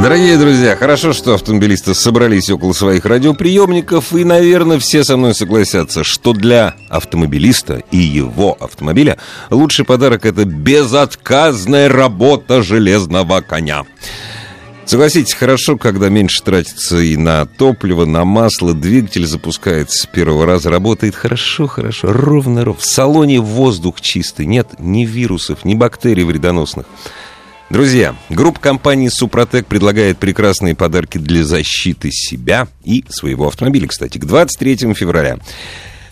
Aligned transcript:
Дорогие 0.00 0.36
друзья, 0.36 0.76
хорошо, 0.76 1.12
что 1.12 1.34
автомобилисты 1.34 1.94
собрались 1.94 2.50
около 2.50 2.72
своих 2.72 3.06
радиоприемников, 3.06 4.12
и, 4.12 4.24
наверное, 4.24 4.78
все 4.78 5.02
со 5.02 5.16
мной 5.16 5.34
согласятся, 5.34 6.04
что 6.04 6.32
для 6.32 6.74
автомобилиста 6.90 7.82
и 7.90 7.96
его 7.96 8.56
автомобиля 8.60 9.18
лучший 9.50 9.84
подарок– 9.84 10.26
это 10.26 10.44
безотказная 10.44 11.88
работа 11.88 12.62
железного 12.62 13.40
коня. 13.40 13.84
Согласитесь, 14.84 15.32
хорошо, 15.32 15.78
когда 15.78 16.10
меньше 16.10 16.42
тратится 16.42 16.98
и 16.98 17.16
на 17.16 17.46
топливо, 17.46 18.04
на 18.04 18.24
масло, 18.26 18.74
двигатель 18.74 19.26
запускается 19.26 20.02
с 20.02 20.06
первого 20.06 20.44
раза, 20.44 20.68
работает 20.68 21.14
хорошо, 21.14 21.66
хорошо, 21.66 22.12
ровно, 22.12 22.64
ровно. 22.64 22.80
В 22.80 22.84
салоне 22.84 23.40
воздух 23.40 24.02
чистый, 24.02 24.44
нет 24.44 24.68
ни 24.78 25.06
вирусов, 25.06 25.64
ни 25.64 25.74
бактерий 25.74 26.24
вредоносных. 26.24 26.84
Друзья, 27.70 28.14
группа 28.28 28.60
компании 28.60 29.08
«Супротек» 29.08 29.66
предлагает 29.66 30.18
прекрасные 30.18 30.74
подарки 30.74 31.16
для 31.18 31.44
защиты 31.44 32.10
себя 32.12 32.68
и 32.84 33.04
своего 33.08 33.48
автомобиля, 33.48 33.88
кстати, 33.88 34.18
к 34.18 34.24
23 34.26 34.92
февраля. 34.94 35.38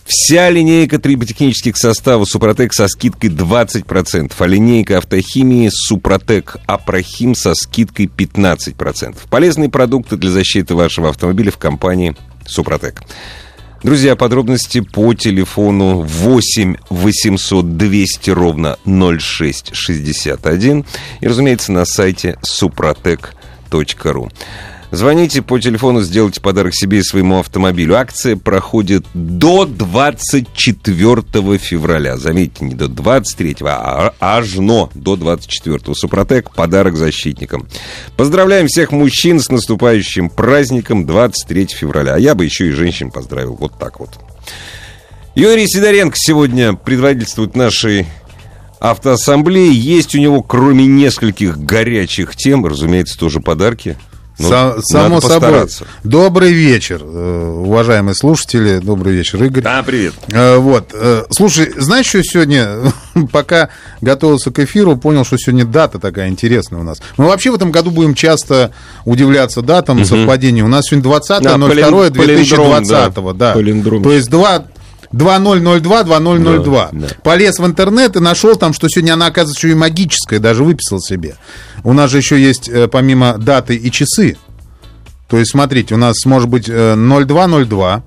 Вся 0.05 0.51
линейка 0.51 0.99
триботехнических 0.99 1.77
составов 1.77 2.29
«Супротек» 2.29 2.73
со 2.73 2.89
скидкой 2.89 3.31
20%, 3.31 4.33
а 4.37 4.47
линейка 4.47 4.99
автохимии 4.99 5.71
«Супротек 5.71 6.57
Апрохим» 6.67 7.35
со 7.35 7.55
скидкой 7.55 8.07
15%. 8.07 9.17
Полезные 9.31 9.69
продукты 9.69 10.17
для 10.17 10.31
защиты 10.31 10.75
вашего 10.75 11.11
автомобиля 11.11 11.53
в 11.53 11.59
компании 11.59 12.17
«Супротек». 12.47 13.03
Друзья, 13.83 14.15
подробности 14.15 14.81
по 14.81 15.13
телефону 15.13 16.03
8 16.03 16.77
800 16.89 17.77
200 17.77 18.31
ровно 18.31 18.79
0661 18.85 20.85
и, 21.21 21.27
разумеется, 21.27 21.73
на 21.73 21.85
сайте 21.85 22.39
супротек.ру. 22.43 24.31
Звоните 24.93 25.41
по 25.41 25.59
телефону, 25.59 26.03
сделайте 26.03 26.43
подарок 26.43 26.75
себе 26.75 26.99
и 26.99 27.03
своему 27.03 27.39
автомобилю. 27.39 27.97
Акция 27.97 28.37
проходит 28.37 29.07
до 29.15 29.65
24 29.65 31.57
февраля. 31.57 32.19
Заметьте, 32.19 32.67
не 32.67 32.75
до 32.75 32.89
23, 32.89 33.57
а 33.63 34.13
аж 34.21 34.57
но 34.57 34.91
до 34.95 35.17
24. 35.17 35.95
Супротек– 35.95 36.55
подарок 36.55 36.97
защитникам. 36.97 37.67
Поздравляем 38.19 38.67
всех 38.67 38.93
мужчин 38.93 39.41
с 39.41 39.49
наступающим 39.49 40.29
праздником 40.29 41.07
23 41.07 41.69
февраля. 41.69 42.17
А 42.17 42.19
я 42.19 42.35
бы 42.35 42.45
еще 42.45 42.69
и 42.69 42.73
женщин 42.73 43.11
поздравил. 43.11 43.57
Вот 43.59 43.79
так 43.79 43.99
вот. 43.99 44.21
Юрий 45.35 45.69
Сидоренко 45.69 46.17
сегодня 46.19 46.75
предводительствует 46.75 47.57
нашей 47.57 48.07
автоассамблеи. 48.79 49.73
Есть 49.73 50.15
у 50.15 50.19
него, 50.19 50.43
кроме 50.43 50.85
нескольких 50.85 51.57
горячих 51.57 52.37
тем, 52.37 52.67
разумеется, 52.67 53.19
тоже 53.19 53.41
подарки– 53.41 53.97
ну, 54.43 54.49
Са- 54.49 54.81
само 54.83 55.21
собой. 55.21 55.69
Добрый 56.05 56.53
вечер, 56.53 57.01
э, 57.03 57.63
уважаемые 57.65 58.15
слушатели. 58.15 58.79
Добрый 58.79 59.15
вечер, 59.15 59.43
Игорь. 59.43 59.63
Да, 59.63 59.83
привет. 59.83 60.15
Э, 60.29 60.57
вот. 60.57 60.91
Э, 60.93 61.25
слушай, 61.31 61.73
знаешь, 61.77 62.07
что 62.07 62.23
сегодня, 62.23 62.93
пока 63.33 63.69
готовился 64.01 64.51
к 64.51 64.59
эфиру, 64.59 64.97
понял, 64.97 65.25
что 65.25 65.39
сегодня 65.39 65.65
дата 65.65 65.99
такая 65.99 66.29
интересная 66.29 66.81
у 66.81 66.85
нас. 66.85 67.01
Мы 67.17 67.27
вообще 67.27 67.51
в 67.51 67.55
этом 67.55 67.71
году 67.71 67.91
будем 67.91 68.15
часто 68.15 68.73
удивляться 69.05 69.63
датам, 69.63 69.99
угу. 69.99 70.07
совпадению. 70.07 70.67
У 70.67 70.69
нас 70.69 70.87
сегодня 70.87 71.11
20.02.2020. 71.11 72.89
Да, 72.89 73.11
да. 73.11 73.55
да. 73.55 74.03
То 74.03 74.13
есть 74.13 74.29
два 74.29 74.65
2002, 75.13 76.05
2002. 76.05 76.89
Да, 76.93 76.99
да. 77.09 77.09
Полез 77.23 77.59
в 77.59 77.67
интернет 77.67 78.17
и 78.17 78.21
нашел 78.21 78.57
там, 78.57 78.73
что 78.73 78.89
сегодня 78.89 79.13
она, 79.15 79.27
оказывается, 79.27 79.67
еще 79.67 79.73
и 79.73 79.79
магическая, 79.79 80.41
даже 80.41 80.65
выписал 80.65 81.01
себе. 81.01 81.37
У 81.85 81.93
нас 81.93 82.11
же 82.11 82.19
еще 82.19 82.41
есть, 82.41 82.69
э, 82.69 82.89
помимо 82.89 83.37
даты, 83.39 83.77
и 83.77 83.91
часы. 83.91 84.37
То 85.29 85.39
есть, 85.39 85.53
смотрите, 85.53 85.95
у 85.95 85.99
нас 85.99 86.25
может 86.25 86.49
быть 86.49 86.67
0202, 86.67 88.03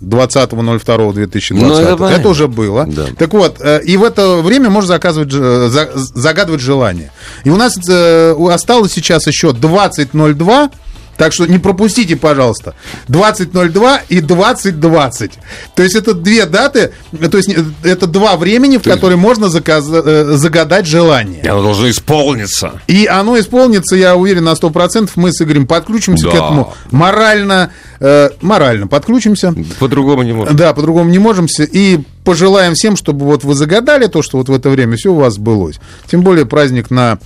20.02.2020. 0.00 1.54
Ну, 1.54 1.74
это, 1.74 2.04
это 2.04 2.28
уже 2.28 2.46
было. 2.46 2.86
Да. 2.86 3.06
Так 3.18 3.32
вот, 3.32 3.60
э, 3.60 3.82
и 3.84 3.96
в 3.96 4.04
это 4.04 4.36
время 4.36 4.70
можно 4.70 4.88
заказывать, 4.88 5.32
загадывать 5.32 6.60
желание. 6.60 7.10
И 7.44 7.50
у 7.50 7.56
нас 7.56 7.76
э, 7.88 8.34
осталось 8.50 8.92
сейчас 8.92 9.26
еще 9.26 9.48
20.02 9.48 10.70
так 11.18 11.32
что 11.32 11.46
не 11.46 11.58
пропустите, 11.58 12.16
пожалуйста. 12.16 12.74
20.02 13.08 14.00
и 14.08 14.20
20.20. 14.20 15.32
То 15.74 15.82
есть 15.82 15.96
это 15.96 16.14
две 16.14 16.46
даты, 16.46 16.92
то 17.30 17.36
есть 17.36 17.50
это 17.82 18.06
два 18.06 18.36
времени, 18.36 18.78
в 18.78 18.84
которые 18.84 19.16
можно 19.16 19.48
заказ, 19.48 19.84
э, 19.88 20.36
загадать 20.36 20.86
желание. 20.86 21.42
И 21.42 21.48
оно 21.48 21.62
должно 21.62 21.90
исполниться. 21.90 22.80
И 22.86 23.06
оно 23.06 23.38
исполнится, 23.38 23.96
я 23.96 24.14
уверен, 24.14 24.44
на 24.44 24.52
100%. 24.52 25.10
Мы 25.16 25.32
с 25.32 25.42
Игорем 25.42 25.66
подключимся 25.66 26.26
да. 26.26 26.30
к 26.30 26.34
этому 26.34 26.74
морально, 26.92 27.72
э, 27.98 28.30
морально 28.40 28.86
подключимся. 28.86 29.52
По-другому 29.80 30.22
не 30.22 30.32
можем. 30.32 30.56
Да, 30.56 30.72
по-другому 30.72 31.10
не 31.10 31.18
можем. 31.18 31.48
И 31.58 31.98
пожелаем 32.24 32.74
всем, 32.74 32.94
чтобы 32.94 33.26
вот 33.26 33.42
вы 33.42 33.54
загадали 33.54 34.06
то, 34.06 34.22
что 34.22 34.38
вот 34.38 34.48
в 34.48 34.52
это 34.52 34.70
время 34.70 34.96
все 34.96 35.12
у 35.12 35.16
вас 35.16 35.34
сбылось. 35.34 35.80
Тем 36.08 36.22
более 36.22 36.46
праздник 36.46 36.92
на 36.92 37.18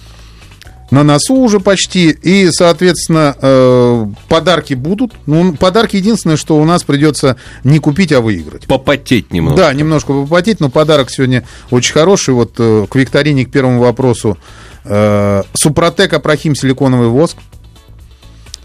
на 0.93 1.03
носу 1.05 1.37
уже 1.37 1.59
почти. 1.59 2.11
И, 2.11 2.51
соответственно, 2.51 3.35
э, 3.41 4.07
подарки 4.29 4.75
будут. 4.75 5.15
Ну, 5.25 5.55
подарки 5.55 5.97
единственное, 5.97 6.37
что 6.37 6.59
у 6.59 6.65
нас 6.65 6.85
придется 6.85 7.37
не 7.65 7.79
купить, 7.79 8.13
а 8.13 8.21
выиграть. 8.21 8.67
Попотеть 8.67 9.33
немного. 9.33 9.57
Да, 9.57 9.73
немножко 9.73 10.13
попотеть, 10.13 10.61
но 10.61 10.69
подарок 10.69 11.11
сегодня 11.11 11.45
очень 11.71 11.95
хороший. 11.95 12.35
Вот 12.35 12.53
э, 12.59 12.87
к 12.91 12.95
викторине, 12.95 13.47
к 13.47 13.51
первому 13.51 13.81
вопросу. 13.81 14.37
Э, 14.85 15.45
Супротек 15.55 16.13
Апрахим 16.13 16.55
силиконовый 16.55 17.09
воск. 17.09 17.39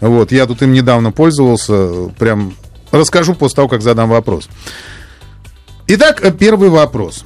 Вот, 0.02 0.30
я 0.30 0.44
тут 0.44 0.60
им 0.60 0.74
недавно 0.74 1.12
пользовался. 1.12 2.10
Прям 2.18 2.54
расскажу 2.92 3.34
после 3.34 3.56
того, 3.56 3.68
как 3.68 3.80
задам 3.80 4.10
вопрос. 4.10 4.50
Итак, 5.86 6.22
первый 6.38 6.68
вопрос. 6.68 7.24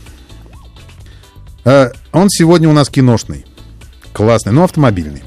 Он 1.65 2.29
сегодня 2.29 2.69
у 2.69 2.73
нас 2.73 2.89
киношный. 2.89 3.45
Классный, 4.13 4.53
но 4.53 4.65
автомобильный. 4.65 5.23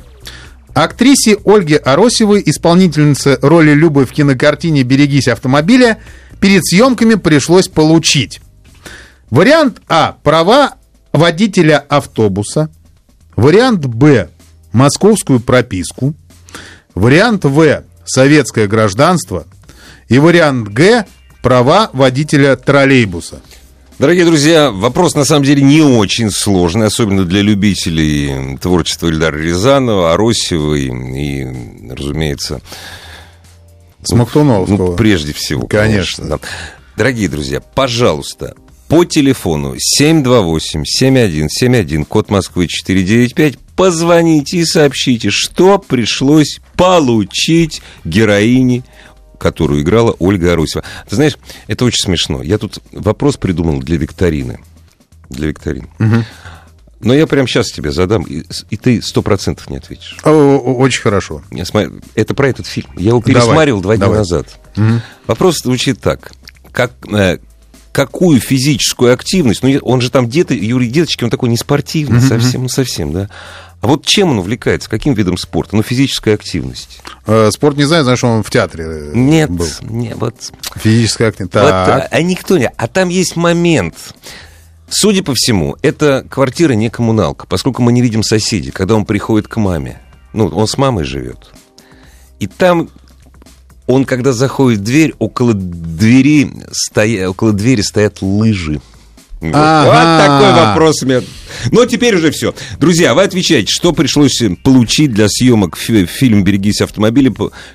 Актрисе 0.74 1.38
Ольге 1.46 1.78
Аросевой, 1.78 2.44
исполнительнице 2.46 3.40
роли 3.42 3.72
Любы 3.72 4.06
в 4.06 4.12
кинокартине 4.12 4.84
«Берегись 4.84 5.28
автомобиля», 5.28 6.00
перед 6.40 6.66
съемками 6.66 7.16
пришлось 7.16 7.68
получить. 7.68 8.42
Вариант 9.30 9.82
А. 9.88 10.18
Права 10.22 10.76
водителя 11.14 11.84
автобуса. 11.90 12.70
Вариант 13.36 13.86
Б. 13.86 14.30
Московскую 14.74 15.40
прописку. 15.40 16.14
Вариант 16.94 17.46
В. 17.46 17.84
Советское 18.06 18.68
гражданство. 18.68 19.46
И 20.10 20.20
вариант 20.20 20.68
Г. 20.68 21.06
Права 21.42 21.90
водителя 21.94 22.56
троллейбуса. 22.58 23.42
Дорогие 23.98 24.26
друзья, 24.26 24.72
вопрос 24.72 25.16
на 25.16 25.24
самом 25.24 25.46
деле 25.46 25.62
не 25.62 25.82
очень 25.82 26.30
сложный, 26.30 26.88
особенно 26.88 27.24
для 27.24 27.42
любителей 27.42 28.58
творчества 28.58 29.08
Ильдара 29.08 29.38
Рязанова, 29.38 30.14
Аросевой 30.14 30.88
и, 30.88 31.48
разумеется... 31.90 32.60
Смоктуновского. 34.04 34.90
Ну, 34.90 34.98
прежде 34.98 35.32
всего. 35.34 35.66
Конечно. 35.66 36.24
конечно 36.24 36.26
да. 36.28 36.40
Дорогие 36.98 37.30
друзья, 37.30 37.62
пожалуйста, 37.62 38.56
по 38.90 39.06
телефону 39.06 39.76
728-7171, 40.02 42.04
код 42.04 42.30
Москвы 42.30 42.68
495, 42.68 43.58
позвоните 43.78 44.58
и 44.58 44.66
сообщите, 44.66 45.30
что 45.32 45.80
пришлось 45.80 46.60
получить 46.76 47.82
героине 48.04 48.84
которую 49.36 49.82
играла 49.82 50.16
Ольга 50.20 50.54
Арусева. 50.54 50.84
Ты 51.10 51.16
знаешь, 51.16 51.38
это 51.68 51.86
очень 51.86 52.04
смешно. 52.04 52.42
Я 52.42 52.58
тут 52.58 52.80
вопрос 52.92 53.38
придумал 53.38 53.80
для 53.80 53.98
викторины. 53.98 54.60
Для 55.30 55.48
викторины. 55.48 55.88
Угу. 56.00 56.24
Но 57.02 57.14
я 57.14 57.28
прямо 57.28 57.48
сейчас 57.48 57.72
тебе 57.72 57.92
задам, 57.92 58.24
и, 58.24 58.44
и 58.70 58.78
ты 58.78 59.02
сто 59.02 59.22
процентов 59.22 59.70
не 59.70 59.78
ответишь. 59.78 60.18
Очень 60.24 61.02
хорошо. 61.02 61.44
Я 61.52 61.66
смотр... 61.66 61.92
Это 62.16 62.34
про 62.34 62.50
этот 62.50 62.66
фильм. 62.66 62.90
Я 62.98 63.10
его 63.10 63.22
пересматривал 63.22 63.82
давай, 63.82 63.98
два 63.98 64.08
дня 64.08 64.18
назад. 64.18 64.48
Угу. 64.76 65.02
Вопрос 65.28 65.60
звучит 65.60 66.00
так. 66.00 66.32
Как, 66.72 66.92
э, 67.12 67.38
какую 67.96 68.42
физическую 68.42 69.14
активность, 69.14 69.64
ну, 69.64 69.78
он 69.84 70.02
же 70.02 70.12
там 70.12 70.28
где-то, 70.28 70.54
Юрий 70.54 70.90
Деточки, 70.90 71.24
он 71.24 71.30
такой 71.30 71.48
неспортивный 71.48 72.20
mm-hmm. 72.20 72.28
совсем, 72.28 72.64
ну, 72.64 72.68
совсем, 72.70 73.14
да. 73.14 73.30
А 73.82 73.88
вот 73.88 74.06
чем 74.06 74.32
он 74.32 74.40
увлекается? 74.40 74.90
Каким 74.90 75.14
видом 75.14 75.38
спорта? 75.38 75.76
Ну, 75.76 75.84
физическая 75.84 76.36
активность. 76.36 77.02
Э, 77.28 77.50
спорт 77.52 77.78
не 77.78 77.84
знаю, 77.84 78.04
знаешь, 78.04 78.24
он 78.24 78.42
в 78.42 78.50
театре 78.50 78.86
э, 78.88 79.12
Нет, 79.14 79.50
был. 79.50 79.68
Нет, 79.82 80.18
вот... 80.18 80.36
Физическая 80.76 81.30
активность. 81.30 81.54
Вот, 81.54 81.64
а 81.64 82.22
никто 82.22 82.58
не... 82.58 82.68
А 82.68 82.88
там 82.88 83.10
есть 83.10 83.36
момент. 83.36 83.96
Судя 84.90 85.24
по 85.24 85.34
всему, 85.34 85.78
эта 85.82 86.26
квартира 86.30 86.74
не 86.74 86.90
коммуналка, 86.90 87.48
поскольку 87.48 87.82
мы 87.82 87.92
не 87.92 88.02
видим 88.02 88.24
соседей, 88.24 88.72
когда 88.72 88.96
он 88.96 89.06
приходит 89.06 89.48
к 89.48 89.58
маме. 89.58 90.00
Ну, 90.34 90.48
он 90.48 90.68
с 90.68 90.78
мамой 90.78 91.06
живет. 91.06 91.52
И 92.40 92.48
там 92.48 92.90
он, 93.88 94.06
когда 94.06 94.32
заходит 94.34 94.80
в 94.80 94.84
дверь, 94.84 95.14
около 95.20 95.54
двери, 95.54 96.52
стоя, 96.72 97.30
около 97.30 97.54
двери 97.54 97.82
стоят 97.82 98.22
лыжи. 98.22 98.82
Вот, 99.42 99.52
Ага. 99.54 99.86
вот 99.86 100.26
такой 100.26 100.66
вопрос 100.66 101.04
у 101.04 101.06
меня. 101.06 101.22
Но 101.72 101.86
теперь 101.86 102.16
уже 102.16 102.32
все. 102.32 102.54
Друзья, 102.80 103.14
вы 103.14 103.24
отвечаете, 103.24 103.68
что 103.72 103.92
пришлось 103.94 104.42
получить 104.64 105.14
для 105.14 105.28
съемок 105.30 105.78
фи- 105.78 106.06
фильма 106.06 106.42
«Берегись 106.42 106.82
автомобиля». 106.82 107.32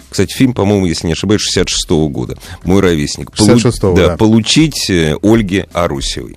Кстати, 0.08 0.32
фильм, 0.34 0.52
по-моему, 0.52 0.86
если 0.86 1.06
не 1.06 1.12
ошибаюсь, 1.12 1.42
66 1.42 1.90
года. 2.08 2.36
Мой 2.64 2.80
ровесник. 2.80 3.30
66-го, 3.30 3.94
да, 3.94 4.08
да. 4.08 4.16
Получить 4.16 4.90
э, 4.90 5.16
Ольге 5.22 5.68
Арусевой. 5.72 6.36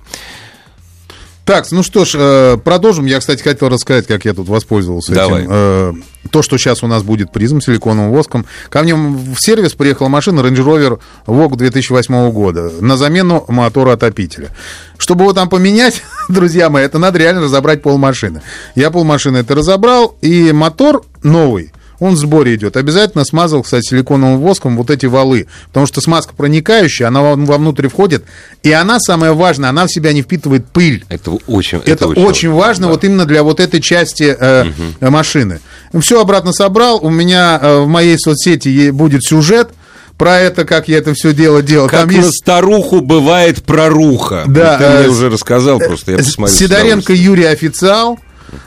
Так, 1.44 1.70
ну 1.70 1.82
что 1.82 2.06
ж, 2.06 2.14
э, 2.14 2.56
продолжим. 2.56 3.04
Я, 3.04 3.20
кстати, 3.20 3.42
хотел 3.42 3.68
рассказать, 3.68 4.06
как 4.06 4.24
я 4.24 4.32
тут 4.32 4.48
воспользовался 4.48 5.12
Давай. 5.12 5.42
этим. 5.42 6.02
То, 6.30 6.42
что 6.42 6.56
сейчас 6.56 6.82
у 6.82 6.86
нас 6.86 7.02
будет 7.02 7.32
призм 7.32 7.60
силиконовым 7.60 8.10
воском. 8.10 8.46
Ко 8.70 8.82
мне 8.82 8.94
в 8.94 9.36
сервис 9.36 9.74
приехала 9.74 10.08
машина 10.08 10.40
Range 10.40 10.56
Rover 10.56 11.00
Vogue 11.26 11.56
2008 11.56 12.30
года 12.30 12.72
на 12.80 12.96
замену 12.96 13.44
мотора 13.48 13.92
отопителя. 13.92 14.50
Чтобы 14.96 15.24
его 15.24 15.34
там 15.34 15.50
поменять, 15.50 16.02
друзья 16.30 16.70
мои, 16.70 16.84
это 16.84 16.98
надо 16.98 17.18
реально 17.18 17.42
разобрать 17.42 17.82
пол 17.82 17.98
машины. 17.98 18.40
Я 18.74 18.90
пол 18.90 19.04
машины 19.04 19.38
это 19.38 19.54
разобрал, 19.54 20.16
и 20.22 20.50
мотор 20.52 21.04
новый, 21.22 21.72
он 22.00 22.14
в 22.14 22.18
сборе 22.18 22.54
идет. 22.54 22.76
Обязательно 22.76 23.24
смазал, 23.24 23.62
кстати, 23.62 23.88
силиконовым 23.90 24.38
воском 24.40 24.76
вот 24.76 24.90
эти 24.90 25.06
валы. 25.06 25.46
Потому 25.68 25.86
что 25.86 26.00
смазка 26.00 26.34
проникающая, 26.34 27.08
она 27.08 27.22
во- 27.22 27.36
вовнутрь 27.36 27.88
входит. 27.88 28.24
И 28.62 28.72
она, 28.72 28.98
самое 29.00 29.32
важное, 29.32 29.70
она 29.70 29.86
в 29.86 29.92
себя 29.92 30.12
не 30.12 30.22
впитывает 30.22 30.66
пыль. 30.66 31.04
Это 31.08 31.32
очень, 31.46 31.80
Это, 31.86 32.06
очень, 32.08 32.50
важно 32.50 32.86
Да. 32.86 32.92
вот 32.92 33.04
именно 33.04 33.24
для 33.26 33.42
вот 33.42 33.60
этой 33.60 33.80
части 33.80 34.36
э, 34.38 34.64
машины. 35.00 35.60
Все 36.00 36.20
обратно 36.20 36.52
собрал. 36.52 36.98
У 37.02 37.10
меня 37.10 37.58
э, 37.62 37.78
в 37.80 37.86
моей 37.86 38.18
соцсети 38.18 38.90
будет 38.90 39.22
сюжет 39.24 39.70
про 40.18 40.38
это, 40.38 40.64
как 40.64 40.86
я 40.88 40.98
это 40.98 41.12
все 41.14 41.32
дело 41.32 41.60
делал. 41.62 41.88
Как 41.88 42.00
Там 42.00 42.08
на 42.10 42.12
есть 42.20 42.36
старуху 42.38 43.00
бывает 43.00 43.62
проруха. 43.64 44.44
Да, 44.46 44.78
Ты 44.78 44.88
мне 44.98 45.06
э, 45.06 45.08
уже 45.08 45.28
рассказал, 45.30 45.78
просто 45.78 46.12
я 46.12 46.18
посмотрю. 46.18 46.54
с 46.54 46.58
Сидоренко. 46.58 47.12
Юрий 47.12 47.44
Официал. 47.44 48.18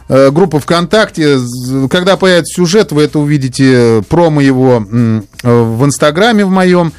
Э, 0.09 0.31
Группа 0.31 0.59
ВКонтакте. 0.59 1.39
Когда 1.89 2.18
появится 2.18 2.53
сюжет, 2.56 2.91
вы 2.91 3.03
это 3.03 3.19
увидите 3.19 3.74
э, 3.74 4.01
промо 4.07 4.41
его 4.41 4.85
э, 4.91 5.21
в 5.44 5.85
Инстаграме 5.85 6.45
в 6.45 6.50
моем. 6.50 6.94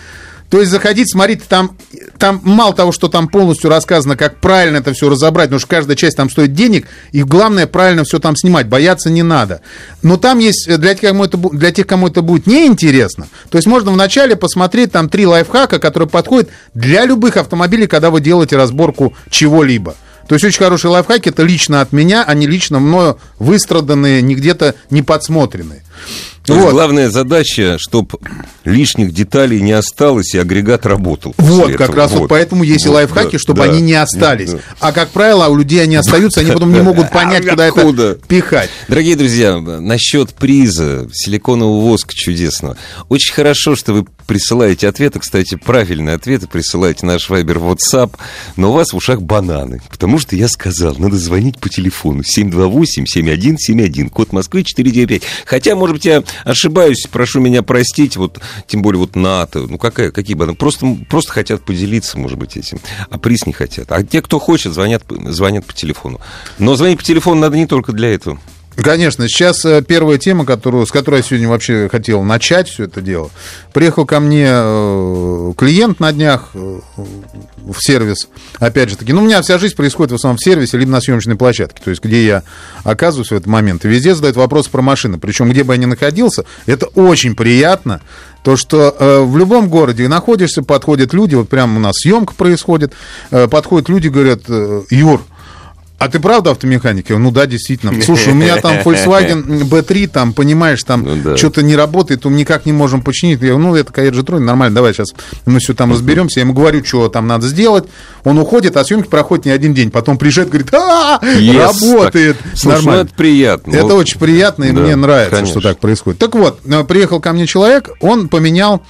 То 0.50 0.60
есть 0.60 0.70
заходите, 0.70 1.06
смотрите, 1.06 1.42
там, 1.46 1.76
там 2.16 2.40
мало 2.42 2.74
того, 2.74 2.90
что 2.90 3.08
там 3.08 3.28
полностью 3.28 3.68
рассказано, 3.68 4.16
как 4.16 4.40
правильно 4.40 4.78
это 4.78 4.94
все 4.94 5.10
разобрать, 5.10 5.48
потому 5.48 5.60
что 5.60 5.68
каждая 5.68 5.96
часть 5.96 6.16
там 6.16 6.30
стоит 6.30 6.54
денег, 6.54 6.86
и 7.12 7.22
главное 7.22 7.66
правильно 7.66 8.04
все 8.04 8.18
там 8.18 8.34
снимать, 8.34 8.66
бояться 8.66 9.10
не 9.10 9.22
надо. 9.22 9.60
Но 10.02 10.16
там 10.16 10.38
есть 10.38 10.66
для 10.66 10.94
тех, 10.94 11.10
кому 11.10 11.24
это, 11.24 11.36
для 11.36 11.70
тех, 11.70 11.86
кому 11.86 12.08
это 12.08 12.22
будет 12.22 12.46
неинтересно, 12.46 13.28
то 13.50 13.58
есть 13.58 13.68
можно 13.68 13.92
вначале 13.92 14.36
посмотреть 14.36 14.90
там 14.92 15.10
три 15.10 15.26
лайфхака, 15.26 15.78
которые 15.78 16.08
подходят 16.08 16.48
для 16.72 17.04
любых 17.04 17.36
автомобилей, 17.36 17.86
когда 17.86 18.08
вы 18.10 18.22
делаете 18.22 18.56
разборку 18.56 19.14
чего-либо. 19.28 19.96
То 20.28 20.34
есть 20.34 20.44
очень 20.44 20.58
хорошие 20.58 20.90
лайфхаки, 20.90 21.30
это 21.30 21.42
лично 21.42 21.80
от 21.80 21.92
меня, 21.92 22.22
они 22.22 22.46
лично 22.46 22.78
мною 22.78 23.18
выстраданные, 23.38 24.20
не 24.20 24.34
где-то 24.34 24.74
не 24.90 25.02
подсмотренные. 25.02 25.82
То 26.48 26.54
есть 26.54 26.64
Вот. 26.64 26.72
главная 26.72 27.10
задача, 27.10 27.76
чтобы 27.78 28.18
лишних 28.64 29.12
деталей 29.12 29.60
не 29.60 29.72
осталось 29.72 30.34
и 30.34 30.38
агрегат 30.38 30.86
работал. 30.86 31.34
Вот, 31.36 31.72
как 31.72 31.80
этого. 31.90 31.96
раз 31.96 32.12
вот, 32.12 32.28
поэтому 32.30 32.64
есть 32.64 32.86
и 32.86 32.88
Вот, 32.88 32.94
лайфхаки, 32.94 33.32
да, 33.32 33.38
чтобы 33.38 33.64
да. 33.64 33.70
они 33.70 33.82
не 33.82 33.92
остались. 33.92 34.52
Да. 34.52 34.58
А 34.80 34.92
как 34.92 35.10
правило, 35.10 35.46
у 35.48 35.56
людей 35.56 35.82
они 35.82 35.96
остаются, 35.96 36.40
они 36.40 36.50
потом 36.52 36.72
не 36.72 36.80
могут 36.80 37.10
понять, 37.12 37.44
А 37.46 37.50
куда 37.50 37.66
откуда? 37.66 38.02
это 38.12 38.26
пихать. 38.26 38.70
Дорогие 38.88 39.14
друзья, 39.16 39.58
насчет 39.58 40.32
приза 40.32 41.06
силиконового 41.12 41.82
воска 41.82 42.14
чудесного. 42.14 42.78
Очень 43.10 43.34
хорошо, 43.34 43.76
что 43.76 43.92
вы 43.92 44.06
присылаете 44.26 44.88
ответы. 44.88 45.18
Кстати, 45.18 45.54
правильные 45.56 46.14
ответы 46.14 46.46
присылаете 46.46 47.04
наш 47.04 47.28
вайбер 47.28 47.58
WhatsApp. 47.58 48.12
Но 48.56 48.70
у 48.70 48.72
вас 48.72 48.92
в 48.94 48.96
ушах 48.96 49.20
бананы. 49.20 49.82
Потому 49.90 50.18
что 50.18 50.34
я 50.34 50.48
сказал, 50.48 50.94
надо 50.96 51.16
звонить 51.18 51.58
по 51.58 51.68
телефону 51.68 52.22
728-7171, 52.22 54.10
код 54.10 54.32
Москвы 54.32 54.64
495. 54.64 55.22
Хотя, 55.44 55.74
может 55.74 55.96
быть, 55.96 56.04
я 56.04 56.22
ошибаюсь, 56.44 57.06
прошу 57.10 57.40
меня 57.40 57.62
простить, 57.62 58.16
вот, 58.16 58.38
тем 58.66 58.82
более 58.82 59.00
вот 59.00 59.16
НАТО. 59.16 59.66
Ну, 59.68 59.78
какая, 59.78 60.10
какие 60.10 60.34
бананы? 60.34 60.56
Просто, 60.56 60.86
просто 61.08 61.32
хотят 61.32 61.64
поделиться, 61.64 62.18
может 62.18 62.38
быть, 62.38 62.56
этим. 62.56 62.78
А 63.10 63.18
приз 63.18 63.46
не 63.46 63.52
хотят. 63.52 63.90
А 63.92 64.02
те, 64.02 64.22
кто 64.22 64.38
хочет, 64.38 64.72
звонят, 64.72 65.02
звонят 65.08 65.64
по 65.64 65.72
телефону. 65.72 66.20
Но 66.58 66.76
звонить 66.76 66.98
по 66.98 67.04
телефону 67.04 67.40
надо 67.40 67.56
не 67.56 67.66
только 67.66 67.92
для 67.92 68.12
этого. 68.14 68.38
Конечно, 68.82 69.26
сейчас 69.28 69.64
э, 69.64 69.82
первая 69.82 70.18
тема, 70.18 70.44
которую, 70.44 70.86
с 70.86 70.92
которой 70.92 71.16
я 71.16 71.22
сегодня 71.22 71.48
вообще 71.48 71.88
хотел 71.90 72.22
начать 72.22 72.68
все 72.68 72.84
это 72.84 73.00
дело. 73.00 73.30
Приехал 73.72 74.06
ко 74.06 74.20
мне 74.20 74.46
э, 74.48 75.52
клиент 75.56 75.98
на 75.98 76.12
днях 76.12 76.50
э, 76.54 76.78
в 76.96 77.76
сервис. 77.80 78.28
Опять 78.60 78.90
же 78.90 78.96
таки, 78.96 79.12
ну, 79.12 79.22
у 79.22 79.24
меня 79.24 79.42
вся 79.42 79.58
жизнь 79.58 79.74
происходит 79.74 80.12
в 80.12 80.14
основном 80.14 80.38
в 80.38 80.44
сервисе, 80.44 80.78
либо 80.78 80.92
на 80.92 81.00
съемочной 81.00 81.34
площадке, 81.34 81.82
то 81.82 81.90
есть 81.90 82.02
где 82.04 82.24
я 82.24 82.42
оказываюсь 82.84 83.30
в 83.30 83.34
этот 83.34 83.46
момент. 83.46 83.84
И 83.84 83.88
везде 83.88 84.14
задают 84.14 84.36
вопросы 84.36 84.70
про 84.70 84.80
машины. 84.80 85.18
Причем, 85.18 85.50
где 85.50 85.64
бы 85.64 85.74
я 85.74 85.78
ни 85.78 85.86
находился, 85.86 86.44
это 86.66 86.86
очень 86.86 87.34
приятно. 87.34 88.00
То, 88.44 88.56
что 88.56 88.94
э, 88.96 89.20
в 89.22 89.36
любом 89.36 89.68
городе 89.68 90.06
находишься, 90.06 90.62
подходят 90.62 91.12
люди, 91.12 91.34
вот 91.34 91.48
прямо 91.48 91.78
у 91.78 91.80
нас 91.80 91.96
съемка 91.96 92.32
происходит, 92.34 92.92
э, 93.32 93.48
подходят 93.48 93.88
люди, 93.88 94.06
говорят, 94.06 94.42
э, 94.48 94.82
Юр, 94.90 95.22
а 95.98 96.08
ты 96.08 96.20
правда 96.20 96.52
автомеханик? 96.52 97.10
Ну 97.10 97.30
да, 97.32 97.46
действительно. 97.46 98.00
Слушай, 98.02 98.32
у 98.32 98.36
меня 98.36 98.56
там 98.58 98.76
Volkswagen 98.84 99.44
B3, 99.68 100.06
там, 100.08 100.32
понимаешь, 100.32 100.82
там 100.84 101.02
Ну 101.02 101.16
да. 101.16 101.36
что-то 101.36 101.62
не 101.62 101.74
работает, 101.76 102.24
мы 102.24 102.30
никак 102.32 102.66
не 102.66 102.72
можем 102.72 103.02
починить. 103.02 103.40
Я 103.40 103.48
говорю, 103.48 103.58
ну 103.58 103.74
это 103.76 104.14
же 104.14 104.22
трудно, 104.22 104.46
нормально, 104.46 104.74
давай 104.76 104.92
сейчас 104.94 105.08
мы 105.44 105.58
все 105.58 105.74
там 105.74 105.92
разберемся. 105.92 106.40
Я 106.40 106.44
ему 106.44 106.52
говорю, 106.54 106.84
что 106.84 107.08
там 107.08 107.26
надо 107.26 107.48
сделать. 107.48 107.84
Он 108.24 108.38
уходит, 108.38 108.76
а 108.76 108.84
съемки 108.84 109.08
проходят 109.08 109.44
не 109.46 109.50
один 109.50 109.74
день. 109.74 109.90
Потом 109.90 110.18
приезжает, 110.18 110.48
говорит, 110.50 110.72
а, 110.72 111.18
Yes, 111.22 111.58
работает. 111.58 112.38
так. 112.38 112.46
Слушай, 112.56 112.64
ну 112.64 112.70
Нормально. 112.84 113.00
это 113.06 113.14
приятно. 113.14 113.74
Это 113.76 113.86
Ну, 113.88 113.94
очень 113.96 114.18
приятно, 114.20 114.64
и 114.64 114.70
да, 114.70 114.80
мне 114.80 114.96
нравится, 114.96 115.34
конечно. 115.36 115.60
что 115.60 115.68
так 115.68 115.78
происходит. 115.80 116.18
Так 116.20 116.34
вот, 116.34 116.60
приехал 116.86 117.20
ко 117.20 117.32
мне 117.32 117.46
человек, 117.46 117.90
он 118.00 118.28
поменял 118.28 118.82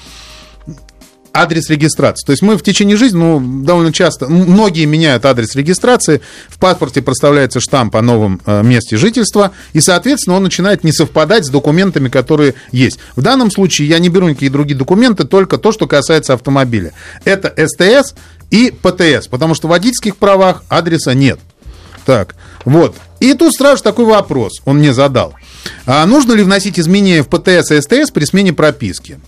адрес 1.33 1.71
регистрации. 1.71 2.25
То 2.27 2.33
есть 2.33 2.43
мы 2.43 2.57
в 2.57 2.63
течение 2.63 2.97
жизни, 2.97 3.19
ну, 3.19 3.65
довольно 3.65 3.93
часто, 3.93 4.29
многие 4.29 4.85
меняют 4.85 5.25
адрес 5.25 5.55
регистрации, 5.55 6.21
в 6.49 6.59
паспорте 6.59 7.03
проставляется 7.03 7.61
штамп 7.61 7.97
о 7.97 8.03
новом 8.03 8.41
э, 8.47 8.63
месте 8.63 8.97
жительства, 8.97 9.53
и, 9.73 9.81
соответственно, 9.81 10.37
он 10.37 10.43
начинает 10.43 10.85
не 10.85 10.93
совпадать 10.93 11.47
с 11.47 11.51
документами, 11.51 12.09
которые 12.09 12.55
есть. 12.73 12.99
В 13.17 13.23
данном 13.23 13.51
случае 13.51 13.89
я 13.89 13.99
не 13.99 14.09
беру 14.09 14.29
никакие 14.29 14.51
другие 14.51 14.77
документы, 14.77 15.25
только 15.25 15.59
то, 15.59 15.73
что 15.73 15.87
касается 15.87 16.35
автомобиля. 16.35 16.93
Это 17.25 17.53
СТС 17.57 18.15
и 18.51 18.71
ПТС, 18.71 19.29
потому 19.29 19.55
что 19.55 19.69
в 19.69 19.71
водительских 19.71 20.17
правах 20.17 20.63
адреса 20.69 21.15
нет. 21.15 21.39
Так, 22.05 22.37
вот. 22.65 22.97
И 23.21 23.35
тут 23.35 23.53
сразу 23.53 23.83
такой 23.83 24.07
вопрос 24.07 24.63
он 24.65 24.79
мне 24.79 24.95
задал. 24.95 25.35
А 25.85 26.07
нужно 26.07 26.33
ли 26.33 26.43
вносить 26.43 26.79
изменения 26.79 27.23
в 27.23 27.29
ПТС 27.29 27.71
и 27.71 27.81
СТС 27.81 28.11
при 28.11 28.25
смене 28.25 28.53
прописки? 28.53 29.19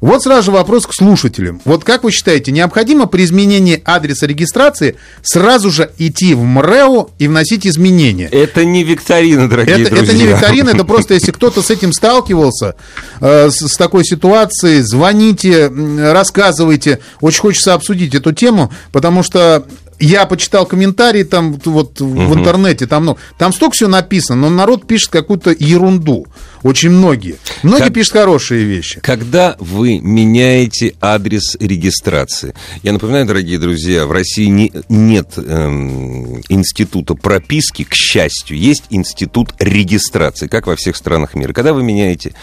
Вот 0.00 0.22
сразу 0.22 0.42
же 0.44 0.50
вопрос 0.52 0.86
к 0.86 0.94
слушателям. 0.94 1.60
Вот 1.64 1.82
как 1.82 2.04
вы 2.04 2.12
считаете, 2.12 2.52
необходимо 2.52 3.06
при 3.06 3.24
изменении 3.24 3.82
адреса 3.84 4.26
регистрации 4.26 4.96
сразу 5.22 5.70
же 5.70 5.90
идти 5.98 6.34
в 6.34 6.42
МРЭО 6.42 7.08
и 7.18 7.26
вносить 7.26 7.66
изменения? 7.66 8.28
Это 8.30 8.64
не 8.64 8.84
викторина, 8.84 9.48
дорогие 9.48 9.82
Это, 9.82 9.90
друзья. 9.90 10.04
это 10.04 10.16
не 10.16 10.26
викторина, 10.26 10.70
это 10.70 10.84
просто 10.84 11.14
если 11.14 11.32
кто-то 11.32 11.62
с 11.62 11.70
этим 11.70 11.92
сталкивался, 11.92 12.76
э, 13.20 13.50
с, 13.50 13.56
с 13.56 13.76
такой 13.76 14.04
ситуацией, 14.04 14.82
звоните, 14.82 15.68
рассказывайте. 15.68 17.00
Очень 17.20 17.40
хочется 17.40 17.74
обсудить 17.74 18.14
эту 18.14 18.32
тему, 18.32 18.72
потому 18.92 19.24
что 19.24 19.66
я 20.00 20.26
почитал 20.26 20.66
комментарии 20.66 21.22
там 21.24 21.58
вот 21.64 22.00
в 22.00 22.34
интернете, 22.34 22.86
там, 22.86 23.04
ну, 23.04 23.18
там 23.36 23.52
столько 23.52 23.74
всего 23.74 23.90
написано, 23.90 24.42
но 24.42 24.50
народ 24.50 24.86
пишет 24.86 25.10
какую-то 25.10 25.54
ерунду. 25.58 26.26
Очень 26.62 26.90
многие. 26.90 27.36
Многие 27.62 27.84
Как- 27.84 27.94
пишут 27.94 28.14
хорошие 28.14 28.64
вещи. 28.64 29.00
Когда 29.00 29.56
вы 29.60 30.00
меняете 30.00 30.94
адрес 31.00 31.56
регистрации, 31.60 32.54
я 32.82 32.92
напоминаю, 32.92 33.26
дорогие 33.26 33.58
друзья, 33.58 34.06
в 34.06 34.12
России 34.12 34.46
не- 34.46 34.72
нет 34.88 35.34
эм, 35.36 36.42
института 36.48 37.14
прописки, 37.14 37.84
к 37.84 37.94
счастью, 37.94 38.58
есть 38.58 38.84
институт 38.90 39.54
регистрации, 39.58 40.48
как 40.48 40.66
во 40.66 40.74
всех 40.76 40.96
странах 40.96 41.34
мира. 41.34 41.52
Когда 41.52 41.72
вы 41.72 41.82
меняете 41.82 42.34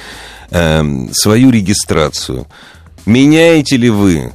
эм, 0.52 1.10
свою 1.14 1.52
регистрацию, 1.52 2.48
меняете 3.06 3.78
ли 3.78 3.90
вы 3.90 4.32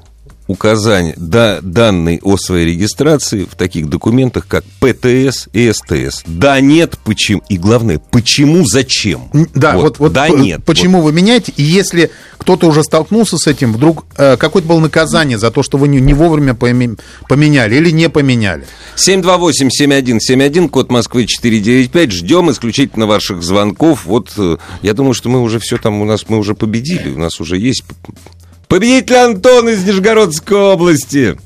указание, 0.50 1.14
да, 1.16 1.60
данные 1.62 2.18
о 2.22 2.36
своей 2.36 2.66
регистрации 2.66 3.44
в 3.44 3.54
таких 3.54 3.88
документах, 3.88 4.46
как 4.48 4.64
ПТС 4.80 5.48
и 5.52 5.72
СТС. 5.72 6.24
Да, 6.26 6.60
нет, 6.60 6.98
почему? 7.04 7.42
И 7.48 7.56
главное, 7.56 8.00
почему, 8.10 8.64
зачем? 8.66 9.30
Да, 9.54 9.74
вот, 9.74 9.82
вот, 9.82 9.98
вот 9.98 10.12
да, 10.12 10.28
нет. 10.28 10.64
Почему 10.64 10.98
Вот. 10.98 11.04
вы 11.04 11.12
меняете? 11.12 11.52
И 11.56 11.62
если 11.62 12.10
кто-то 12.36 12.66
уже 12.66 12.82
столкнулся 12.82 13.36
с 13.38 13.46
этим, 13.46 13.72
вдруг 13.72 14.06
э, 14.16 14.36
какое-то 14.36 14.66
было 14.66 14.80
наказание 14.80 15.38
за 15.38 15.50
то, 15.52 15.62
что 15.62 15.78
вы 15.78 15.86
не, 15.86 16.00
не 16.00 16.14
вовремя 16.14 16.54
поме- 16.54 16.98
поменяли 17.28 17.76
или 17.76 17.90
не 17.90 18.08
поменяли? 18.08 18.66
728-7171, 18.96 20.68
код 20.68 20.90
Москвы 20.90 21.26
495. 21.26 22.12
Ждем 22.12 22.50
исключительно 22.50 23.06
ваших 23.06 23.42
звонков. 23.42 24.04
Вот 24.04 24.32
э, 24.36 24.56
я 24.82 24.94
думаю, 24.94 25.14
что 25.14 25.28
мы 25.28 25.40
уже 25.40 25.60
все 25.60 25.76
там, 25.78 26.00
у 26.00 26.04
нас 26.04 26.24
мы 26.28 26.38
уже 26.38 26.54
победили. 26.54 27.10
У 27.10 27.18
нас 27.18 27.40
уже 27.40 27.56
есть 27.56 27.84
победитель 28.70 29.16
Антон 29.16 29.68
из 29.68 29.84
Нижегородской 29.84 30.56
области. 30.56 31.36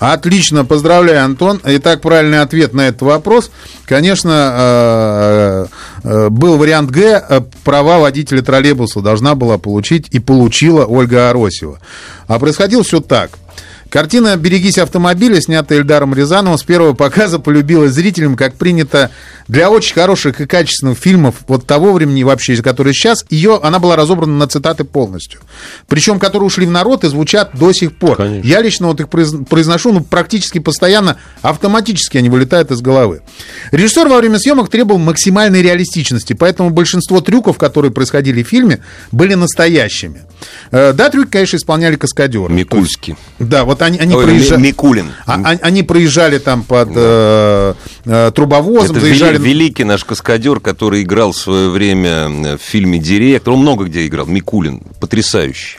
Отлично, 0.00 0.64
поздравляю, 0.64 1.24
Антон. 1.24 1.60
Итак, 1.64 2.02
правильный 2.02 2.42
ответ 2.42 2.74
на 2.74 2.88
этот 2.88 3.02
вопрос, 3.02 3.50
конечно, 3.86 4.52
э, 4.58 5.66
э, 6.02 6.28
был 6.28 6.58
вариант 6.58 6.90
Г. 6.90 7.24
Э, 7.26 7.40
Права 7.64 8.00
водителя 8.00 8.42
троллейбуса 8.42 9.00
должна 9.00 9.36
была 9.36 9.56
получить 9.56 10.08
и 10.10 10.18
получила 10.18 10.84
Ольга 10.84 11.30
Аросева. 11.30 11.78
А 12.26 12.38
происходило 12.38 12.82
все 12.82 13.00
так. 13.00 13.30
Картина 13.88 14.36
«Берегись 14.36 14.78
автомобиля», 14.78 15.40
снятая 15.40 15.78
Эльдаром 15.78 16.12
Рязановым, 16.12 16.58
с 16.58 16.64
первого 16.64 16.92
показа 16.94 17.38
полюбилась 17.38 17.92
зрителям, 17.92 18.36
как 18.36 18.56
принято 18.56 19.10
для 19.48 19.70
очень 19.70 19.94
хороших 19.94 20.40
и 20.40 20.46
качественных 20.46 20.98
фильмов 20.98 21.36
вот 21.46 21.66
того 21.66 21.92
времени 21.92 22.22
вообще, 22.22 22.56
которые 22.62 22.94
сейчас, 22.94 23.24
ее, 23.30 23.60
она 23.62 23.78
была 23.78 23.96
разобрана 23.96 24.36
на 24.36 24.46
цитаты 24.48 24.84
полностью. 24.84 25.40
Причем, 25.88 26.18
которые 26.18 26.46
ушли 26.46 26.66
в 26.66 26.70
народ 26.70 27.04
и 27.04 27.08
звучат 27.08 27.50
до 27.54 27.72
сих 27.72 27.96
пор. 27.96 28.16
Конечно. 28.16 28.46
Я 28.48 28.60
лично 28.60 28.88
вот 28.88 29.00
их 29.00 29.06
произ- 29.08 29.44
произношу, 29.44 29.92
ну, 29.92 30.00
практически 30.02 30.58
постоянно, 30.58 31.16
автоматически 31.42 32.18
они 32.18 32.28
вылетают 32.28 32.70
из 32.70 32.80
головы. 32.80 33.22
Режиссер 33.72 34.08
во 34.08 34.18
время 34.18 34.38
съемок 34.38 34.68
требовал 34.68 34.98
максимальной 34.98 35.62
реалистичности, 35.62 36.32
поэтому 36.32 36.70
большинство 36.70 37.20
трюков, 37.20 37.58
которые 37.58 37.90
происходили 37.92 38.42
в 38.42 38.48
фильме, 38.48 38.80
были 39.12 39.34
настоящими. 39.34 40.22
Э, 40.70 40.92
Да, 40.92 41.08
трюки, 41.10 41.30
конечно, 41.30 41.56
исполняли 41.56 41.96
каскадеры. 41.96 42.52
Микульский. 42.52 43.16
Да, 43.38 43.64
вот 43.64 43.82
они, 43.82 43.98
они 43.98 44.14
Ой, 44.14 44.24
проезжали... 44.24 44.60
Ми- 44.60 44.66
Микулин. 44.68 45.12
А- 45.26 45.40
а- 45.44 45.58
они 45.62 45.82
проезжали 45.82 46.38
там 46.38 46.62
под 46.62 46.88
э, 46.94 46.94
э, 46.96 47.74
трубовозом, 48.34 48.96
Это 48.96 49.00
заезжали... 49.06 49.38
вели- 49.38 49.42
великий 49.48 49.84
наш 49.84 50.04
каскадер, 50.04 50.60
который 50.60 51.02
играл 51.02 51.32
в 51.32 51.36
свое 51.36 51.68
время 51.70 52.10
э, 52.28 52.56
в 52.56 52.60
фильме 52.60 52.98
«Директор». 52.98 53.54
Он 53.54 53.60
много 53.60 53.84
где 53.86 54.06
играл. 54.06 54.26
Микулин. 54.26 54.80
Потрясающий. 55.00 55.78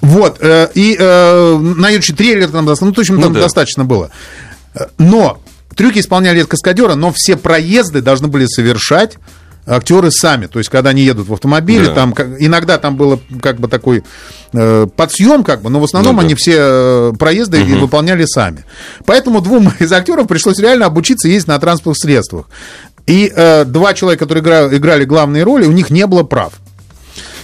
Вот, 0.00 0.38
э, 0.40 0.68
и 0.74 0.96
э, 0.98 1.56
на 1.58 1.90
YouTube 1.90 2.16
трейлер 2.16 2.48
там, 2.48 2.64
ну, 2.64 2.74
в 2.74 2.98
общем, 2.98 3.20
там 3.20 3.30
Ну 3.32 3.34
да. 3.34 3.40
достаточно 3.42 3.84
было. 3.84 4.10
Э, 4.74 4.86
Но 4.98 5.40
трюки 5.76 5.98
исполняли 5.98 6.40
от 6.40 6.46
каскадера, 6.46 6.94
но 6.94 7.12
все 7.14 7.36
проезды 7.36 8.00
должны 8.00 8.28
были 8.28 8.46
совершать 8.46 9.16
актеры 9.68 10.10
сами, 10.10 10.46
то 10.46 10.58
есть 10.58 10.70
когда 10.70 10.90
они 10.90 11.02
едут 11.02 11.28
в 11.28 11.32
автомобиле, 11.32 11.86
Да. 11.86 11.94
там 11.94 12.14
иногда 12.38 12.78
там 12.78 12.96
было 12.96 13.20
как 13.42 13.58
бы 13.60 13.68
такой 13.68 14.02
э, 14.52 14.86
подсъем, 14.96 15.44
как 15.44 15.62
бы, 15.62 15.70
но 15.70 15.80
в 15.80 15.84
основном 15.84 16.16
Ну 16.16 16.20
да. 16.22 16.26
они 16.26 16.34
все 16.34 16.54
э, 16.58 17.12
проезды 17.18 17.60
и 17.62 17.74
выполняли 17.74 18.24
сами. 18.24 18.64
Поэтому 19.06 19.40
двум 19.40 19.72
из 19.78 19.92
актеров 19.92 20.26
пришлось 20.26 20.58
реально 20.58 20.86
обучиться 20.86 21.28
ездить 21.28 21.48
на 21.48 21.58
транспортных 21.58 21.98
средствах. 21.98 22.46
И 23.06 23.32
э, 23.34 23.64
два 23.64 23.94
человека, 23.94 24.24
которые 24.26 24.42
игра- 24.42 24.76
играли 24.76 25.04
главные 25.04 25.42
роли, 25.42 25.64
у 25.66 25.72
них 25.72 25.90
не 25.90 26.06
было 26.06 26.24
прав. 26.24 26.52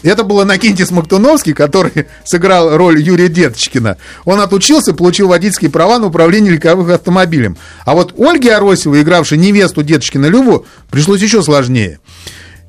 Это 0.05 0.23
был 0.23 0.43
Иннокентий 0.43 0.87
Смоктуновский, 0.87 1.55
который 1.55 2.07
сыграл 2.25 2.77
роль 2.77 3.01
Юрия 3.01 3.29
Деточкина. 3.29 3.97
Он 4.25 4.41
отучился, 4.41 4.93
получил 4.93 5.29
водительские 5.29 5.71
права 5.71 5.99
на 5.99 6.07
управление 6.07 6.53
легковым 6.53 6.91
автомобилем. 6.91 7.57
А 7.85 7.95
вот 7.95 8.15
Ольге 8.19 8.55
Аросевой, 8.55 9.03
игравшей 9.03 9.39
невесту 9.39 9.83
Деточкина 9.83 10.27
Любу, 10.27 10.67
пришлось 10.91 11.23
еще 11.23 11.43
сложнее. 11.43 12.01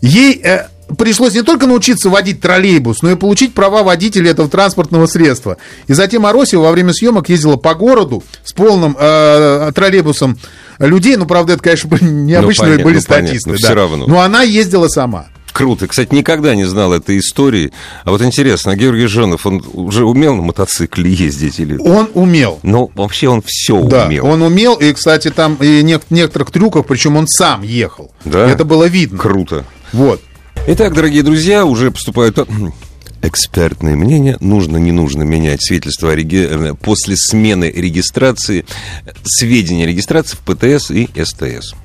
Ей 0.02 0.40
э, 0.44 0.68
пришлось 0.98 1.34
не 1.34 1.42
только 1.42 1.68
научиться 1.68 2.10
водить 2.10 2.40
троллейбус, 2.40 3.02
но 3.02 3.12
и 3.12 3.16
получить 3.16 3.54
права 3.54 3.84
водителя 3.84 4.32
этого 4.32 4.48
транспортного 4.48 5.06
средства. 5.08 5.58
И 5.88 5.94
затем 5.94 6.26
Аросева 6.26 6.62
во 6.62 6.72
время 6.72 6.94
съемок 6.94 7.28
ездила 7.28 7.58
по 7.58 7.76
городу 7.76 8.24
с 8.44 8.54
полным 8.54 8.96
э, 8.98 9.72
троллейбусом 9.76 10.38
людей. 10.80 11.18
Ну, 11.18 11.26
правда, 11.26 11.54
это, 11.54 11.64
конечно, 11.64 11.90
необычные 12.02 12.78
понятно, 12.78 12.86
были 12.86 12.96
ну, 12.98 13.02
понятно, 13.08 13.28
статисты. 13.28 13.50
но 13.50 13.56
да. 13.58 13.68
всё 13.68 13.76
равно. 13.76 14.08
Но 14.08 14.22
она 14.22 14.44
ездила 14.44 14.88
сама. 14.88 15.28
Круто. 15.56 15.88
Кстати, 15.88 16.14
никогда 16.14 16.54
не 16.54 16.66
знал 16.66 16.92
этой 16.92 17.18
истории. 17.18 17.72
А 18.04 18.12
вот 18.12 18.22
интересно, 18.22 18.76
Георгий 18.76 19.06
Жонов, 19.08 19.46
он 19.46 19.64
уже 19.72 20.04
умел 20.04 20.36
на 20.36 20.42
мотоцикле 20.42 21.10
ездить? 21.10 21.62
Или... 21.62 21.78
Он 21.78 22.10
умел. 22.14 22.60
Ну, 22.62 22.92
вообще 22.94 23.30
он 23.30 23.42
все 23.46 23.82
Да, 23.84 24.08
умел. 24.08 24.26
он 24.26 24.42
умел, 24.42 24.76
и, 24.76 24.92
кстати, 24.92 25.32
там 25.32 25.56
и 25.62 25.82
нек- 25.82 26.04
некоторых 26.10 26.52
трюков, 26.52 26.86
причем 26.86 27.16
он 27.16 27.26
сам 27.30 27.62
ехал. 27.62 28.12
Да? 28.26 28.50
Это 28.50 28.66
было 28.66 28.84
видно. 28.84 29.18
Круто. 29.18 29.64
Вот. 29.94 30.22
Итак, 30.68 30.94
дорогие 30.94 31.24
друзья, 31.24 31.66
уже 31.66 31.90
поступают 31.90 32.38
м, 32.38 32.74
экспертные 33.22 33.96
мнения. 33.96 34.36
Нужно, 34.42 34.76
не 34.76 34.92
нужно 34.92 35.24
менять 35.24 35.64
свидетельство 35.64 36.12
о 36.12 36.16
реги- 36.16 36.48
э, 36.72 36.74
после 36.74 37.16
смены 37.16 37.72
регистрации, 37.74 38.66
э, 39.06 39.12
сведения 39.24 39.86
регистрации 39.88 40.36
в 40.36 40.40
ПТС 40.42 40.92
и 40.92 41.08
СТС. 41.16 41.76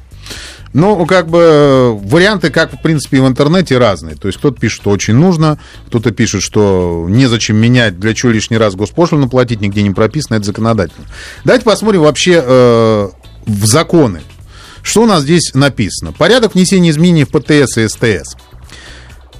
Ну, 0.73 1.05
как 1.05 1.29
бы 1.29 1.39
э, 1.41 1.89
варианты, 1.91 2.51
как, 2.51 2.73
в 2.73 2.81
принципе, 2.81 3.17
и 3.17 3.21
в 3.21 3.27
интернете 3.27 3.77
разные. 3.77 4.15
То 4.15 4.29
есть 4.29 4.39
кто-то 4.39 4.61
пишет, 4.61 4.83
что 4.83 4.91
очень 4.91 5.15
нужно, 5.15 5.59
кто-то 5.89 6.13
пишет, 6.13 6.43
что 6.43 7.07
незачем 7.09 7.57
менять, 7.57 7.99
для 7.99 8.15
чего 8.15 8.31
лишний 8.31 8.57
раз 8.57 8.77
госпошлину 8.77 9.29
платить, 9.29 9.61
нигде 9.61 9.83
не 9.83 9.91
прописано, 9.91 10.37
это 10.37 10.45
законодательно. 10.45 11.07
Давайте 11.45 11.65
посмотрим 11.65 12.03
вообще 12.03 12.41
э, 12.45 13.09
в 13.47 13.67
законы. 13.67 14.21
Что 14.83 15.03
у 15.03 15.07
нас 15.07 15.25
здесь 15.25 15.55
написано? 15.55 16.13
Порядок 16.13 16.55
внесения 16.55 16.91
изменений 16.91 17.25
в 17.25 17.31
ПТС 17.31 17.77
и 17.79 17.89
СТС. 17.89 18.37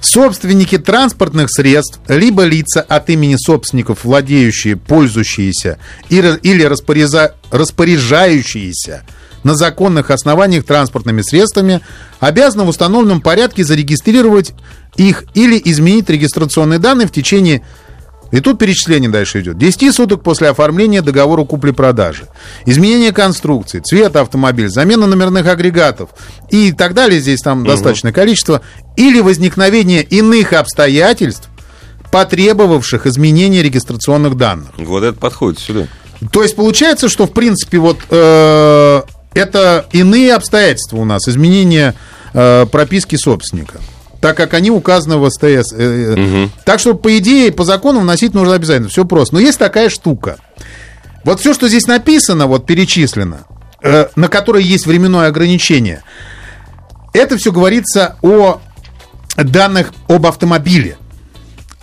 Собственники 0.01 0.77
транспортных 0.79 1.49
средств, 1.49 1.99
либо 2.09 2.43
лица 2.43 2.81
от 2.81 3.09
имени 3.09 3.37
собственников, 3.37 4.03
владеющие, 4.03 4.75
пользующиеся 4.75 5.77
или 6.09 6.63
распоряжающиеся 7.51 9.03
на 9.43 9.55
законных 9.55 10.11
основаниях 10.11 10.65
транспортными 10.65 11.21
средствами, 11.21 11.81
обязаны 12.19 12.63
в 12.63 12.69
установленном 12.69 13.21
порядке 13.21 13.63
зарегистрировать 13.63 14.53
их 14.95 15.25
или 15.33 15.61
изменить 15.63 16.09
регистрационные 16.09 16.79
данные 16.79 17.07
в 17.07 17.11
течение 17.11 17.63
и 18.31 18.39
тут 18.39 18.59
перечисление 18.59 19.09
дальше 19.09 19.41
идет. 19.41 19.57
10 19.57 19.93
суток 19.93 20.23
после 20.23 20.49
оформления 20.49 21.01
договора 21.01 21.43
купли-продажи. 21.43 22.27
Изменение 22.65 23.11
конструкции, 23.11 23.79
цвета 23.79 24.21
автомобиля, 24.21 24.69
замена 24.69 25.05
номерных 25.05 25.47
агрегатов 25.47 26.11
и 26.49 26.71
так 26.71 26.93
далее. 26.93 27.19
Здесь 27.19 27.41
там 27.41 27.65
достаточное 27.65 28.13
количество. 28.13 28.61
Или 28.95 29.19
возникновение 29.19 30.01
иных 30.01 30.53
обстоятельств, 30.53 31.49
потребовавших 32.11 33.05
изменения 33.05 33.61
регистрационных 33.61 34.37
данных. 34.37 34.69
Вот 34.77 35.03
это 35.03 35.19
подходит 35.19 35.59
сюда. 35.59 35.87
То 36.31 36.43
есть 36.43 36.55
получается, 36.55 37.09
что 37.09 37.25
в 37.25 37.31
принципе 37.31 37.79
вот 37.79 37.97
э, 38.09 39.01
это 39.33 39.85
иные 39.91 40.33
обстоятельства 40.33 40.97
у 40.97 41.05
нас, 41.05 41.27
изменение 41.27 41.93
э, 42.33 42.65
прописки 42.65 43.15
собственника. 43.15 43.79
Так 44.19 44.37
как 44.37 44.53
они 44.53 44.69
указаны 44.69 45.17
в 45.17 45.29
СТС. 45.29 45.73
Э. 45.73 46.47
Так 46.63 46.79
что, 46.79 46.93
по 46.93 47.17
идее, 47.17 47.51
по 47.51 47.63
закону 47.63 48.01
вносить 48.01 48.33
нужно 48.33 48.53
обязательно. 48.53 48.89
Все 48.89 49.03
просто. 49.03 49.35
Но 49.35 49.41
есть 49.41 49.57
такая 49.57 49.89
штука. 49.89 50.37
Вот 51.23 51.39
все, 51.39 51.53
что 51.53 51.67
здесь 51.67 51.87
написано, 51.87 52.47
вот 52.47 52.65
перечислено, 52.65 53.45
э, 53.81 54.07
на 54.15 54.27
которое 54.27 54.63
есть 54.63 54.85
временное 54.85 55.27
ограничение, 55.27 56.03
это 57.13 57.37
все 57.37 57.51
говорится 57.51 58.17
о 58.21 58.61
данных 59.37 59.91
об 60.07 60.25
автомобиле. 60.25 60.97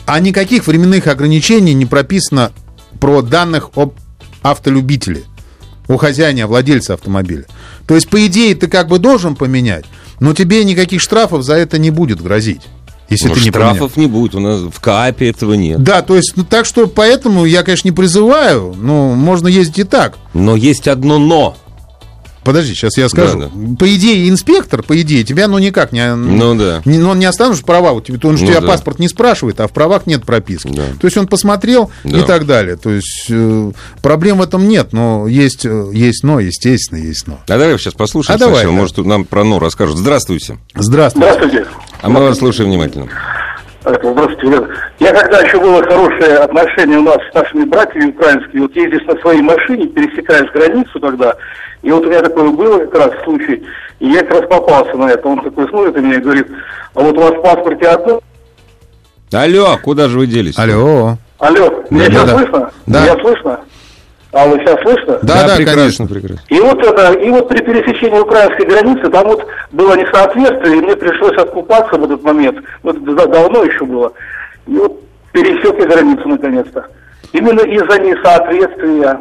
А 0.07 0.21
никаких 0.21 0.67
временных 0.67 1.07
ограничений 1.07 1.75
не 1.75 1.87
прописано 1.87 2.53
про 3.01 3.21
данных 3.23 3.71
об 3.75 3.95
автолюбителе, 4.43 5.25
о 5.89 5.97
хозяине, 5.97 6.45
о 6.45 6.47
владельце 6.47 6.93
автомобиля. 6.93 7.45
То 7.87 7.95
есть, 7.95 8.09
по 8.09 8.25
идее, 8.27 8.55
ты 8.55 8.69
как 8.69 8.89
бы 8.89 8.99
должен 8.99 9.35
поменять, 9.35 9.85
но 10.21 10.35
тебе 10.35 10.63
никаких 10.65 11.01
штрафов 11.01 11.43
за 11.43 11.55
это 11.55 11.79
не 11.79 11.91
будет 11.91 12.21
грозить. 12.23 12.63
Если 13.09 13.29
Ну, 13.29 13.35
ты 13.35 13.41
не 13.41 13.51
поменял. 13.51 13.75
штрафов 13.75 13.97
не 13.97 14.07
будет. 14.07 14.35
У 14.35 14.41
нас 14.41 14.61
в 14.61 14.81
КАПе 14.81 15.31
этого 15.31 15.55
нет. 15.55 15.83
Да, 15.83 16.03
то 16.03 16.15
есть, 16.15 16.35
ну, 16.37 16.45
так 16.45 16.67
что 16.67 16.87
поэтому 16.87 17.47
я, 17.47 17.63
конечно, 17.63 17.89
не 17.89 17.93
призываю, 17.93 18.75
но 18.79 19.15
можно 19.15 19.49
ездить 19.49 19.79
и 19.79 19.85
так. 19.85 20.19
Но 20.35 20.57
есть 20.57 20.87
одно 20.89 21.19
но. 21.19 21.57
Подожди, 22.45 22.75
сейчас 22.75 22.97
я 22.97 23.09
скажу. 23.09 23.39
Да, 23.39 23.51
По 23.79 23.95
идее, 23.95 24.29
инспектор, 24.29 24.83
по 24.83 25.01
идее, 25.01 25.25
тебя 25.25 25.49
ну 25.49 25.59
никак 25.59 25.93
не... 25.93 26.15
Ну 26.15 26.55
да. 26.55 26.83
Не, 26.85 26.99
ну, 26.99 27.11
он 27.11 27.19
не 27.19 27.27
останешь 27.27 27.63
права, 27.63 27.93
у 27.93 28.01
тебя, 28.01 28.19
он 28.29 28.37
же 28.37 28.45
Ну 28.45 28.51
тебя 28.51 28.61
да. 28.61 28.67
паспорт 28.69 28.99
не 28.99 29.09
спрашивает, 29.09 29.61
а 29.61 29.69
в 29.69 29.73
правах 29.73 30.07
нет 30.07 30.25
прописки. 30.25 30.69
Да. 30.69 30.85
То 31.01 31.07
есть 31.07 31.17
он 31.17 31.27
посмотрел 31.27 31.91
Да. 32.05 32.19
и 32.19 32.23
так 32.23 32.47
далее. 32.47 32.77
То 32.77 32.91
есть 32.91 33.27
э, 33.29 33.73
проблем 34.03 34.39
в 34.39 34.43
этом 34.43 34.69
нет, 34.69 34.93
но 34.93 35.27
есть, 35.27 35.67
э, 35.67 35.91
есть 35.93 36.25
но, 36.25 36.41
естественно, 36.41 36.99
есть 36.99 37.27
но. 37.27 37.41
А 37.47 37.59
давай 37.59 37.79
сейчас 37.79 37.95
послушаем 37.95 38.37
А 38.37 38.39
давай, 38.39 38.65
да. 38.65 38.71
Может, 38.71 38.97
нам 38.99 39.25
про 39.25 39.45
но 39.45 39.59
расскажут. 39.59 39.99
Здравствуйте. 39.99 40.59
Здравствуйте. 40.75 41.33
Здравствуйте. 41.35 41.67
А 42.01 42.09
мы 42.09 42.21
вас 42.21 42.39
слушаем 42.39 42.71
внимательно. 42.71 43.09
Здравствуйте. 43.89 44.69
Я 44.99 45.13
когда 45.15 45.41
еще 45.41 45.59
было 45.59 45.83
хорошее 45.83 46.37
отношение 46.39 46.99
у 46.99 47.03
нас 47.03 47.19
с 47.31 47.35
нашими 47.35 47.65
братьями 47.65 48.11
украинскими, 48.11 48.61
вот 48.61 48.77
ездишь 48.77 49.07
на 49.07 49.17
своей 49.21 49.41
машине, 49.41 49.87
пересекаешь 49.87 50.51
границу 50.53 51.01
тогда, 51.01 51.35
и 51.83 51.91
вот 51.91 52.05
у 52.05 52.09
меня 52.09 52.21
такое 52.21 52.51
было 52.51 52.79
как 52.87 52.95
раз 52.95 53.25
случай, 53.25 53.65
и 54.01 54.09
я 54.11 54.21
как 54.25 54.41
раз 54.41 54.51
попался 54.51 54.95
на 54.97 55.11
это. 55.11 55.27
Он 55.27 55.43
такой 55.43 55.69
смотрит 55.69 55.95
на 55.97 56.01
меня 56.01 56.17
и 56.17 56.21
говорит, 56.21 56.47
а 56.95 57.01
вот 57.01 57.17
у 57.17 57.21
вас 57.21 57.33
в 57.33 57.43
паспорте 57.43 57.87
одно... 57.89 58.21
Алло, 59.33 59.79
куда 59.83 60.09
же 60.09 60.19
вы 60.19 60.27
делись? 60.27 60.59
Алло. 60.59 61.17
Алло, 61.39 61.85
меня 61.91 62.07
Да, 62.07 62.11
сейчас 62.11 62.25
да. 62.27 62.37
слышно? 62.37 62.71
Да. 62.87 63.03
Меня 63.03 63.21
слышно? 63.21 63.61
Алло, 64.31 64.59
сейчас 64.59 64.79
слышно? 64.83 65.19
Да, 65.23 65.47
да, 65.47 65.57
прекрасно, 65.57 66.07
конечно. 66.07 66.07
прекрасно. 66.07 66.41
И 66.49 66.61
вот 66.61 66.79
это, 66.85 67.13
и 67.15 67.31
вот 67.31 67.49
при 67.49 67.59
пересечении 67.63 68.19
украинской 68.19 68.67
границы 68.67 69.11
там 69.11 69.27
вот 69.27 69.47
было 69.73 69.95
несоответствие, 69.97 70.77
и 70.79 70.81
мне 70.83 70.97
пришлось 70.97 71.37
откупаться 71.39 71.97
в 71.97 72.05
этот 72.05 72.23
момент. 72.23 72.59
Вот 72.83 73.03
да- 73.05 73.27
давно 73.27 73.65
еще 73.65 73.87
было. 73.87 74.13
И 74.67 74.73
вот 74.73 75.03
пересек 75.33 75.79
я 75.79 75.87
границу 75.87 76.29
наконец-то. 76.29 76.87
Именно 77.33 77.61
из-за 77.61 77.99
несоответствия. 78.01 79.19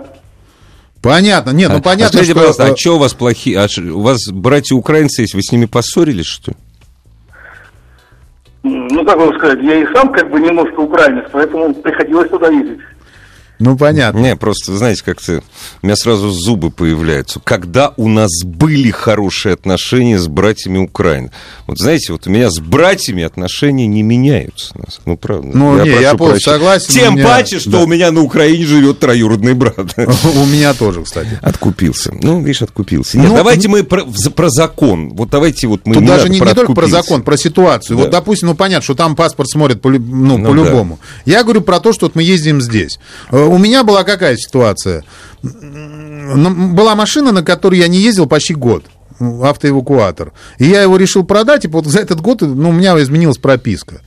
Понятно. 1.02 1.52
Нет, 1.52 1.70
ну 1.72 1.78
А- 1.78 1.82
понятно, 1.82 2.06
а 2.08 2.24
скажите, 2.24 2.32
что... 2.32 2.36
пожалуйста, 2.40 2.66
а 2.66 2.76
что 2.78 2.96
у 2.96 3.00
вас 3.00 3.14
плохие? 3.14 3.60
А 3.60 3.68
ш- 3.70 3.82
у 3.82 4.02
вас 4.02 4.28
братья 4.30 4.76
украинцы 4.76 5.22
есть, 5.22 5.36
вы 5.36 5.42
с 5.42 5.52
ними 5.54 5.66
поссорились, 5.68 6.26
что 6.26 6.52
ли? 6.52 6.58
Ну, 8.64 9.06
как 9.06 9.16
вам 9.18 9.34
сказать, 9.38 9.60
я 9.62 9.76
и 9.76 9.86
сам 9.94 10.12
как 10.12 10.30
бы 10.30 10.42
немножко 10.42 10.82
украинец, 10.82 11.24
поэтому 11.32 11.74
приходилось 11.76 12.30
туда 12.30 12.50
ездить. 12.50 12.80
Ну, 13.60 13.78
понятно. 13.78 14.20
Не, 14.20 14.36
просто, 14.36 14.78
знаете, 14.78 15.02
как-то 15.04 15.42
у 15.82 15.86
меня 15.86 15.96
сразу 15.96 16.30
зубы 16.30 16.70
появляются. 16.70 17.40
Когда 17.44 17.94
у 17.98 18.08
нас 18.08 18.32
были 18.44 18.92
хорошие 18.92 19.54
отношения 19.54 20.20
с 20.20 20.28
братьями 20.28 20.78
Украины? 20.78 21.32
Вот 21.66 21.80
знаете, 21.80 22.12
вот 22.14 22.28
у 22.28 22.30
меня 22.30 22.50
с 22.50 22.60
братьями 22.60 23.24
отношения 23.24 23.88
не 23.88 24.04
меняются. 24.04 24.76
Ну, 25.06 25.18
правда. 25.18 25.50
Ну, 25.54 25.84
не, 25.84 25.90
я 25.90 26.16
полностью 26.16 26.52
согласен, 26.54 26.94
Тем 26.94 27.16
меня- 27.16 27.26
паче, 27.26 27.60
что 27.60 27.72
да. 27.72 27.84
у 27.84 27.88
меня 27.88 28.12
на 28.12 28.22
Украине 28.22 28.66
живет 28.66 29.00
троюродный 29.00 29.54
брат. 29.54 29.78
У 29.98 30.46
меня 30.46 30.74
тоже, 30.74 31.04
кстати. 31.04 31.40
Откупился. 31.42 32.14
Ну, 32.22 32.40
видишь, 32.42 32.62
откупился. 32.62 33.18
Нет, 33.18 33.30
Ну, 33.30 33.36
давайте 33.36 33.68
мы 33.68 33.84
про, 33.84 34.06
про 34.36 34.50
закон. 34.50 35.10
Вот 35.10 35.30
давайте 35.30 35.68
вот 35.68 35.86
мы 35.86 35.96
Тут 35.96 36.04
не 36.04 36.08
даже 36.08 36.30
не, 36.30 36.40
про 36.40 36.50
не 36.50 36.54
только 36.54 36.74
про 36.74 36.88
закон, 36.88 37.24
про 37.24 37.38
ситуацию. 37.38 37.98
Да. 37.98 38.04
Вот, 38.04 38.12
допустим, 38.12 38.50
ну 38.50 38.56
понятно, 38.56 38.84
что 38.84 38.96
там 38.96 39.16
паспорт 39.16 39.50
смотрят 39.50 39.82
по, 39.82 39.90
ну, 39.90 40.38
Ну 40.38 40.46
по-любому. 40.46 41.00
Я 41.26 41.44
говорю 41.44 41.62
про 41.62 41.80
то, 41.80 41.94
что 41.94 42.06
вот 42.06 42.16
мы 42.16 42.24
ездим 42.24 42.62
здесь. 42.62 43.00
У 43.48 43.58
меня 43.58 43.84
была 43.84 44.04
какая 44.04 44.38
ситуация? 44.38 45.04
М, 45.44 46.76
Была 46.76 46.96
машина, 46.96 47.32
на 47.32 47.44
которой 47.44 47.80
я 47.80 47.88
не 47.88 48.00
ездил 48.00 48.26
почти 48.28 48.54
год. 48.54 48.84
Автоэвакуатор. 49.20 50.34
И 50.60 50.66
я 50.66 50.82
его 50.84 50.98
решил 50.98 51.24
продать, 51.24 51.66
и 51.66 51.68
вот 51.68 51.86
за 51.88 52.00
этот 52.00 52.22
год 52.22 52.42
ну, 52.42 52.70
у 52.70 52.72
меня 52.72 53.02
изменилась 53.02 53.38
прописка. 53.38 54.02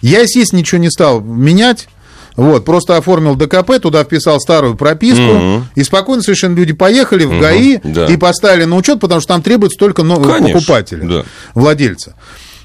Я, 0.00 0.20
естественно, 0.20 0.60
ничего 0.60 0.80
не 0.80 0.90
стал 0.90 1.20
менять. 1.20 1.88
Вот, 2.36 2.66
просто 2.66 2.96
оформил 2.98 3.34
ДКП, 3.34 3.78
туда 3.80 4.04
вписал 4.04 4.38
старую 4.40 4.76
прописку, 4.76 5.22
Мгм. 5.22 5.68
и 5.74 5.82
спокойно 5.82 6.22
совершенно 6.22 6.54
люди 6.54 6.74
поехали 6.74 7.24
в 7.24 7.40
ГАИ 7.40 7.78
да. 7.82 8.06
и 8.08 8.16
поставили 8.18 8.64
на 8.64 8.76
учет, 8.76 9.00
потому 9.00 9.22
что 9.22 9.28
там 9.28 9.40
требуется 9.42 9.78
только 9.78 10.02
нового 10.02 10.34
Конечно, 10.34 10.52
покупателя, 10.58 11.08
да. 11.08 11.24
владельца. 11.54 12.14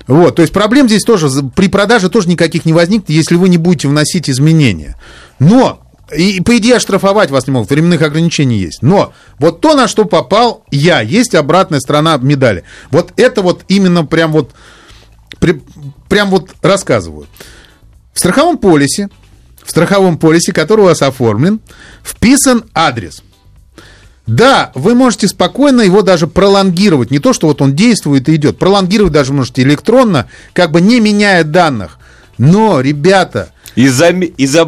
Вот, 0.08 0.36
то 0.36 0.42
есть 0.42 0.52
проблем 0.52 0.88
здесь 0.88 1.04
тоже, 1.04 1.30
при 1.56 1.70
продаже 1.70 2.10
тоже 2.10 2.28
никаких 2.28 2.66
не 2.66 2.74
возникнет, 2.74 3.10
если 3.10 3.36
вы 3.36 3.48
не 3.48 3.58
будете 3.58 3.88
вносить 3.88 4.30
изменения. 4.30 4.98
Но, 5.40 5.80
и 6.16 6.42
по 6.42 6.58
идее 6.58 6.76
оштрафовать 6.76 7.32
вас 7.32 7.48
не 7.48 7.54
могут, 7.54 7.70
временных 7.70 8.02
ограничений 8.02 8.58
есть. 8.58 8.82
Но 8.82 9.14
вот 9.40 9.62
то, 9.62 9.76
на 9.76 9.88
что 9.88 10.06
попал 10.06 10.64
я, 10.72 11.02
есть 11.02 11.36
обратная 11.36 11.80
сторона 11.80 12.18
медали. 12.18 12.64
Вот 12.90 13.14
это 13.18 13.42
вот 13.42 13.64
именно 13.68 14.06
прям 14.06 14.32
вот, 14.32 14.52
при- 15.40 15.62
прям 16.10 16.30
вот 16.30 16.50
рассказываю. 16.62 17.28
В 18.14 18.20
страховом 18.20 18.58
полисе, 18.58 19.10
в 19.64 19.70
страховом 19.70 20.18
полисе, 20.18 20.54
который 20.54 20.82
у 20.82 20.86
вас 20.86 21.02
оформлен, 21.02 21.60
вписан 22.04 22.66
адрес. 22.74 23.24
Да, 24.28 24.72
вы 24.76 24.96
можете 24.96 25.28
спокойно 25.28 25.82
его 25.82 26.04
даже 26.04 26.28
пролонгировать. 26.28 27.12
Не 27.12 27.20
то, 27.20 27.34
что 27.34 27.48
вот 27.48 27.62
он 27.62 27.76
действует 27.76 28.30
и 28.30 28.36
идет. 28.36 28.60
Пролонгировать 28.60 29.12
даже 29.12 29.34
можете 29.34 29.64
электронно, 29.64 30.28
как 30.54 30.72
бы 30.72 30.80
не 30.80 31.00
меняя 31.00 31.44
данных. 31.44 31.98
Но, 32.38 32.82
ребята, 32.82 33.52
И 33.76 33.88
за, 33.88 34.10
и 34.10 34.46
за 34.46 34.68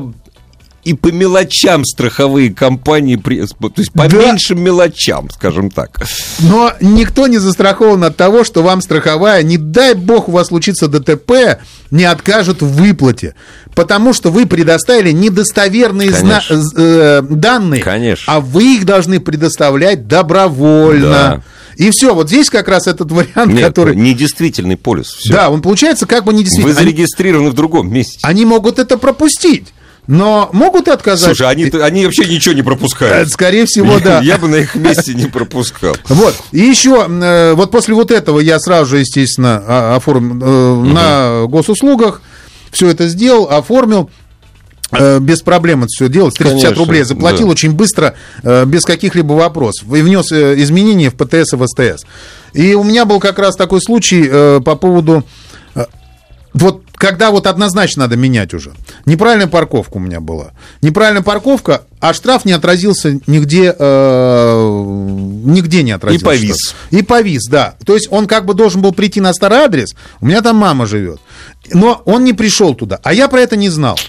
и 0.83 0.93
по 0.93 1.11
мелочам 1.11 1.85
страховые 1.85 2.53
компании, 2.53 3.15
то 3.15 3.31
есть 3.31 3.55
по 3.93 4.07
Да. 4.07 4.17
меньшим 4.17 4.61
мелочам, 4.61 5.29
скажем 5.29 5.71
так. 5.71 6.01
но 6.39 6.73
никто 6.81 7.27
не 7.27 7.37
застрахован 7.37 8.03
от 8.03 8.17
того, 8.17 8.43
что 8.43 8.61
вам 8.63 8.81
страховая, 8.81 9.43
не 9.43 9.57
дай 9.57 9.93
бог 9.93 10.27
у 10.29 10.31
вас 10.31 10.47
случится 10.47 10.87
ДТП, 10.87 11.59
не 11.91 12.03
откажет 12.03 12.61
в 12.61 12.67
выплате. 12.67 13.35
Потому 13.75 14.13
что 14.13 14.29
вы 14.29 14.45
предоставили 14.45 15.11
недостоверные 15.11 16.11
зна- 16.11 16.41
э, 16.77 17.21
данные, 17.29 17.81
Конечно. 17.81 18.31
а 18.33 18.39
вы 18.39 18.75
их 18.77 18.85
должны 18.85 19.19
предоставлять 19.19 20.07
добровольно. 20.07 21.09
Да. 21.09 21.41
И 21.77 21.89
все, 21.89 22.13
вот 22.13 22.27
здесь 22.27 22.49
как 22.51 22.67
раз 22.67 22.85
этот 22.87 23.11
вариант, 23.11 23.51
Нет, 23.53 23.65
который... 23.65 23.95
недействительный 23.95 24.77
полис. 24.77 25.07
Всё. 25.07 25.33
Да, 25.33 25.49
он 25.49 25.61
получается 25.63 26.05
как 26.05 26.23
бы 26.23 26.31
не 26.31 26.39
Вы 26.39 26.43
действительно. 26.43 26.77
Они- 26.79 26.85
зарегистрированы 26.91 27.49
в 27.49 27.53
другом 27.55 27.91
месте. 27.91 28.19
Они 28.21 28.45
могут 28.45 28.77
это 28.77 28.97
пропустить, 28.97 29.69
но 30.07 30.49
могут 30.53 30.87
и 30.87 30.91
отказать. 30.91 31.25
Слушай, 31.37 31.47
они, 31.49 31.65
они 31.81 32.05
вообще 32.05 32.25
ничего 32.25 32.53
не 32.53 32.61
Э, 32.61 32.63
пропускают. 32.63 33.29
Скорее 33.29 33.65
всего, 33.65 33.99
да. 33.99 34.19
Я 34.21 34.37
бы 34.37 34.47
на 34.47 34.55
их 34.55 34.75
месте 34.75 35.13
не 35.13 35.25
пропускал. 35.27 35.95
Вот. 36.09 36.35
И 36.51 36.59
еще, 36.59 37.05
э, 37.07 37.53
вот 37.53 37.71
после 37.71 37.93
вот 37.95 38.11
этого 38.11 38.39
я 38.39 38.59
сразу 38.59 38.91
же, 38.91 38.99
естественно, 38.99 39.95
оформил 39.95 40.41
э, 40.41 40.83
на 40.93 41.45
госуслугах, 41.47 42.21
все 42.71 42.89
это 42.89 43.07
сделал, 43.07 43.49
оформил. 43.49 44.09
э, 44.91 45.19
Без 45.19 45.41
проблем 45.41 45.79
это 45.83 45.89
все 45.89 46.09
делал. 46.09 46.31
350 46.31 46.61
Конечно, 46.63 46.83
рублей 46.85 47.03
заплатил 47.03 47.45
да. 47.47 47.51
очень 47.51 47.71
быстро, 47.71 48.15
э, 48.43 48.65
без 48.65 48.83
каких-либо 48.83 49.33
вопросов. 49.33 49.87
И 49.93 50.01
внес 50.01 50.31
э, 50.31 50.55
изменения 50.61 51.09
в 51.09 51.15
ПТС 51.15 51.53
и 51.53 51.55
в 51.55 51.65
СТС. 51.67 52.03
И 52.53 52.73
у 52.75 52.83
меня 52.83 53.05
был 53.05 53.19
как 53.19 53.39
раз 53.39 53.55
такой 53.55 53.81
случай 53.81 54.27
э, 54.29 54.59
по 54.63 54.75
поводу 54.75 55.23
э, 55.75 55.85
вот 56.53 56.82
когда 57.03 57.31
вот 57.31 57.47
однозначно 57.47 58.03
надо 58.03 58.15
менять 58.15 58.53
уже. 58.53 58.71
Неправильная 59.05 59.47
парковка 59.47 59.97
у 59.97 59.99
меня 59.99 60.21
была. 60.21 60.53
Неправильная 60.81 61.21
парковка, 61.21 61.83
а 61.99 62.13
штраф 62.13 62.45
не 62.45 62.53
отразился 62.53 63.19
нигде, 63.27 63.75
э, 63.77 64.83
нигде 65.43 65.83
не 65.83 65.91
отразился. 65.91 66.25
И 66.25 66.29
повис. 66.29 66.55
штраф. 66.55 66.75
И 66.91 67.01
повис, 67.01 67.41
да. 67.49 67.75
То 67.85 67.95
есть 67.95 68.07
он 68.09 68.25
как 68.25 68.45
бы 68.45 68.53
должен 68.53 68.81
был 68.81 68.93
прийти 68.93 69.19
на 69.19 69.33
старый 69.33 69.57
адрес. 69.57 69.89
У 70.21 70.27
меня 70.27 70.41
там 70.41 70.55
мама 70.55 70.85
живет. 70.85 71.19
Но 71.73 72.01
он 72.05 72.23
не 72.23 72.31
пришел 72.31 72.73
туда. 72.73 73.01
А 73.03 73.13
я 73.13 73.27
про 73.27 73.41
это 73.41 73.57
не 73.57 73.67
знал. 73.67 73.99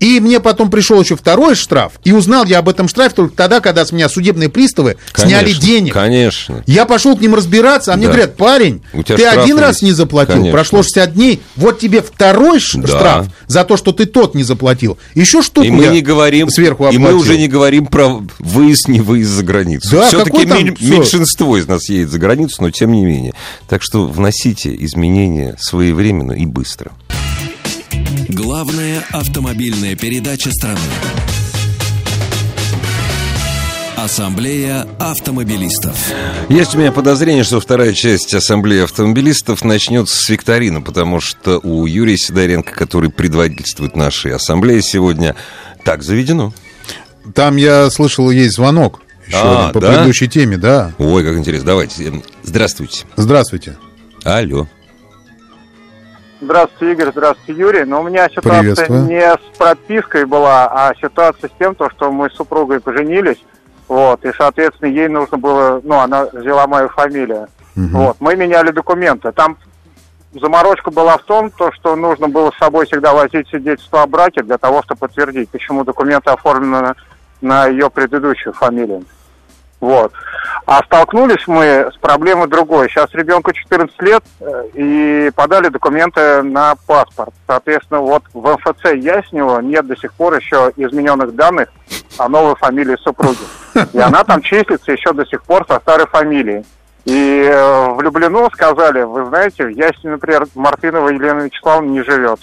И 0.00 0.20
мне 0.20 0.38
потом 0.40 0.70
пришел 0.70 1.00
еще 1.00 1.16
второй 1.16 1.54
штраф. 1.54 1.92
И 2.04 2.12
узнал 2.12 2.44
я 2.44 2.58
об 2.58 2.68
этом 2.68 2.88
штрафе 2.88 3.14
только 3.16 3.34
тогда, 3.36 3.60
когда 3.60 3.84
с 3.84 3.90
меня 3.92 4.08
судебные 4.08 4.48
приставы 4.48 4.96
сняли 5.14 5.44
Конечно, 5.46 5.62
денег. 5.62 5.92
Конечно. 5.92 6.62
Я 6.66 6.84
пошел 6.86 7.16
к 7.16 7.20
ним 7.20 7.34
разбираться, 7.34 7.92
а 7.92 7.96
мне 7.96 8.06
Да. 8.06 8.12
говорят, 8.12 8.36
парень, 8.36 8.82
ты 9.06 9.24
один 9.24 9.58
раз 9.58 9.76
есть. 9.76 9.82
не 9.82 9.92
заплатил, 9.92 10.34
Конечно. 10.36 10.52
прошло 10.56 10.82
60 10.82 11.14
дней, 11.14 11.42
вот 11.56 11.78
тебе 11.80 12.00
второй 12.02 12.60
Да. 12.74 12.86
штраф 12.88 13.26
за 13.48 13.64
то, 13.64 13.76
что 13.76 13.92
ты 13.92 14.06
тот 14.06 14.34
не 14.34 14.44
заплатил. 14.44 14.98
Еще 15.14 15.42
штуку 15.42 15.66
И 15.66 15.70
мы 15.70 15.86
не 15.88 16.00
говорим, 16.00 16.48
сверху 16.48 16.84
и 16.88 16.96
мы 16.98 17.08
оплатил. 17.08 17.18
уже 17.18 17.36
не 17.38 17.48
говорим 17.48 17.86
про 17.86 18.22
выезд, 18.38 18.88
не 18.88 19.00
выезд 19.00 19.30
за 19.30 19.42
границу. 19.42 19.88
Да, 19.90 20.06
Все-таки 20.08 20.46
всё. 20.46 20.94
меньшинство 20.94 21.56
из 21.56 21.66
нас 21.66 21.88
едет 21.88 22.10
за 22.10 22.18
границу, 22.18 22.56
но 22.62 22.70
тем 22.70 22.92
не 22.92 23.04
менее. 23.04 23.32
Так 23.68 23.82
что 23.82 24.06
вносите 24.06 24.74
изменения 24.84 25.56
своевременно 25.58 26.32
и 26.32 26.46
быстро. 26.46 26.92
Главная 28.28 29.04
автомобильная 29.12 29.94
передача 29.96 30.50
страны. 30.50 30.78
Ассамблея 33.96 34.86
автомобилистов. 35.00 35.96
Есть 36.48 36.74
у 36.74 36.78
меня 36.78 36.92
подозрение, 36.92 37.42
что 37.44 37.60
вторая 37.60 37.92
часть 37.92 38.32
Ассамблеи 38.32 38.84
автомобилистов 38.84 39.64
начнется 39.64 40.16
с 40.16 40.28
викторины, 40.28 40.80
потому 40.82 41.20
что 41.20 41.58
у 41.58 41.84
Юрия 41.84 42.16
Сидоренко, 42.16 42.72
который 42.74 43.10
предводительствует 43.10 43.96
нашей 43.96 44.34
ассамблее 44.34 44.82
сегодня, 44.82 45.34
так 45.84 46.02
заведено. 46.04 46.54
Там 47.34 47.56
я 47.56 47.90
слышал, 47.90 48.30
есть 48.30 48.54
звонок 48.54 49.00
еще 49.26 49.36
А, 49.36 49.60
один 49.68 49.72
по 49.74 49.80
да? 49.80 49.92
предыдущей 49.92 50.28
теме, 50.28 50.56
да. 50.56 50.92
Ой, 50.98 51.24
как 51.24 51.36
интересно. 51.36 51.66
Давайте. 51.66 52.22
Здравствуйте. 52.44 53.04
Здравствуйте. 53.16 53.76
Алло. 54.24 54.68
Здравствуйте, 56.40 56.92
Игорь, 56.92 57.10
здравствуйте, 57.10 57.60
Юрий. 57.60 57.84
Но 57.84 58.00
у 58.00 58.04
меня 58.04 58.28
ситуация 58.28 58.88
не 58.88 59.20
с 59.20 59.58
пропиской 59.58 60.24
была, 60.24 60.68
а 60.70 60.94
ситуация 60.94 61.48
с 61.48 61.52
тем, 61.58 61.74
то, 61.74 61.90
что 61.90 62.12
мы 62.12 62.30
с 62.30 62.34
супругой 62.34 62.80
поженились, 62.80 63.42
вот, 63.88 64.24
и, 64.24 64.32
соответственно, 64.36 64.90
ей 64.90 65.08
нужно 65.08 65.38
было, 65.38 65.80
ну, 65.82 65.96
она 65.96 66.26
взяла 66.26 66.66
мою 66.66 66.88
фамилию. 66.90 67.48
Вот, 67.74 68.16
мы 68.20 68.36
меняли 68.36 68.70
документы. 68.70 69.32
Там 69.32 69.56
заморочка 70.32 70.90
была 70.90 71.16
в 71.16 71.22
том, 71.22 71.50
то, 71.50 71.72
что 71.72 71.96
нужно 71.96 72.28
было 72.28 72.50
с 72.50 72.58
собой 72.58 72.86
всегда 72.86 73.14
возить 73.14 73.48
свидетельство 73.48 74.02
о 74.02 74.06
браке 74.06 74.42
для 74.42 74.58
того, 74.58 74.82
чтобы 74.82 75.00
подтвердить, 75.00 75.48
почему 75.48 75.84
документы 75.84 76.30
оформлены 76.30 76.94
на 77.40 77.66
ее 77.66 77.88
предыдущую 77.88 78.52
фамилию. 78.52 79.04
Вот. 79.80 80.12
А 80.66 80.82
столкнулись 80.84 81.46
мы 81.46 81.90
с 81.94 81.96
проблемой 81.98 82.48
другой. 82.48 82.88
Сейчас 82.88 83.10
ребенку 83.14 83.52
14 83.52 84.02
лет, 84.02 84.22
э, 84.40 84.64
и 84.74 85.30
подали 85.34 85.68
документы 85.68 86.42
на 86.42 86.74
паспорт. 86.86 87.32
Соответственно, 87.46 88.00
вот 88.00 88.24
в 88.34 88.46
МФЦ 88.46 88.92
Яснева 88.94 89.60
нет 89.60 89.86
до 89.86 89.96
сих 89.96 90.12
пор 90.12 90.34
еще 90.36 90.72
измененных 90.76 91.34
данных 91.34 91.68
о 92.18 92.28
новой 92.28 92.56
фамилии 92.56 92.96
супруги. 93.02 93.38
И 93.92 93.98
она 93.98 94.24
там 94.24 94.42
числится 94.42 94.92
еще 94.92 95.12
до 95.12 95.24
сих 95.26 95.42
пор 95.44 95.64
со 95.68 95.80
старой 95.80 96.06
фамилией. 96.06 96.64
И 97.04 97.42
э, 97.42 97.94
в 97.94 98.02
Люблино 98.02 98.50
сказали, 98.52 99.02
вы 99.02 99.24
знаете, 99.26 99.64
в 99.64 99.70
Ясне, 99.70 100.10
например, 100.10 100.46
Мартынова 100.54 101.08
Елена 101.08 101.40
Вячеславовна 101.40 101.88
не 101.88 102.02
живет. 102.02 102.40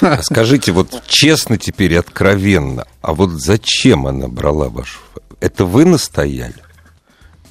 А 0.00 0.22
скажите, 0.22 0.72
вот 0.72 1.02
честно 1.06 1.58
теперь, 1.58 1.98
откровенно, 1.98 2.86
а 3.02 3.12
вот 3.12 3.30
зачем 3.30 4.06
она 4.06 4.28
брала 4.28 4.70
вашу? 4.70 4.98
Это 5.40 5.66
вы 5.66 5.84
настояли? 5.84 6.54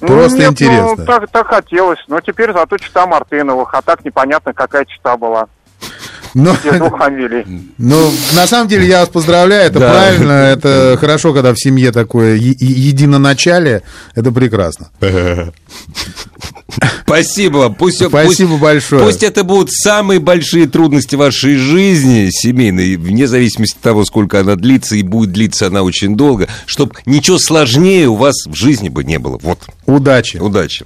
Просто 0.00 0.38
Нет, 0.38 0.52
интересно. 0.52 0.94
Ну, 0.96 1.04
так, 1.04 1.30
так 1.30 1.46
хотелось. 1.48 1.98
Но 2.08 2.20
теперь 2.20 2.52
зато 2.52 2.78
чита 2.78 3.06
Мартыновых, 3.06 3.74
а 3.74 3.82
так 3.82 4.04
непонятно, 4.04 4.54
какая 4.54 4.84
чита 4.86 5.16
была. 5.16 5.48
Но, 6.34 6.56
двух 6.62 6.98
фамилий. 6.98 7.44
ну, 7.78 8.10
на 8.34 8.46
самом 8.46 8.68
деле, 8.68 8.86
я 8.86 9.00
вас 9.00 9.08
поздравляю, 9.08 9.66
это 9.66 9.80
Да. 9.80 9.90
правильно, 9.90 10.32
это 10.52 10.96
хорошо, 11.00 11.32
когда 11.32 11.52
в 11.52 11.58
семье 11.60 11.92
такое 11.92 12.34
е- 12.36 12.54
единоначалие, 12.58 13.82
это 14.14 14.30
прекрасно. 14.32 14.90
Спасибо. 17.02 17.70
Пусть, 17.70 18.04
Спасибо 18.06 18.50
пусть- 18.50 18.60
большое. 18.62 19.02
Пусть 19.04 19.22
это 19.22 19.42
будут 19.44 19.72
самые 19.72 20.20
большие 20.20 20.68
трудности 20.68 21.16
вашей 21.16 21.56
жизни 21.56 22.28
семейной, 22.30 22.96
вне 22.96 23.26
зависимости 23.26 23.74
от 23.76 23.82
того, 23.82 24.04
сколько 24.04 24.38
она 24.40 24.54
длится, 24.56 24.94
и 24.96 25.02
будет 25.02 25.32
длиться 25.32 25.66
она 25.66 25.82
очень 25.82 26.16
долго, 26.16 26.48
чтобы 26.66 26.94
ничего 27.06 27.38
сложнее 27.38 28.08
у 28.08 28.14
вас 28.14 28.46
в 28.46 28.54
жизни 28.54 28.88
бы 28.88 29.02
не 29.04 29.18
было. 29.18 29.38
Вот, 29.42 29.58
Удачи. 29.86 30.36
удачи. 30.36 30.84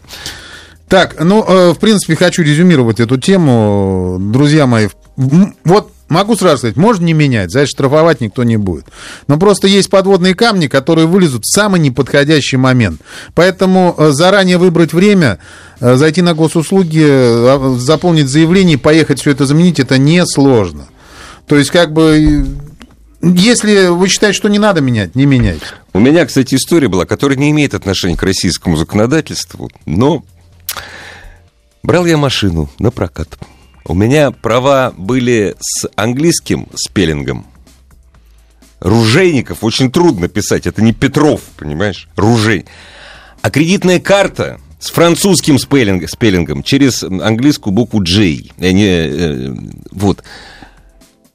Так, 0.89 1.17
ну, 1.23 1.45
э, 1.47 1.73
в 1.73 1.79
принципе, 1.79 2.15
хочу 2.15 2.43
резюмировать 2.43 3.01
эту 3.01 3.19
тему. 3.19 4.19
Друзья 4.21 4.67
мои, 4.67 4.89
вот 5.17 5.91
могу 6.09 6.37
сразу 6.37 6.59
сказать, 6.59 6.77
можно 6.77 7.05
не 7.05 7.15
менять, 7.15 7.55
это 7.55 7.67
штрафовать 7.67 8.21
никто 8.21 8.45
не 8.45 8.57
будет. 8.57 8.85
Но 9.27 9.39
просто 9.39 9.67
есть 9.67 9.91
подводные 9.91 10.35
камни, 10.35 10.67
которые 10.67 11.07
вылезут 11.07 11.45
в 11.45 11.53
самый 11.53 11.81
неподходящий 11.81 12.57
момент. 12.57 13.01
Поэтому 13.35 13.95
э, 13.97 14.11
заранее 14.11 14.59
выбрать 14.59 14.93
время, 14.93 15.39
э, 15.81 15.97
зайти 15.97 16.23
на 16.23 16.35
госуслуги, 16.35 17.79
заполнить 17.79 18.29
заявление, 18.29 18.79
поехать 18.79 19.21
все 19.21 19.31
это 19.31 19.47
заменить, 19.47 19.81
это 19.81 19.99
несложно. 19.99 20.87
То 21.47 21.57
есть, 21.57 21.71
как 21.71 21.93
бы, 21.93 22.47
если 23.21 23.89
вы 23.89 24.09
считаете, 24.09 24.37
что 24.37 24.49
не 24.49 24.59
надо 24.59 24.81
менять, 24.81 25.15
не 25.15 25.27
меняйте. 25.27 25.65
У 25.93 25.99
меня, 25.99 26.27
кстати, 26.27 26.55
история 26.55 26.89
была, 26.89 27.07
которая 27.07 27.39
не 27.39 27.51
имеет 27.51 27.75
отношения 27.75 28.17
к 28.17 28.23
российскому 28.23 28.77
законодательству, 28.77 29.71
но 29.87 30.25
брал 31.83 32.07
я 32.07 32.17
машину 32.17 32.71
на 32.79 32.91
прокат. 32.91 33.39
У 33.87 33.95
меня 33.95 34.31
права 34.31 34.95
были 34.97 35.57
с 35.61 35.89
английским 35.95 36.69
спеллингом. 36.75 37.47
Ружейников 38.81 39.63
очень 39.63 39.91
трудно 39.91 40.29
писать, 40.29 40.67
это 40.67 40.83
не 40.83 40.93
Петров, 40.93 41.41
понимаешь? 41.57 42.09
Ружей. 42.17 42.67
А 43.43 43.51
кредитная 43.51 44.01
карта 44.01 44.61
с 44.79 44.91
французским 44.91 45.57
спеллинг- 45.57 46.07
спеллингом 46.07 46.63
через 46.63 47.03
английскую 47.03 47.73
букву 47.73 48.03
J. 48.03 48.51
Э, 48.59 48.71
не, 48.73 48.87
э, 48.87 49.55
вот 49.91 50.23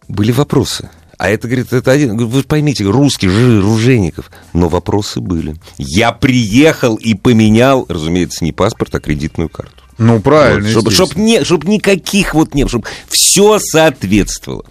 были 0.07 0.31
вопросы. 0.31 0.89
А 1.19 1.29
это, 1.29 1.49
говорит, 1.49 1.73
это 1.73 1.91
один, 1.91 2.15
вы 2.15 2.43
поймите, 2.43 2.85
русский, 2.85 3.27
жи, 3.27 3.61
Ружейников. 3.61 4.31
Но 4.53 4.69
вопросы 4.69 5.19
были. 5.19 5.57
Я 5.77 6.13
приехал 6.13 6.95
и 6.95 7.13
поменял, 7.13 7.85
разумеется, 7.89 8.45
не 8.45 8.53
паспорт, 8.53 8.95
а 8.95 9.01
кредитную 9.01 9.49
карту. 9.49 9.83
Ну, 9.99 10.19
правильно. 10.19 10.69
чтобы, 10.69 10.91
естественно. 10.91 11.23
не, 11.23 11.43
чтоб 11.43 11.63
никаких 11.65 12.33
вот 12.33 12.55
не 12.55 12.67
чтобы 12.67 12.85
все 13.09 13.59
соответствовало. 13.59 14.63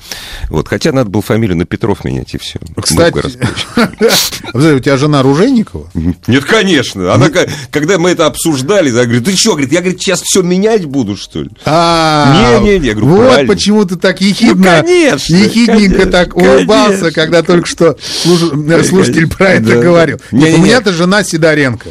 Вот, 0.50 0.68
хотя 0.68 0.92
надо 0.92 1.10
было 1.10 1.22
фамилию 1.22 1.56
на 1.56 1.64
Петров 1.66 2.04
менять, 2.04 2.34
и 2.34 2.38
все. 2.38 2.58
Кстати, 2.80 3.38
у 4.54 4.78
тебя 4.80 4.96
жена 4.96 5.22
Ружейникова? 5.22 5.90
Нет, 6.26 6.44
конечно. 6.44 7.12
Она, 7.14 7.28
ка- 7.30 7.48
когда 7.70 7.98
мы 7.98 8.10
это 8.10 8.26
обсуждали, 8.26 8.90
она 8.90 9.04
говорит, 9.04 9.24
ты 9.24 9.36
что, 9.36 9.52
говорит, 9.52 9.72
я, 9.72 9.80
говорит, 9.80 10.00
сейчас 10.00 10.22
все 10.22 10.42
менять 10.42 10.84
буду, 10.86 11.16
что 11.16 11.42
ли? 11.42 11.50
А, 11.64 12.60
Не-не-не, 12.62 12.94
говорю, 12.94 13.06
вот 13.22 13.46
почему 13.46 13.84
ты 13.84 13.96
так 13.96 14.20
ехидно, 14.20 14.82
Ну, 14.82 14.88
ехидненько 15.36 16.06
так 16.06 16.36
улыбался, 16.36 17.10
когда 17.12 17.42
только 17.42 17.66
что 17.66 17.96
слуш- 18.24 18.84
слушатель 18.84 19.28
про 19.28 19.50
это 19.54 19.76
говорил. 19.80 20.18
У 20.32 20.36
меня-то 20.36 20.92
жена 20.92 21.22
Сидоренко. 21.22 21.90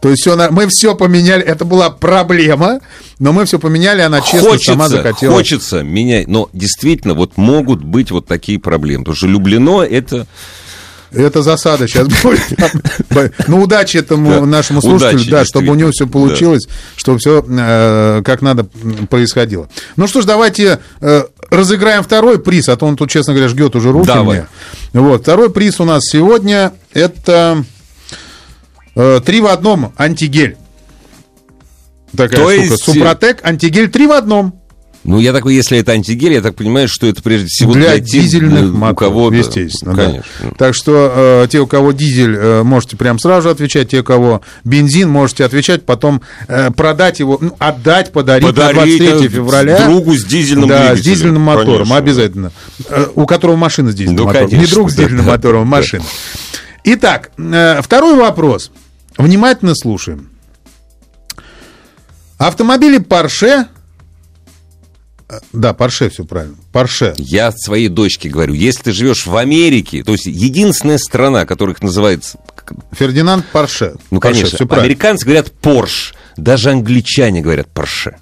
То 0.00 0.10
есть 0.10 0.24
на- 0.26 0.50
мы 0.50 0.66
все 0.68 0.94
поменяли, 0.94 1.42
это 1.42 1.64
была 1.64 1.90
проблема, 1.90 2.80
но 3.18 3.32
мы 3.32 3.44
все 3.46 3.58
поменяли, 3.58 4.00
она 4.00 4.20
честно 4.20 4.50
хочется, 4.50 4.72
сама 4.72 4.88
захотела. 4.88 5.34
хочется 5.34 5.82
менять, 5.82 6.28
но 6.28 6.48
действительно 6.52 7.14
вот 7.14 7.36
могут 7.36 7.82
быть 7.82 8.10
вот 8.10 8.26
такие 8.26 8.58
проблемы, 8.60 9.04
потому 9.04 9.16
что 9.16 9.26
Люблено 9.26 9.82
это 9.82 10.26
Это 11.10 11.42
засада 11.42 11.88
сейчас 11.88 12.06
будет. 12.22 13.38
Ну, 13.48 13.62
удачи 13.62 13.96
этому 13.96 14.30
Да, 14.30 14.40
нашему 14.46 14.82
слушателю, 14.82 15.16
удачи, 15.16 15.30
да, 15.30 15.44
чтобы 15.44 15.72
у 15.72 15.74
него 15.74 15.90
все 15.90 16.06
получилось, 16.06 16.68
чтобы 16.96 17.18
все 17.18 17.42
как 18.24 18.42
надо 18.42 18.64
происходило. 19.08 19.68
Ну 19.96 20.06
что 20.06 20.20
ж, 20.20 20.26
давайте 20.26 20.78
э, 21.00 21.24
разыграем 21.50 22.02
второй 22.02 22.38
приз, 22.38 22.68
а 22.68 22.76
то 22.76 22.86
он 22.86 22.96
тут, 22.96 23.10
честно 23.10 23.32
говоря, 23.32 23.48
жгет 23.48 23.74
уже 23.74 23.90
руки 23.90 24.06
Давай. 24.06 24.44
мне. 24.92 25.00
Вот, 25.02 25.22
второй 25.22 25.50
приз 25.50 25.80
у 25.80 25.84
нас 25.84 26.02
сегодня 26.04 26.72
это 26.92 27.64
э, 27.64 27.77
три 29.24 29.40
в 29.40 29.46
одном 29.46 29.92
антигель. 29.96 30.56
Такая 32.16 32.28
То 32.30 32.36
штука. 32.50 32.54
есть- 32.54 32.84
Супротек, 32.84 33.44
антигель 33.44 33.88
три 33.90 34.06
в 34.06 34.12
одном. 34.12 34.54
Ну, 35.04 35.20
я 35.20 35.32
такой, 35.32 35.54
если 35.54 35.78
это 35.78 35.92
антигель, 35.92 36.32
я 36.32 36.40
так 36.42 36.56
понимаю, 36.56 36.88
что 36.88 37.06
это 37.06 37.22
прежде 37.22 37.46
всего 37.46 37.72
для, 37.72 37.82
для, 37.92 38.00
тех, 38.00 38.22
дизельных 38.24 38.62
э, 38.62 38.66
у 38.66 38.72
моторов, 38.76 38.98
кого, 38.98 39.30
да. 39.30 39.36
естественно. 39.36 39.94
Да. 39.94 40.04
конечно. 40.06 40.24
Ну, 40.42 40.50
Так 40.58 40.74
что 40.74 41.42
э, 41.44 41.48
те, 41.48 41.60
у 41.60 41.66
кого 41.66 41.92
дизель, 41.92 42.34
э, 42.36 42.62
можете 42.64 42.96
прям 42.96 43.18
сразу 43.18 43.48
отвечать. 43.48 43.90
Те, 43.90 44.00
у 44.00 44.04
кого 44.04 44.42
бензин, 44.64 45.08
можете 45.08 45.44
отвечать, 45.44 45.86
потом 45.86 46.20
э, 46.48 46.70
продать 46.72 47.20
его, 47.20 47.38
ну, 47.40 47.54
отдать, 47.58 48.10
подарить, 48.12 48.48
Подарить, 48.48 48.76
на 48.76 49.06
23 49.06 49.26
э, 49.26 49.28
февраля. 49.30 49.86
другу 49.86 50.14
с 50.14 50.24
дизельным 50.24 50.68
Да, 50.68 50.76
с 50.78 50.80
двигателем. 51.00 51.14
дизельным 51.14 51.42
мотором, 51.42 51.72
Конечно. 51.76 51.96
обязательно. 51.96 52.52
Э, 52.90 53.06
у 53.14 53.24
которого 53.26 53.56
машина 53.56 53.92
с 53.92 53.94
дизельным 53.94 54.16
Ну, 54.16 54.24
мотором. 54.24 54.46
Не 54.48 54.54
конечно, 54.56 54.74
друг 54.74 54.90
с 54.90 54.94
да, 54.94 55.02
дизельным 55.04 55.24
да, 55.26 55.30
мотором, 55.32 55.60
а 55.62 55.64
да. 55.64 55.70
машина. 55.70 56.04
Итак, 56.84 57.30
э, 57.38 57.80
второй 57.82 58.16
вопрос. 58.16 58.72
Внимательно 59.18 59.74
слушаем. 59.74 60.30
Автомобили 62.38 62.98
Porsche... 63.00 63.66
э, 65.28 65.38
Да, 65.52 65.72
Porsche, 65.72 66.08
все 66.08 66.24
правильно. 66.24 66.54
Porsche. 66.72 67.14
Я 67.18 67.50
своей 67.52 67.88
дочке 67.88 68.28
говорю, 68.28 68.54
если 68.54 68.82
ты 68.84 68.92
живешь 68.92 69.26
в 69.26 69.36
Америке, 69.36 70.04
то 70.04 70.12
есть 70.12 70.26
единственная 70.26 70.98
страна, 70.98 71.46
которая 71.46 71.74
их 71.74 71.82
называется, 71.82 72.38
Фердинанд 72.92 73.44
Порше. 73.46 73.94
ну, 74.10 74.20
Порше, 74.20 74.34
конечно, 74.40 74.56
всё 74.56 74.66
правильно. 74.66 74.84
американцы 74.86 75.24
говорят 75.24 75.52
Porsche, 75.60 76.14
даже 76.36 76.70
англичане 76.70 77.40
говорят 77.40 77.68
Porsche. 77.74 78.14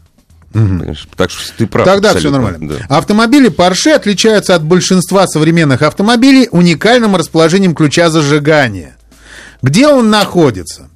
Понимаешь? 0.53 1.07
Так 1.17 1.31
что 1.31 1.53
ты 1.59 1.67
прав. 1.67 1.85
Тогда 1.85 2.11
все 2.11 2.19
абсолютно, 2.19 2.41
нормально. 2.53 2.75
да. 2.89 2.97
Автомобили 2.97 3.51
Porsche 3.51 3.91
отличаются 3.93 4.55
от 4.55 4.65
большинства 4.65 5.27
современных 5.27 5.83
автомобилей 5.83 6.49
уникальным 6.51 7.15
расположением 7.17 7.75
ключа 7.75 8.09
зажигания. 8.09 8.97
Где 9.63 9.89
он 9.89 10.11
находится? 10.11 10.89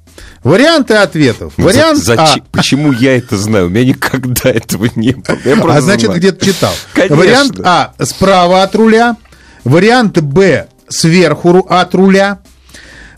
Варианты 0.43 0.95
ответов. 0.95 1.53
За- 1.57 1.63
Вариант 1.63 2.03
зачем- 2.03 2.43
А. 2.43 2.57
Почему 2.57 2.91
я 2.91 3.17
это 3.17 3.37
знаю? 3.37 3.67
У 3.67 3.69
меня 3.69 3.85
никогда 3.85 4.49
этого 4.49 4.87
не 4.95 5.11
было. 5.11 5.37
Я 5.45 5.55
А 5.77 5.81
значит, 5.81 6.11
где-то 6.11 6.43
читал. 6.45 6.73
Конечно. 6.93 7.15
Вариант 7.15 7.59
А 7.63 7.93
справа 8.03 8.63
от 8.63 8.75
руля. 8.75 9.17
Вариант 9.63 10.19
Б 10.19 10.67
сверху 10.89 11.59
от 11.69 11.93
руля. 11.93 12.39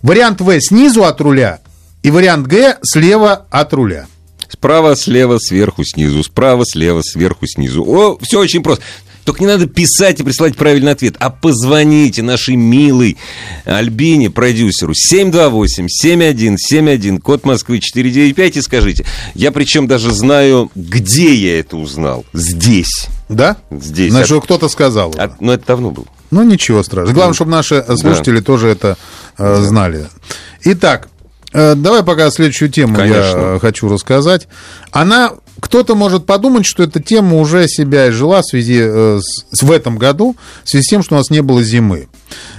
Вариант 0.01 0.41
В 0.41 0.59
снизу 0.61 1.05
от 1.05 1.21
руля. 1.21 1.59
И 2.03 2.11
вариант 2.11 2.47
Г 2.47 2.77
слева 2.83 3.45
от 3.49 3.73
руля. 3.73 4.07
Справа, 4.49 4.95
слева, 4.95 5.39
сверху, 5.39 5.83
снизу. 5.83 6.23
Справа, 6.23 6.63
слева, 6.65 7.01
сверху, 7.01 7.47
снизу. 7.47 7.83
О, 7.83 8.17
все 8.21 8.39
очень 8.39 8.61
просто. 8.61 8.83
Только 9.23 9.41
не 9.41 9.47
надо 9.47 9.67
писать 9.67 10.19
и 10.19 10.23
присылать 10.23 10.55
правильный 10.57 10.91
ответ, 10.91 11.15
а 11.19 11.29
позвоните 11.29 12.21
нашей 12.21 12.55
милой 12.55 13.17
Альбине, 13.65 14.29
продюсеру, 14.29 14.93
728-7171, 14.93 17.19
код 17.19 17.45
Москвы 17.45 17.79
495 17.79 18.57
и 18.57 18.61
скажите. 18.61 19.05
Я 19.33 19.51
причем 19.51 19.87
даже 19.87 20.13
знаю, 20.13 20.71
где 20.75 21.33
я 21.33 21.59
это 21.59 21.77
узнал. 21.77 22.25
Здесь. 22.33 23.07
Да? 23.29 23.57
Здесь. 23.71 24.11
Значит, 24.11 24.37
От- 24.37 24.43
кто-то 24.43 24.69
сказал. 24.69 25.09
уже. 25.11 25.19
от- 25.19 25.41
но 25.41 25.53
это 25.53 25.65
давно 25.67 25.91
было. 25.91 26.05
Ну, 26.31 26.43
ничего 26.43 26.83
страшного. 26.83 27.13
Главное, 27.13 27.33
чтобы 27.35 27.51
наши 27.51 27.83
слушатели 27.97 28.39
тоже 28.39 28.69
это 28.69 28.97
э, 29.37 29.55
знали. 29.61 30.07
Итак, 30.65 31.09
давай 31.53 32.03
пока 32.03 32.29
следующую 32.31 32.69
тему 32.69 32.97
я 32.97 33.03
Конечно. 33.03 33.37
э, 33.37 33.59
хочу 33.59 33.87
рассказать. 33.87 34.47
Она, 34.91 35.33
кто-то 35.59 35.95
может 35.95 36.25
подумать, 36.25 36.65
что 36.65 36.83
эта 36.83 37.01
тема 37.01 37.37
уже 37.37 37.67
себя 37.67 38.09
изжила 38.09 38.41
в 38.41 38.45
связи 38.45 38.79
э, 38.81 39.19
с, 39.21 39.61
в 39.61 39.71
этом 39.71 39.97
году, 39.97 40.35
в 40.63 40.69
связи 40.69 40.83
с 40.83 40.87
тем, 40.87 41.03
что 41.03 41.15
у 41.15 41.17
нас 41.17 41.29
не 41.29 41.41
было 41.41 41.63
зимы. 41.63 42.07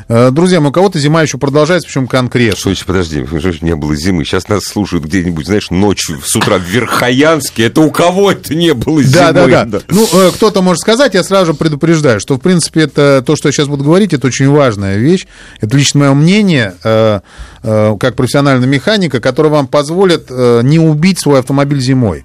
Э, 0.08 0.30
Друзья, 0.30 0.60
мои, 0.60 0.70
у 0.70 0.72
кого-то 0.72 0.98
зима 0.98 1.22
еще 1.22 1.38
продолжается, 1.38 1.86
причем 1.88 2.06
конкретно. 2.06 2.60
Слушайте, 2.60 2.84
подожди, 2.86 3.22
уже 3.22 3.52
ж 3.52 3.62
не 3.62 3.74
было 3.74 3.96
зимы. 3.96 4.24
Сейчас 4.24 4.48
нас 4.48 4.64
слушают 4.64 5.04
где-нибудь, 5.04 5.46
знаешь, 5.46 5.70
ночью, 5.70 6.20
с 6.24 6.36
утра 6.36 6.58
в 6.58 6.62
Верхоянске. 6.62 7.66
Это 7.66 7.80
у 7.80 7.90
кого 7.90 8.32
это 8.32 8.54
не 8.54 8.74
было 8.74 9.02
зимы? 9.02 9.32
Да, 9.32 9.32
да, 9.32 9.64
да. 9.64 9.80
Ну, 9.88 10.06
э, 10.12 10.30
кто-то 10.34 10.62
может 10.62 10.80
сказать, 10.80 11.14
я 11.14 11.24
сразу 11.24 11.46
же 11.46 11.54
предупреждаю, 11.54 12.20
что, 12.20 12.34
в 12.36 12.38
принципе, 12.38 12.82
это 12.82 13.22
то, 13.26 13.36
что 13.36 13.48
я 13.48 13.52
сейчас 13.52 13.68
буду 13.68 13.84
говорить, 13.84 14.12
это 14.12 14.26
очень 14.26 14.48
важная 14.48 14.96
вещь. 14.96 15.26
Это 15.60 15.76
лично 15.76 16.00
мое 16.00 16.14
мнение, 16.14 16.74
э, 16.84 17.20
как 17.62 18.14
профессионального 18.14 18.68
механика, 18.68 19.20
которое 19.20 19.48
вам 19.48 19.66
позволит 19.66 20.28
не 20.30 20.78
убить 20.78 21.18
свой 21.18 21.40
автомобиль 21.40 21.80
зимой. 21.80 22.24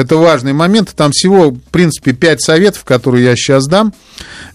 Это 0.00 0.16
важный 0.16 0.54
момент. 0.54 0.94
Там 0.96 1.10
всего, 1.12 1.50
в 1.50 1.58
принципе, 1.70 2.14
5 2.14 2.40
советов, 2.40 2.84
которые 2.84 3.22
я 3.26 3.36
сейчас 3.36 3.66
дам. 3.66 3.92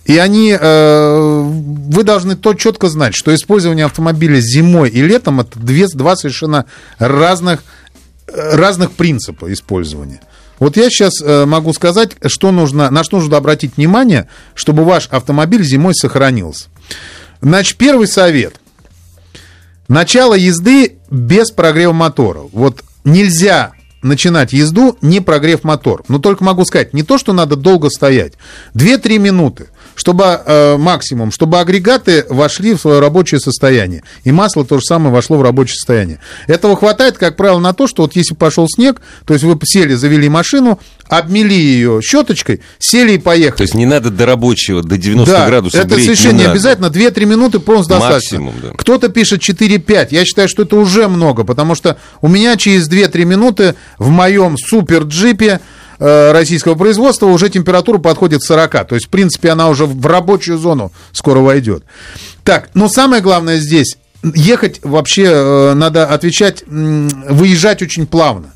И 0.06 0.18
они, 0.18 0.58
э, 0.60 1.42
вы 1.44 2.04
должны 2.04 2.36
то 2.36 2.56
четко 2.56 2.90
знать, 2.90 3.14
что 3.16 3.34
использование 3.34 3.86
автомобиля 3.86 4.40
зимой 4.40 4.90
и 4.90 5.04
летом 5.04 5.42
это 5.42 5.60
две, 5.60 5.88
два 5.88 6.16
совершенно 6.16 6.66
разных, 6.98 7.64
э, 8.28 8.56
разных 8.56 8.94
принципа 8.94 9.54
использования. 9.54 10.22
Вот 10.58 10.78
я 10.78 10.90
сейчас 10.90 11.22
э, 11.22 11.46
могу 11.46 11.74
сказать, 11.74 12.14
что 12.26 12.52
нужно, 12.52 12.90
на 12.90 13.04
что 13.04 13.18
нужно 13.18 13.38
обратить 13.38 13.78
внимание, 13.78 14.28
чтобы 14.56 14.84
ваш 14.84 15.08
автомобиль 15.12 15.64
зимой 15.64 15.94
сохранился. 15.94 16.70
Значит, 17.42 17.78
первый 17.78 18.08
совет. 18.08 18.56
Начало 19.88 20.34
езды 20.34 20.98
без 21.12 21.52
прогрева 21.52 21.94
мотора. 21.94 22.42
Вот 22.52 22.84
нельзя 23.04 23.75
начинать 24.06 24.54
езду, 24.54 24.98
не 25.02 25.20
прогрев 25.20 25.64
мотор. 25.64 26.04
Но 26.08 26.20
только 26.20 26.44
могу 26.44 26.66
сказать, 26.66 26.94
не 26.94 27.04
то, 27.04 27.18
что 27.18 27.34
надо 27.34 27.56
долго 27.56 27.90
стоять. 27.90 28.34
2-3 28.74 29.18
минуты, 29.18 29.68
чтобы 29.96 30.24
э, 30.24 30.78
максимум, 30.78 31.32
чтобы 31.32 31.60
агрегаты 31.60 32.26
вошли 32.30 32.74
в 32.74 32.80
свое 32.80 33.00
рабочее 33.00 33.40
состояние. 33.40 34.04
И 34.24 34.32
масло 34.32 34.66
то 34.66 34.78
же 34.78 34.84
самое 34.84 35.14
вошло 35.14 35.38
в 35.38 35.42
рабочее 35.42 35.76
состояние. 35.76 36.20
Этого 36.48 36.76
хватает, 36.76 37.18
как 37.18 37.36
правило, 37.36 37.60
на 37.60 37.74
то, 37.74 37.88
что 37.88 38.04
вот 38.04 38.16
если 38.16 38.36
пошел 38.36 38.68
снег, 38.68 39.02
то 39.26 39.34
есть 39.34 39.44
вы 39.44 39.58
сели, 39.64 39.94
завели 39.94 40.30
машину, 40.30 40.80
обмели 41.08 41.54
ее 41.54 42.02
щеточкой, 42.04 42.62
сели 42.80 43.14
и 43.14 43.18
поехали. 43.18 43.58
То 43.58 43.64
есть 43.64 43.74
не 43.74 43.86
надо 43.86 44.10
до 44.10 44.26
рабочего, 44.26 44.84
до 44.84 44.98
90 44.98 45.34
Да, 45.34 45.48
градусов 45.48 45.80
это 45.80 45.96
греть, 45.96 46.06
совершенно 46.06 46.38
не 46.38 46.46
не 46.46 46.52
обязательно. 46.52 46.88
2-3 46.88 47.26
минуты 47.26 47.60
полностью 47.60 47.98
достаточно. 47.98 48.40
Максимум, 48.40 48.56
да. 48.62 48.70
Кто-то 48.78 49.10
пишет 49.10 49.42
4-5. 49.42 50.08
Я 50.12 50.26
считаю, 50.26 50.48
что 50.50 50.64
это 50.64 50.76
уже 50.76 51.08
много, 51.08 51.44
потому 51.44 51.76
что 51.76 51.98
у 52.22 52.28
меня 52.28 52.56
через 52.58 52.90
2-3 52.90 53.26
минуты 53.26 53.76
в 53.98 54.10
моем 54.10 54.58
супер 54.58 55.04
джипе 55.04 55.62
российского 56.00 56.76
производства 56.76 57.28
уже 57.28 57.50
температура 57.50 57.98
подходит 57.98 58.42
к 58.42 58.44
40. 58.44 58.88
То 58.88 58.96
есть, 58.96 59.08
в 59.08 59.10
принципе, 59.10 59.50
она 59.50 59.70
уже 59.70 59.86
в 59.86 60.06
рабочую 60.06 60.58
зону 60.58 60.92
скоро 61.12 61.40
войдет. 61.40 61.84
Так, 62.44 62.70
но 62.74 62.90
самое 62.90 63.22
главное 63.22 63.58
здесь, 63.58 63.98
ехать 64.24 64.80
вообще 64.84 65.26
э, 65.26 65.74
надо 65.74 66.08
отвечать, 66.08 66.64
выезжать 66.68 67.82
очень 67.82 68.08
плавно. 68.08 68.55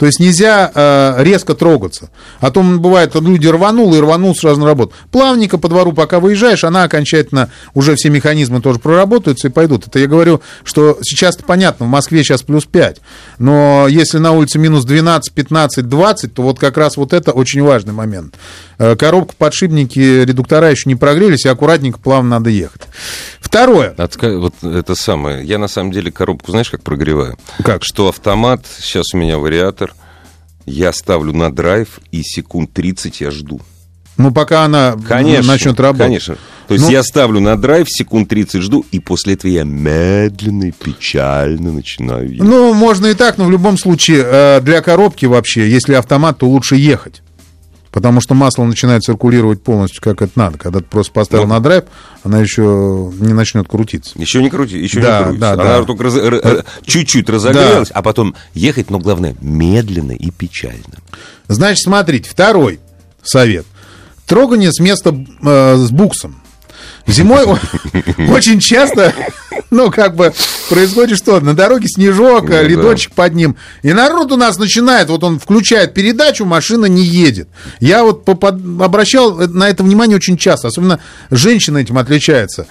То 0.00 0.06
есть 0.06 0.18
нельзя 0.18 0.72
э, 0.74 1.22
резко 1.22 1.54
трогаться. 1.54 2.08
А 2.40 2.50
то 2.50 2.62
бывает, 2.62 3.14
люди 3.16 3.46
рванул 3.46 3.94
и 3.94 4.00
рванул 4.00 4.34
сразу 4.34 4.58
на 4.58 4.64
работу. 4.66 4.94
Плавненько 5.12 5.58
по 5.58 5.68
двору, 5.68 5.92
пока 5.92 6.20
выезжаешь, 6.20 6.64
она 6.64 6.84
окончательно, 6.84 7.50
уже 7.74 7.96
все 7.96 8.08
механизмы 8.08 8.62
тоже 8.62 8.78
проработаются 8.78 9.48
и 9.48 9.50
пойдут. 9.50 9.88
Это 9.88 9.98
я 9.98 10.06
говорю, 10.06 10.40
что 10.64 10.96
сейчас 11.02 11.36
понятно, 11.36 11.84
в 11.84 11.90
Москве 11.90 12.24
сейчас 12.24 12.40
плюс 12.40 12.64
5. 12.64 12.96
Но 13.38 13.88
если 13.88 14.16
на 14.16 14.32
улице 14.32 14.58
минус 14.58 14.86
12, 14.86 15.34
15, 15.34 15.86
20, 15.86 16.32
то 16.32 16.42
вот 16.44 16.58
как 16.58 16.78
раз 16.78 16.96
вот 16.96 17.12
это 17.12 17.32
очень 17.32 17.62
важный 17.62 17.92
момент. 17.92 18.36
Э, 18.78 18.96
коробка, 18.96 19.34
подшипники, 19.36 19.98
редуктора 20.24 20.70
еще 20.70 20.88
не 20.88 20.94
прогрелись, 20.96 21.44
и 21.44 21.48
аккуратненько, 21.50 21.98
плавно 21.98 22.30
надо 22.38 22.48
ехать. 22.48 22.80
Второе. 23.38 23.94
Отка- 23.98 24.38
Вот 24.38 24.54
это 24.62 24.94
самое. 24.94 25.44
Я 25.44 25.58
на 25.58 25.68
самом 25.68 25.92
деле 25.92 26.10
коробку, 26.12 26.52
знаешь, 26.52 26.70
как 26.70 26.82
прогреваю? 26.82 27.36
Как? 27.64 27.82
Что 27.82 28.08
автомат, 28.08 28.64
сейчас 28.78 29.12
у 29.12 29.16
меня 29.18 29.38
вариатор, 29.38 29.89
я 30.66 30.92
ставлю 30.92 31.32
на 31.32 31.50
драйв, 31.52 32.00
и 32.12 32.22
секунд 32.22 32.72
30 32.72 33.20
я 33.20 33.30
жду. 33.30 33.60
Ну, 34.16 34.32
пока 34.32 34.64
она 34.64 34.96
Конечно. 35.08 35.52
начнет 35.52 35.80
работать. 35.80 36.06
Конечно. 36.06 36.36
То 36.68 36.74
есть 36.74 36.86
Ну- 36.86 36.92
я 36.92 37.02
ставлю 37.02 37.40
на 37.40 37.56
драйв, 37.56 37.88
секунд 37.90 38.28
30 38.28 38.60
жду, 38.62 38.84
и 38.92 39.00
после 39.00 39.34
этого 39.34 39.50
я 39.50 39.64
медленно 39.64 40.64
и 40.64 40.72
печально 40.72 41.72
начинаю 41.72 42.30
ехать. 42.30 42.46
Ну, 42.48 42.74
можно 42.74 43.06
и 43.06 43.14
так, 43.14 43.38
но 43.38 43.46
в 43.46 43.50
любом 43.50 43.78
случае 43.78 44.22
э, 44.24 44.60
для 44.60 44.82
коробки 44.82 45.24
вообще, 45.26 45.68
если 45.68 45.94
автомат, 45.94 46.38
то 46.38 46.48
лучше 46.48 46.76
ехать. 46.76 47.22
Потому 47.92 48.20
что 48.20 48.34
масло 48.34 48.64
начинает 48.64 49.02
циркулировать 49.02 49.62
полностью, 49.62 50.00
как 50.00 50.22
это 50.22 50.32
надо. 50.36 50.58
Когда 50.58 50.78
ты 50.78 50.84
просто 50.84 51.12
поставил 51.12 51.44
Ну. 51.46 51.54
на 51.54 51.60
драйв, 51.60 51.84
она 52.22 52.38
еще 52.38 53.10
не 53.18 53.32
начнет 53.32 53.66
крутиться. 53.68 54.12
Еще 54.16 54.40
не 54.42 54.48
крути, 54.50 54.78
еще 54.78 55.00
Да, 55.00 55.18
не 55.18 55.24
крутится. 55.24 55.40
да, 55.40 55.52
Она 55.54 55.78
да. 55.80 55.84
только 55.84 56.04
раз- 56.04 56.14
р- 56.16 56.64
чуть-чуть 56.84 57.28
разогрелась, 57.28 57.90
а 57.90 58.02
потом 58.02 58.36
ехать, 58.54 58.90
но 58.90 58.98
главное, 59.00 59.34
медленно 59.40 60.12
и 60.12 60.30
печально. 60.30 60.98
Значит, 61.48 61.82
смотрите, 61.82 62.30
второй 62.30 62.78
совет. 63.24 63.66
Трогание 64.26 64.72
с 64.72 64.78
места 64.78 65.12
э, 65.42 65.76
с 65.76 65.90
буксом. 65.90 66.39
Зимой 67.10 67.44
очень 68.30 68.60
часто, 68.60 69.12
ну, 69.70 69.90
как 69.90 70.16
бы, 70.16 70.32
происходит 70.68 71.18
что? 71.18 71.40
На 71.40 71.54
дороге 71.54 71.86
снежок, 71.88 72.42
Ну 72.42 72.54
э, 72.54 72.62
да. 72.62 72.62
ледочек 72.62 73.12
под 73.12 73.34
ним. 73.34 73.56
И 73.82 73.92
народ 73.92 74.32
у 74.32 74.36
нас 74.36 74.58
начинает, 74.58 75.08
вот 75.08 75.24
он 75.24 75.38
включает 75.38 75.94
передачу, 75.94 76.44
машина 76.44 76.86
не 76.86 77.02
едет. 77.02 77.48
Я 77.80 78.04
вот 78.04 78.24
попад- 78.24 78.60
обращал 78.82 79.34
на 79.34 79.68
это 79.68 79.82
внимание 79.82 80.16
очень 80.16 80.36
часто, 80.36 80.68
особенно 80.68 81.00
женщины 81.30 81.82
этим 81.82 81.98
отличаются. 81.98 82.66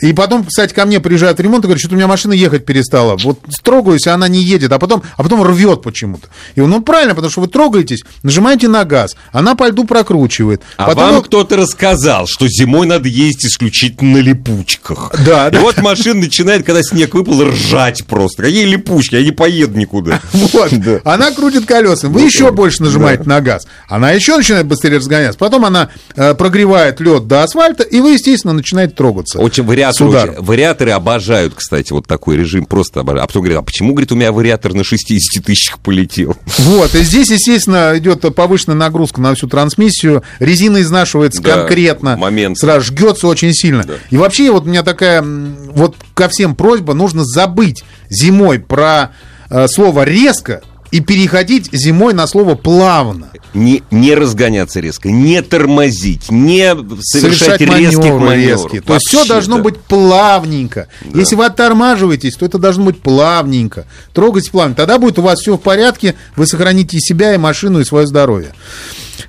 И 0.00 0.12
потом, 0.12 0.44
кстати, 0.44 0.74
ко 0.74 0.84
мне 0.86 0.98
приезжают 0.98 1.38
в 1.38 1.40
ремонт 1.42 1.64
и 1.64 1.68
говорят, 1.68 1.80
что 1.80 1.92
у 1.92 1.96
меня 1.96 2.08
машина 2.08 2.32
ехать 2.32 2.64
перестала. 2.64 3.16
Вот 3.22 3.38
трогаюсь, 3.62 4.06
а 4.08 4.14
она 4.14 4.26
не 4.26 4.42
едет, 4.42 4.72
а 4.72 4.78
потом, 4.80 5.02
а 5.16 5.22
потом 5.22 5.44
рвет 5.44 5.82
почему-то. 5.82 6.28
И 6.56 6.60
он, 6.60 6.70
ну, 6.70 6.82
правильно, 6.82 7.14
потому 7.14 7.30
что 7.30 7.42
вы 7.42 7.46
трогаетесь, 7.48 8.02
нажимаете 8.24 8.66
на 8.66 8.84
газ, 8.84 9.14
она 9.30 9.54
по 9.54 9.68
льду 9.68 9.84
прокручивает. 9.84 10.62
А 10.76 10.86
Потом 10.86 11.12
вам 11.12 11.22
кто-то 11.22 11.56
рассказал, 11.56 12.26
что 12.26 12.48
зимой 12.48 12.88
надо 12.88 13.08
ездить 13.08 13.46
исключительно 13.46 13.83
на 14.00 14.18
липучках. 14.18 15.12
Да, 15.24 15.48
И 15.48 15.52
да. 15.52 15.60
вот 15.60 15.78
машина 15.78 16.20
начинает, 16.20 16.64
когда 16.64 16.82
снег 16.82 17.14
выпал, 17.14 17.42
ржать 17.44 18.04
просто. 18.06 18.42
Какие 18.42 18.64
липучки, 18.64 19.14
я 19.14 19.22
не 19.22 19.32
поеду 19.32 19.78
никуда. 19.78 20.20
Вот. 20.32 20.72
Она 21.04 21.30
крутит 21.32 21.66
колесами. 21.66 22.12
Вы 22.12 22.22
еще 22.22 22.50
больше 22.52 22.82
нажимаете 22.82 23.24
на 23.24 23.40
газ. 23.40 23.66
Она 23.88 24.10
еще 24.12 24.36
начинает 24.36 24.66
быстрее 24.66 24.96
разгоняться. 24.98 25.38
Потом 25.38 25.64
она 25.64 25.90
э, 26.16 26.34
прогревает 26.34 27.00
лед 27.00 27.26
до 27.26 27.42
асфальта, 27.42 27.82
и 27.82 28.00
вы, 28.00 28.12
естественно, 28.12 28.52
начинаете 28.52 28.94
трогаться. 28.94 29.38
Очень 29.38 29.64
вариаторы, 29.64 30.10
очень- 30.10 30.42
вариаторы 30.42 30.90
обожают, 30.92 31.54
кстати, 31.54 31.92
вот 31.92 32.06
такой 32.06 32.36
режим, 32.36 32.64
просто 32.66 33.00
обожают. 33.00 33.24
А 33.24 33.26
потом 33.26 33.42
говорят, 33.42 33.60
а 33.60 33.62
почему, 33.64 33.92
говорит, 33.92 34.12
у 34.12 34.16
меня 34.16 34.32
вариатор 34.32 34.74
на 34.74 34.84
60 34.84 35.44
тысячах 35.44 35.78
полетел? 35.80 36.36
Вот, 36.58 36.94
и 36.94 37.02
здесь, 37.02 37.30
естественно, 37.30 37.92
идет 37.96 38.22
повышенная 38.34 38.76
нагрузка 38.76 39.20
на 39.20 39.34
всю 39.34 39.46
трансмиссию. 39.48 40.22
Резина 40.38 40.80
изнашивается 40.82 41.42
Да, 41.42 41.58
конкретно. 41.58 42.16
момент. 42.16 42.58
Сразу 42.58 42.86
жгется 42.86 43.26
очень 43.26 43.52
сильно. 43.52 43.63
И 44.10 44.16
вообще, 44.16 44.50
вот 44.50 44.64
у 44.64 44.68
меня 44.68 44.82
такая, 44.82 45.22
вот 45.22 45.96
ко 46.14 46.28
всем 46.28 46.54
просьба, 46.54 46.94
нужно 46.94 47.24
забыть 47.24 47.84
зимой 48.08 48.58
про 48.58 49.12
э, 49.50 49.66
слово 49.68 50.04
резко 50.04 50.62
и 50.94 51.00
переходить 51.00 51.70
зимой 51.72 52.14
на 52.14 52.26
слово 52.28 52.54
плавно. 52.54 53.30
Не, 53.52 53.82
не 53.90 54.14
разгоняться 54.14 54.78
резко, 54.78 55.10
не 55.10 55.42
тормозить, 55.42 56.30
не 56.30 56.72
совершать, 57.00 57.60
резких 57.60 57.98
маневры 57.98 58.26
маневров. 58.26 58.62
резкие. 58.64 58.80
То 58.80 58.94
есть 58.94 59.08
все 59.08 59.24
должно 59.24 59.56
да. 59.56 59.62
быть 59.62 59.80
плавненько. 59.80 60.86
Если 61.12 61.34
вы 61.34 61.46
оттормаживаетесь, 61.46 62.36
то 62.36 62.46
это 62.46 62.58
должно 62.58 62.84
быть 62.84 63.00
плавненько. 63.00 63.86
Трогайте 64.12 64.52
плавно. 64.52 64.76
Тогда 64.76 64.98
будет 64.98 65.18
у 65.18 65.22
вас 65.22 65.40
все 65.40 65.56
в 65.56 65.60
порядке, 65.60 66.14
вы 66.36 66.46
сохраните 66.46 66.96
и 66.96 67.00
себя, 67.00 67.34
и 67.34 67.38
машину, 67.38 67.80
и 67.80 67.84
свое 67.84 68.06
здоровье. 68.06 68.54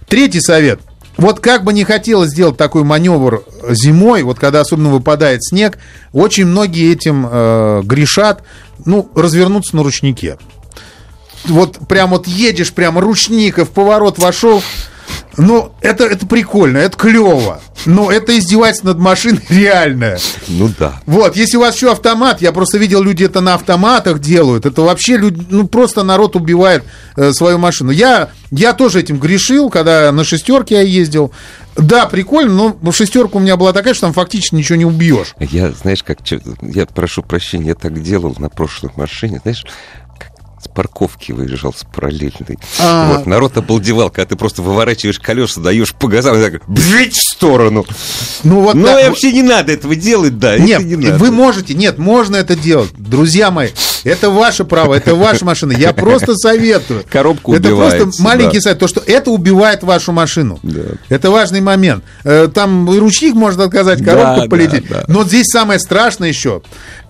Третий 0.08 0.42
совет. 0.42 0.82
Вот 1.18 1.40
как 1.40 1.64
бы 1.64 1.72
не 1.72 1.84
хотелось 1.84 2.32
сделать 2.32 2.58
такой 2.58 2.84
маневр 2.84 3.44
зимой, 3.70 4.24
вот 4.24 4.38
когда 4.38 4.62
особенно 4.62 4.90
выпадает 4.90 5.44
снег, 5.44 5.78
очень 6.12 6.46
многие 6.46 6.92
этим 6.92 7.28
э, 7.30 7.82
грешат, 7.84 8.44
ну, 8.86 9.10
развернуться 9.16 9.76
на 9.76 9.84
ручнике. 9.84 10.38
Вот 11.46 11.88
прям 11.88 12.10
вот 12.10 12.28
едешь, 12.28 12.74
прям 12.74 13.00
ручник, 13.00 13.60
и 13.60 13.64
в 13.64 13.70
поворот 13.70 14.18
вошел. 14.18 14.62
Ну, 15.38 15.74
это, 15.82 16.06
это 16.06 16.26
прикольно, 16.26 16.78
это 16.78 16.98
клево. 16.98 17.62
Но 17.86 18.12
это 18.12 18.38
издевательство 18.38 18.90
над 18.90 19.00
машиной 19.00 19.42
реальное. 19.50 20.20
Ну 20.48 20.70
да. 20.80 21.02
Вот, 21.06 21.36
если 21.36 21.58
у 21.58 21.62
вас 21.62 21.76
еще 21.76 21.92
автомат, 21.92 22.42
я 22.42 22.52
просто 22.52 22.78
видел, 22.78 23.02
люди 23.02 23.24
это 23.24 23.42
на 23.42 23.56
автоматах 23.56 24.20
делают. 24.20 24.66
Это 24.66 24.82
вообще 24.82 25.18
люди, 25.18 25.46
ну 25.50 25.68
просто 25.68 26.04
народ 26.04 26.36
убивает 26.36 26.84
э, 27.18 27.32
свою 27.34 27.58
машину. 27.58 27.92
Я, 27.92 28.30
я 28.52 28.74
тоже 28.74 29.02
этим 29.02 29.20
грешил, 29.20 29.70
когда 29.70 30.12
на 30.12 30.24
шестерке 30.24 30.76
я 30.76 30.82
ездил. 30.82 31.32
Да, 31.76 32.06
прикольно, 32.06 32.76
но 32.82 32.92
шестерка 32.94 33.38
у 33.38 33.42
меня 33.42 33.58
была 33.58 33.74
такая, 33.74 33.94
что 33.94 34.08
там 34.08 34.14
фактически 34.14 34.56
ничего 34.56 34.78
не 34.78 34.86
убьешь. 34.86 35.36
Я, 35.40 35.72
знаешь, 35.72 36.04
как... 36.04 36.20
Я 36.62 36.86
прошу 36.86 37.22
прощения, 37.22 37.68
я 37.68 37.76
так 37.76 38.02
делал 38.02 38.34
на 38.40 38.50
прошлой 38.50 38.92
машине, 38.96 39.42
знаешь, 39.44 39.66
как 40.76 40.86
парковке 40.86 41.34
выезжал 41.34 41.74
с 41.74 41.84
параллельной. 41.86 42.60
А. 42.80 43.14
Вот, 43.14 43.26
народ 43.26 43.58
обалдевал, 43.58 44.10
когда 44.10 44.26
ты 44.26 44.36
просто 44.36 44.62
выворачиваешь 44.62 45.20
колеса, 45.20 45.62
даешь 45.62 45.94
по 45.94 46.08
газам, 46.08 46.38
и 46.38 46.42
так, 46.42 46.68
бжить 46.68 47.16
в 47.16 47.32
сторону. 47.32 47.86
Ну 48.44 48.62
вот 48.62 48.76
Ну, 48.76 48.86
так 48.86 49.00
и 49.00 49.04
вот. 49.04 49.10
вообще 49.10 49.32
не 49.32 49.42
надо 49.44 49.72
этого 49.72 49.96
делать, 49.96 50.38
да. 50.38 50.58
Нет, 50.58 50.84
не 50.84 50.96
надо. 50.96 51.18
вы 51.18 51.32
можете, 51.32 51.74
нет, 51.74 51.98
можно 51.98 52.36
это 52.36 52.56
делать. 52.56 52.92
Друзья 52.98 53.52
мои, 53.52 53.70
это 54.06 54.30
ваше 54.30 54.64
право, 54.66 54.94
это 54.94 55.16
ваша 55.16 55.44
машина. 55.44 55.74
Я 55.74 55.92
просто 55.92 56.36
советую. 56.36 57.04
Коробка 57.10 57.54
Это 57.54 57.70
просто 57.76 58.10
маленький 58.20 58.58
да. 58.58 58.62
совет. 58.62 58.80
То, 58.80 58.88
что 58.88 59.02
это 59.06 59.32
убивает 59.32 59.84
вашу 59.84 60.12
машину. 60.12 60.60
Да. 60.64 60.82
Это 61.10 61.32
важный 61.32 61.60
момент. 61.62 62.04
Э, 62.24 62.48
Там 62.54 62.92
и 62.94 63.00
ручник 63.00 63.34
может 63.34 63.60
отказать, 63.60 64.00
Да, 64.04 64.12
коробка 64.14 64.42
да, 64.44 64.48
полететь. 64.48 64.88
да. 64.88 65.04
Но 65.08 65.24
здесь 65.24 65.48
самое 65.48 65.80
страшное 65.80 66.30
еще, 66.30 66.62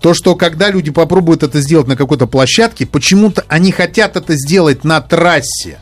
то, 0.01 0.13
что 0.13 0.36
когда 0.36 0.69
люди 0.69 0.89
попробуют 0.91 1.43
это 1.43 1.62
сделать 1.62 1.88
на 1.88 1.95
какой-то 1.97 2.27
площадке, 2.27 2.86
почему-то 2.86 3.43
они 3.47 3.71
хотят 3.71 4.15
это 4.15 4.36
сделать 4.36 4.84
на 4.84 5.01
трассе. 5.01 5.77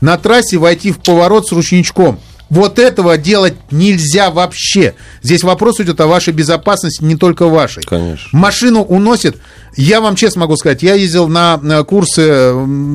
На 0.00 0.16
трассе 0.18 0.56
войти 0.58 0.90
в 0.90 0.98
поворот 0.98 1.46
с 1.48 1.52
ручничком. 1.52 2.18
Вот 2.48 2.78
этого 2.78 3.18
делать 3.18 3.54
нельзя 3.70 4.30
вообще. 4.30 4.94
Здесь 5.22 5.42
вопрос 5.42 5.80
идет 5.80 6.00
о 6.00 6.06
вашей 6.06 6.32
безопасности, 6.32 7.02
не 7.02 7.16
только 7.16 7.46
вашей. 7.46 7.82
Конечно. 7.82 8.28
Машину 8.32 8.82
уносит. 8.82 9.36
Я 9.76 10.00
вам 10.00 10.16
честно 10.16 10.42
могу 10.42 10.56
сказать, 10.56 10.82
я 10.82 10.94
ездил 10.94 11.28
на 11.28 11.60
э, 11.62 11.84
курсы 11.84 12.52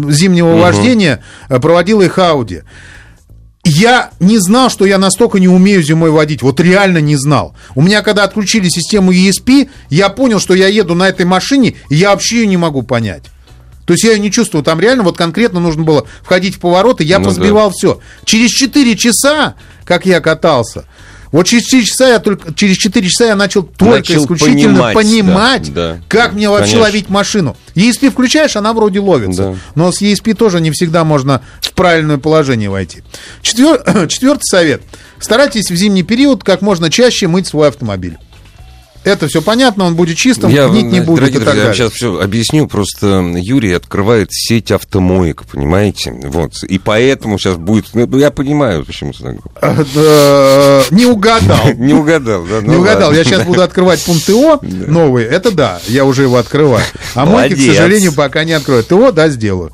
зимнего 0.10 0.58
вождения, 0.58 1.24
э, 1.50 1.60
проводил 1.60 2.02
их 2.02 2.18
Ауди. 2.18 2.62
Я 3.64 4.10
не 4.20 4.40
знал, 4.40 4.72
что 4.72 4.86
я 4.86 4.98
настолько 4.98 5.40
не 5.40 5.48
умею 5.48 5.84
зимой 5.84 6.10
водить. 6.10 6.42
Вот 6.42 6.60
реально 6.60 6.98
не 6.98 7.16
знал. 7.16 7.56
У 7.76 7.82
меня, 7.82 8.02
когда 8.02 8.24
отключили 8.24 8.70
систему 8.70 9.12
ESP, 9.12 9.70
я 9.90 10.10
понял, 10.10 10.40
что 10.40 10.56
я 10.56 10.68
еду 10.68 10.96
на 10.96 11.08
этой 11.08 11.26
машине, 11.26 11.76
и 11.90 11.96
я 11.96 12.10
вообще 12.10 12.38
ее 12.38 12.48
не 12.48 12.58
могу 12.58 12.82
понять. 12.82 13.26
То 13.86 13.94
есть 13.94 14.04
я 14.04 14.12
ее 14.12 14.20
не 14.20 14.32
чувствую. 14.32 14.64
Там 14.64 14.80
реально 14.80 15.04
вот 15.04 15.18
конкретно 15.18 15.60
нужно 15.60 15.84
было 15.84 16.06
входить 16.24 16.56
в 16.56 16.60
поворот, 16.60 17.02
и 17.02 17.06
я 17.06 17.20
Ну 17.20 17.26
да. 17.26 17.30
позбивал 17.30 17.72
все. 17.72 18.00
Через 18.26 18.52
4 18.52 18.96
часа, 18.96 19.56
как 19.86 20.06
я 20.06 20.20
катался, 20.22 20.86
вот 21.32 21.46
через 21.48 21.64
4 21.66 21.84
часа 21.86 22.10
я 22.10 22.20
только 22.20 22.54
через 22.54 22.78
4 22.78 23.08
часа 23.08 23.26
я 23.28 23.36
начал 23.36 23.64
только 23.64 23.98
Начал 23.98 24.24
исключительно 24.24 24.92
понимать, 24.94 24.94
понимать, 24.96 25.74
да, 25.74 25.94
да. 25.96 26.00
как 26.10 26.34
мне 26.34 26.50
вообще 26.50 26.64
Конечно. 26.74 26.82
ловить 26.84 27.10
машину. 27.10 27.58
ESP 27.76 28.12
включаешь, 28.12 28.56
она 28.58 28.74
вроде 28.74 29.00
ловится. 29.00 29.44
Да. 29.44 29.56
Но 29.76 29.92
с 29.92 30.02
ESP 30.02 30.34
тоже 30.36 30.60
не 30.62 30.72
всегда 30.72 31.04
можно 31.06 31.42
в 31.62 31.72
правильное 31.72 32.18
положение 32.18 32.70
войти. 32.70 33.02
Четвер- 33.42 34.08
Четвертый 34.10 34.44
совет. 34.44 34.82
Старайтесь 35.20 35.72
в 35.72 35.76
зимний 35.76 36.04
период 36.04 36.44
как 36.44 36.62
можно 36.62 36.90
чаще 36.90 37.28
мыть 37.28 37.48
свой 37.48 37.70
автомобиль. 37.70 38.18
Это 39.04 39.28
все 39.28 39.42
понятно, 39.42 39.86
он 39.86 39.96
будет 39.96 40.16
чистым, 40.18 40.52
Я, 40.52 40.68
гнить 40.68 40.86
не 40.86 41.00
будет 41.02 41.22
дорогие 41.22 41.42
и 41.42 41.44
так 41.44 41.54
друзья, 41.56 41.62
я 41.64 41.68
далее. 41.70 41.74
сейчас 41.74 41.94
все 41.94 42.20
объясню. 42.22 42.68
Просто 42.68 43.08
Юрий 43.36 43.74
открывает 43.74 44.28
сеть 44.32 44.72
автомоек, 44.72 45.44
понимаете? 45.52 46.14
Вот. 46.24 46.64
И 46.64 46.78
поэтому 46.78 47.40
сейчас 47.40 47.56
будет... 47.58 47.86
ну, 47.94 48.08
Я 48.18 48.30
понимаю, 48.30 48.86
почему 48.86 49.12
ты 49.14 49.24
так. 49.24 49.88
Э, 49.96 50.84
Не 50.92 51.08
угадал. 51.08 51.74
Не 51.78 51.94
угадал, 51.96 52.46
да? 52.46 52.62
Не 52.62 52.68
ну 52.76 52.80
угадал. 52.82 53.08
ладно. 53.08 53.18
Я 53.18 53.24
сейчас 53.24 53.44
буду 53.44 53.64
открывать 53.64 54.04
пункт 54.04 54.26
ТО 54.28 54.60
новые. 54.88 55.28
Это 55.28 55.52
да, 55.52 55.80
я 55.88 56.06
уже 56.06 56.24
его 56.24 56.38
открываю. 56.38 56.86
А 57.16 57.26
мойки, 57.26 57.56
к 57.56 57.60
сожалению, 57.74 58.14
пока 58.14 58.44
не 58.44 58.54
открою. 58.54 58.84
ТО, 58.84 59.12
да, 59.12 59.30
сделаю. 59.30 59.72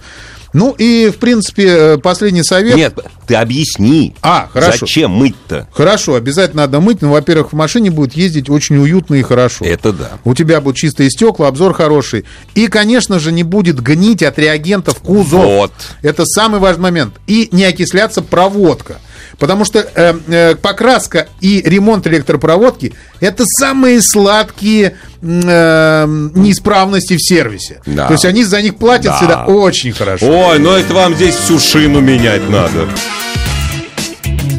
Ну 0.57 0.73
и, 0.75 1.11
в 1.11 1.17
принципе, 1.17 1.67
э, 1.67 1.97
последний 1.99 2.41
совет. 2.41 2.75
Нет, 2.75 2.97
ты 3.27 3.35
объясни. 3.35 4.15
А, 4.23 4.49
хорошо. 4.51 4.87
Зачем 4.87 5.11
мыть-то? 5.11 5.67
Хорошо, 5.71 6.15
обязательно 6.15 6.63
надо 6.63 6.79
мыть. 6.79 7.03
Но, 7.03 7.11
во-первых, 7.11 7.51
в 7.51 7.55
машине 7.55 7.91
будет 7.91 8.13
ездить 8.13 8.49
очень 8.49 8.77
уютно 8.77 9.13
и 9.13 9.21
хорошо. 9.21 9.63
Это 9.63 9.93
да. 9.93 10.13
У 10.23 10.33
тебя 10.33 10.59
будут 10.59 10.77
чистые 10.77 11.11
стекла, 11.11 11.47
обзор 11.47 11.75
хороший. 11.75 12.25
И, 12.55 12.65
конечно 12.69 13.19
же, 13.19 13.31
не 13.31 13.43
будет 13.43 13.79
гнить 13.79 14.23
от 14.23 14.39
реагентов 14.39 14.97
кузов. 14.97 15.45
Вот. 15.45 15.73
Это 16.01 16.25
самый 16.25 16.59
важный 16.59 16.81
момент. 16.81 17.13
И 17.27 17.49
не 17.51 17.63
окисляться 17.63 18.23
проводка. 18.23 18.97
Потому 19.39 19.65
что 19.65 19.79
э, 19.79 20.13
э, 20.27 20.55
покраска 20.55 21.27
и 21.41 21.61
ремонт 21.63 22.07
электропроводки 22.07 22.93
это 23.19 23.43
самые 23.45 24.01
сладкие 24.01 24.97
э, 25.21 26.05
неисправности 26.35 27.17
в 27.17 27.21
сервисе. 27.21 27.81
Да. 27.85 28.07
То 28.07 28.13
есть 28.13 28.25
они 28.25 28.43
за 28.43 28.61
них 28.61 28.77
платят 28.77 29.05
Да. 29.11 29.17
всегда 29.17 29.45
очень 29.45 29.93
хорошо. 29.93 30.25
Ой, 30.25 30.59
ну 30.59 30.71
это 30.71 30.93
вам 30.93 31.15
здесь 31.15 31.35
всю 31.35 31.59
шину 31.59 32.01
менять 32.01 32.49
надо. 32.49 32.87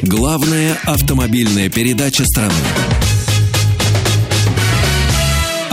Главная 0.03 0.77
автомобильная 0.85 1.69
передача 1.69 2.25
страны. 2.25 2.53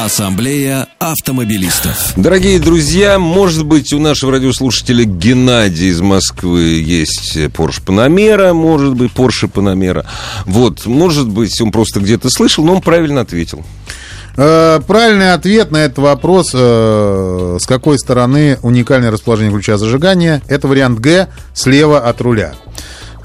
Ассамблея 0.05 0.87
автомобилистов. 0.99 2.13
Дорогие 2.15 2.59
друзья, 2.59 3.17
может 3.17 3.65
быть, 3.65 3.91
у 3.91 3.97
нашего 3.97 4.33
радиослушателя 4.33 5.03
Геннадия 5.03 5.87
из 5.87 5.99
Москвы 5.99 6.79
есть 6.79 7.35
Porsche 7.35 7.83
Panamera, 7.83 8.53
может 8.53 8.93
быть, 8.93 9.11
Porsche 9.13 9.51
Panamera. 9.51 10.05
Вот, 10.45 10.85
может 10.85 11.27
быть, 11.27 11.59
он 11.59 11.71
просто 11.71 12.01
где-то 12.01 12.29
слышал, 12.29 12.63
но 12.63 12.75
он 12.75 12.81
правильно 12.81 13.21
ответил. 13.21 13.65
Э, 14.37 14.79
Правильный 14.85 15.33
ответ 15.33 15.71
на 15.71 15.77
этот 15.77 15.97
вопрос, 15.97 16.51
э, 16.53 17.57
с 17.59 17.65
какой 17.65 17.97
стороны 17.97 18.59
уникальное 18.61 19.09
расположение 19.09 19.51
ключа 19.51 19.79
зажигания, 19.79 20.43
это 20.47 20.67
вариант 20.67 20.99
Г, 20.99 21.29
слева 21.55 22.07
от 22.07 22.21
руля. 22.21 22.53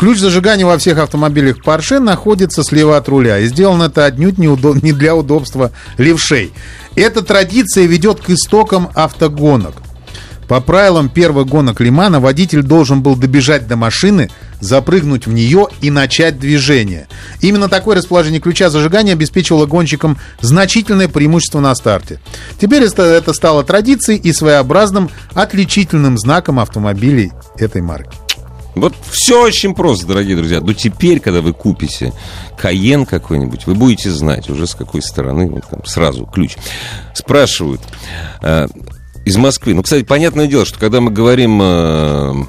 Ключ 0.01 0.19
зажигания 0.19 0.65
во 0.65 0.79
всех 0.79 0.97
автомобилях 0.97 1.59
Porsche 1.63 1.99
находится 1.99 2.65
слева 2.65 2.97
от 2.97 3.07
руля. 3.11 3.39
И 3.39 3.49
сделано 3.49 3.83
это 3.83 4.07
отнюдь 4.07 4.39
не, 4.39 4.47
удо- 4.47 4.83
не 4.83 4.95
для 4.95 5.15
удобства 5.15 5.73
левшей. 5.99 6.55
Эта 6.97 7.21
традиция 7.21 7.85
ведет 7.85 8.19
к 8.19 8.31
истокам 8.31 8.89
автогонок. 8.95 9.75
По 10.49 10.63
правилам 10.63 11.11
первых 11.11 11.49
гонок 11.49 11.81
Лимана 11.81 12.19
водитель 12.19 12.63
должен 12.63 13.03
был 13.03 13.15
добежать 13.15 13.69
до 13.69 13.77
машины, 13.77 14.31
запрыгнуть 14.61 15.27
в 15.27 15.35
нее 15.35 15.69
и 15.83 15.91
начать 15.91 16.39
движение. 16.39 17.07
Именно 17.43 17.69
такое 17.69 17.95
расположение 17.99 18.41
ключа 18.41 18.71
зажигания 18.71 19.13
обеспечивало 19.13 19.67
гонщикам 19.67 20.17
значительное 20.41 21.09
преимущество 21.09 21.61
на 21.61 21.75
старте. 21.75 22.21
Теперь 22.59 22.85
это 22.85 23.35
стало 23.35 23.65
традицией 23.65 24.19
и 24.19 24.33
своеобразным 24.33 25.11
отличительным 25.35 26.17
знаком 26.17 26.59
автомобилей 26.59 27.33
этой 27.59 27.83
марки. 27.83 28.17
Вот 28.75 28.95
все 29.11 29.43
очень 29.45 29.75
просто, 29.75 30.07
дорогие 30.07 30.37
друзья. 30.37 30.61
Но 30.61 30.73
теперь, 30.73 31.21
когда 31.21 31.41
вы 31.41 31.53
купите 31.53 32.13
Каен 32.57 33.05
какой-нибудь, 33.05 33.67
вы 33.67 33.75
будете 33.75 34.11
знать 34.11 34.49
уже 34.49 34.67
с 34.67 34.75
какой 34.75 35.03
стороны 35.03 35.49
вот 35.49 35.65
там 35.69 35.85
сразу 35.85 36.27
ключ. 36.27 36.57
Спрашивают 37.15 37.81
э, 38.43 38.69
из 39.25 39.37
Москвы. 39.37 39.75
Ну, 39.75 39.83
кстати, 39.83 40.05
понятное 40.05 40.47
дело, 40.47 40.65
что 40.65 40.79
когда 40.79 41.01
мы 41.01 41.11
говорим 41.11 41.61
э, 41.63 42.45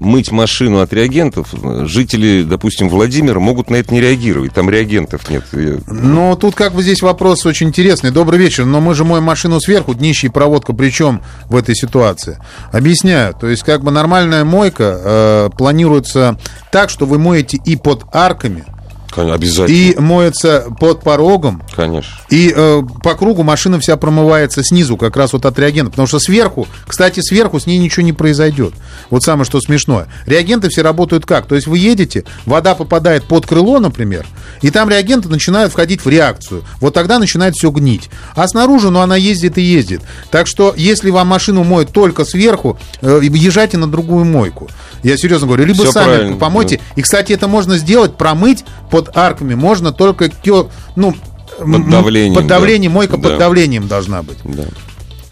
мыть 0.00 0.30
машину 0.30 0.80
от 0.80 0.92
реагентов, 0.92 1.48
жители, 1.82 2.42
допустим, 2.42 2.88
Владимира 2.88 3.40
могут 3.40 3.70
на 3.70 3.76
это 3.76 3.92
не 3.94 4.00
реагировать. 4.00 4.52
Там 4.52 4.70
реагентов 4.70 5.28
нет. 5.30 5.44
Но 5.86 6.36
тут 6.36 6.54
как 6.54 6.74
бы 6.74 6.82
здесь 6.82 7.02
вопрос 7.02 7.46
очень 7.46 7.68
интересный. 7.68 8.10
Добрый 8.10 8.38
вечер, 8.38 8.64
но 8.64 8.80
мы 8.80 8.94
же 8.94 9.04
моем 9.04 9.24
машину 9.24 9.60
сверху, 9.60 9.94
днище 9.94 10.28
и 10.28 10.30
проводка 10.30 10.72
причем 10.72 11.22
в 11.48 11.56
этой 11.56 11.74
ситуации? 11.74 12.38
Объясняю. 12.72 13.34
То 13.34 13.48
есть 13.48 13.62
как 13.62 13.82
бы 13.82 13.90
нормальная 13.90 14.44
мойка 14.44 15.00
э, 15.02 15.50
планируется 15.56 16.38
так, 16.70 16.90
что 16.90 17.06
вы 17.06 17.18
моете 17.18 17.58
и 17.64 17.76
под 17.76 18.04
арками, 18.12 18.64
Обязательно. 19.14 19.76
и 19.76 19.98
моется 19.98 20.66
под 20.78 21.02
порогом, 21.02 21.62
Конечно. 21.74 22.12
и 22.28 22.52
э, 22.54 22.82
по 23.02 23.14
кругу 23.14 23.42
машина 23.42 23.80
вся 23.80 23.96
промывается 23.96 24.62
снизу, 24.62 24.96
как 24.96 25.16
раз 25.16 25.32
вот 25.32 25.46
от 25.46 25.58
реагента. 25.58 25.90
Потому 25.90 26.06
что 26.06 26.18
сверху, 26.18 26.66
кстати, 26.86 27.20
сверху 27.20 27.60
с 27.60 27.66
ней 27.66 27.78
ничего 27.78 28.04
не 28.04 28.12
произойдет. 28.12 28.74
Вот 29.10 29.22
самое 29.22 29.44
что 29.44 29.60
смешное. 29.60 30.08
Реагенты 30.26 30.68
все 30.68 30.82
работают 30.82 31.26
как? 31.26 31.46
То 31.46 31.54
есть 31.54 31.66
вы 31.66 31.78
едете, 31.78 32.24
вода 32.44 32.74
попадает 32.74 33.24
под 33.24 33.46
крыло, 33.46 33.78
например, 33.78 34.26
и 34.62 34.70
там 34.70 34.88
реагенты 34.88 35.28
начинают 35.28 35.72
входить 35.72 36.04
в 36.04 36.08
реакцию. 36.08 36.64
Вот 36.80 36.94
тогда 36.94 37.18
начинает 37.18 37.54
все 37.54 37.70
гнить. 37.70 38.10
А 38.34 38.46
снаружи, 38.48 38.90
ну, 38.90 39.00
она 39.00 39.16
ездит 39.16 39.58
и 39.58 39.62
ездит. 39.62 40.02
Так 40.30 40.46
что, 40.46 40.74
если 40.76 41.10
вам 41.10 41.28
машину 41.28 41.64
моют 41.64 41.92
только 41.92 42.24
сверху, 42.24 42.78
э, 43.00 43.20
езжайте 43.22 43.78
на 43.78 43.86
другую 43.86 44.24
мойку. 44.24 44.68
Я 45.02 45.16
серьезно 45.16 45.46
говорю. 45.46 45.64
Либо 45.66 45.84
Всё 45.84 45.92
сами 45.92 46.06
правильно, 46.06 46.36
помойте. 46.36 46.80
И, 46.96 47.02
кстати, 47.02 47.32
это 47.32 47.48
можно 47.48 47.78
сделать, 47.78 48.16
промыть 48.16 48.64
под 48.90 49.05
арками. 49.14 49.54
Можно 49.54 49.92
только, 49.92 50.28
кё- 50.28 50.70
ну, 50.96 51.14
м, 51.58 51.90
давлением, 51.90 52.34
Под 52.34 52.46
давлением, 52.46 52.92
да. 52.92 52.94
мойка 52.94 53.16
Да. 53.16 53.28
под 53.30 53.38
давлением 53.38 53.88
должна 53.88 54.22
быть. 54.22 54.38
Да. 54.44 54.64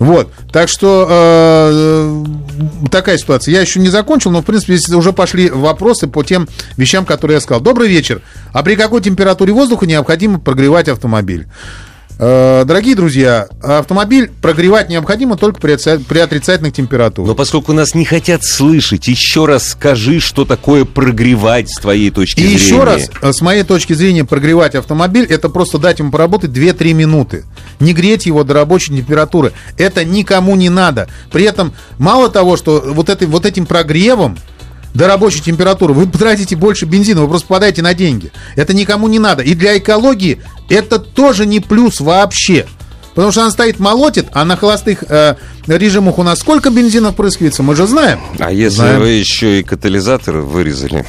Вот. 0.01 0.31
Так 0.53 0.69
что 0.69 1.07
э, 1.09 2.25
такая 2.91 3.17
ситуация. 3.17 3.53
Я 3.53 3.61
еще 3.61 3.79
не 3.81 3.89
закончил, 3.89 4.31
но, 4.33 4.43
в 4.43 4.45
принципе, 4.45 4.77
здесь 4.77 4.93
уже 4.95 5.13
пошли 5.13 5.49
вопросы 5.49 6.07
по 6.09 6.23
тем 6.25 6.49
вещам, 6.77 7.05
которые 7.07 7.37
я 7.37 7.41
сказал. 7.41 7.61
Добрый 7.63 7.89
вечер. 7.89 8.21
А 8.53 8.63
при 8.63 8.75
какой 8.75 9.01
температуре 9.03 9.53
воздуха 9.53 9.87
необходимо 9.87 10.41
прогревать 10.41 10.89
автомобиль? 10.89 11.47
Э, 12.19 12.65
Дорогие 12.65 12.95
друзья, 12.95 13.49
автомобиль 13.61 14.31
прогревать 14.41 14.89
необходимо 14.89 15.37
только 15.37 15.61
при 15.61 15.75
отца- 15.75 15.99
при 16.03 16.19
отрицательных 16.21 16.73
температурах. 16.73 17.29
Но 17.29 17.35
поскольку 17.35 17.73
нас 17.73 17.95
не 17.95 18.05
хотят 18.05 18.45
слышать, 18.45 19.09
еще 19.09 19.47
раз 19.47 19.71
скажи, 19.71 20.21
что 20.21 20.45
такое 20.45 20.85
прогревать 20.85 21.69
с 21.71 21.79
твоей 21.81 22.11
точки 22.11 22.41
И 22.41 22.45
зрения. 22.45 22.57
еще 22.65 22.85
раз, 22.85 23.11
э, 23.21 23.33
с 23.33 23.41
моей 23.41 23.65
точки 23.65 23.95
зрения, 23.95 24.25
прогревать 24.25 24.77
автомобиль 24.77 25.27
это 25.29 25.49
просто 25.49 25.79
дать 25.79 25.99
ему 25.99 26.13
поработать 26.13 26.53
2-3 26.53 26.93
минуты. 26.95 27.45
Не 27.81 27.93
греть 27.93 28.27
его 28.27 28.45
до 28.45 28.55
рабочей 28.55 28.97
температуры. 28.97 29.53
Это 29.77 30.05
никому 30.05 30.55
не 30.55 30.71
надо. 30.71 31.09
При 31.33 31.45
этом, 31.45 31.75
мало 31.99 32.29
того, 32.31 32.57
что 32.57 32.81
вот, 32.87 33.09
этой, 33.09 33.27
вот 33.27 33.45
этим 33.45 33.67
прогревом 33.67 34.39
до 34.95 35.09
рабочей 35.09 35.41
температуры 35.41 35.93
вы 35.93 36.07
тратите 36.07 36.57
больше 36.57 36.87
бензина, 36.87 37.23
вы 37.23 37.29
просто 37.29 37.49
попадаете 37.49 37.83
на 37.83 37.95
деньги. 37.95 38.31
Это 38.55 38.73
никому 38.73 39.09
не 39.09 39.19
надо. 39.19 39.43
И 39.43 39.55
для 39.55 39.77
экологии 39.77 40.41
это 40.69 40.99
тоже 40.99 41.47
не 41.47 41.61
плюс 41.61 42.01
вообще. 42.01 42.67
Потому 43.15 43.33
что 43.33 43.43
она 43.43 43.51
стоит 43.51 43.79
молотит, 43.79 44.27
а 44.33 44.45
на 44.45 44.57
холостых 44.57 45.05
э, 45.09 45.37
режимах 45.67 46.19
у 46.19 46.23
нас 46.23 46.41
сколько 46.41 46.71
бензина 46.71 47.13
впрыскивается, 47.13 47.63
мы 47.63 47.77
же 47.77 47.87
знаем. 47.87 48.21
А 48.39 48.53
если 48.53 48.77
Знаем. 48.77 49.01
вы 49.01 49.09
еще 49.11 49.61
и 49.61 49.63
катализатор 49.63 50.39
вырезали? 50.39 51.05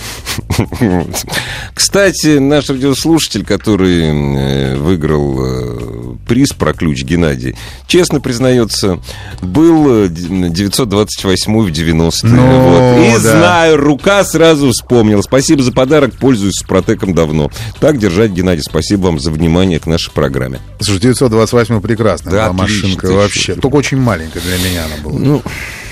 Кстати, 1.73 2.37
наш 2.37 2.69
радиослушатель, 2.69 3.45
который 3.45 4.03
э, 4.03 4.75
выиграл 4.77 5.37
э, 5.39 6.15
приз 6.27 6.53
про 6.53 6.73
ключ 6.73 7.03
Геннадий, 7.03 7.55
честно 7.87 8.19
признается, 8.21 8.99
был 9.41 10.05
э, 10.05 10.07
928 10.09 11.59
в 11.59 11.67
90-е. 11.67 12.11
Ну, 12.23 12.69
Вот. 12.69 13.05
И 13.05 13.23
да. 13.23 13.37
знаю, 13.37 13.77
рука 13.77 14.23
сразу 14.23 14.71
вспомнил. 14.71 15.21
Спасибо 15.23 15.63
за 15.63 15.71
подарок, 15.71 16.13
пользуюсь 16.13 16.55
Супротеком 16.55 17.13
давно. 17.13 17.51
Так 17.79 17.97
держать, 17.97 18.31
Геннадий, 18.31 18.63
спасибо 18.63 19.05
вам 19.07 19.19
за 19.19 19.31
внимание 19.31 19.79
к 19.79 19.85
нашей 19.85 20.11
программе. 20.11 20.59
Слушай, 20.79 21.01
928 21.01 21.81
прекрасная 21.97 22.31
Да, 22.33 22.49
была 22.51 22.63
отлично, 22.63 22.87
машинка 22.87 23.07
ты 23.07 23.13
вообще. 23.13 23.55
Только 23.55 23.75
очень 23.75 23.97
маленькая 23.97 24.41
для 24.41 24.57
меня 24.57 24.85
она 24.85 24.95
была. 25.03 25.19
Ну, 25.19 25.41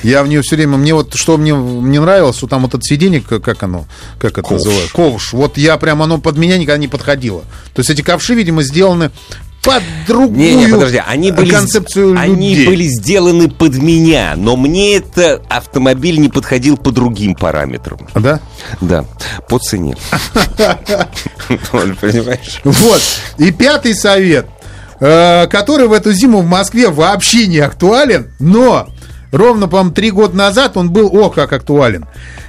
Я 0.04 0.24
в 0.24 0.28
нее 0.28 0.42
все 0.42 0.56
время, 0.56 0.78
мне 0.78 0.94
вот, 0.94 1.14
что 1.16 1.38
мне, 1.38 1.54
мне 1.56 2.00
нравилось, 2.00 2.36
что 2.38 2.48
там 2.48 2.64
вот 2.64 2.74
это 2.74 2.84
сиденье, 2.84 3.22
как, 3.22 3.64
оно, 3.64 3.86
как 4.20 4.34
это 4.34 4.42
Ковш. 4.44 4.64
называется? 4.64 4.94
Ковш. 4.94 5.34
Вот 5.34 5.58
я 5.58 5.78
прям, 5.78 6.02
оно 6.02 6.18
под 6.18 6.38
меня 6.38 6.58
никогда 6.58 6.78
не 6.78 6.88
подходило. 6.88 7.42
То 7.74 7.80
есть 7.80 7.90
эти 7.90 8.02
ковши, 8.02 8.34
видимо, 8.36 8.64
сделаны 8.64 9.12
под 9.64 9.82
другую 10.08 10.38
Не, 10.38 10.56
не, 10.56 10.68
подожди, 10.68 11.02
они 11.08 11.32
были, 11.32 11.50
концепцию 11.50 12.20
они 12.20 12.50
людей. 12.50 12.68
были 12.68 12.84
сделаны 12.84 13.50
под 13.50 13.78
меня, 13.78 14.34
но 14.36 14.58
мне 14.58 14.98
это 14.98 15.42
автомобиль 15.50 16.20
не 16.20 16.28
подходил 16.28 16.76
по 16.76 16.92
другим 16.92 17.34
параметрам. 17.34 17.98
Да? 18.14 18.42
Да, 18.82 19.06
по 19.48 19.60
цене. 19.60 19.96
Понимаешь? 21.72 22.60
Вот. 22.66 23.02
И 23.38 23.52
пятый 23.52 23.96
совет, 23.96 24.48
который 25.50 25.88
в 25.88 25.94
эту 25.94 26.12
зиму 26.14 26.42
в 26.42 26.46
Москве 26.46 26.90
вообще 26.90 27.48
не 27.48 27.60
актуален, 27.60 28.28
но 28.40 28.88
ровно, 29.32 29.68
по-моему, 29.68 29.92
три 29.92 30.12
года 30.12 30.36
назад 30.38 30.78
он 30.78 30.92
был, 30.92 31.14
ох, 31.16 31.36
как 31.36 31.52
актуален. 31.54 32.06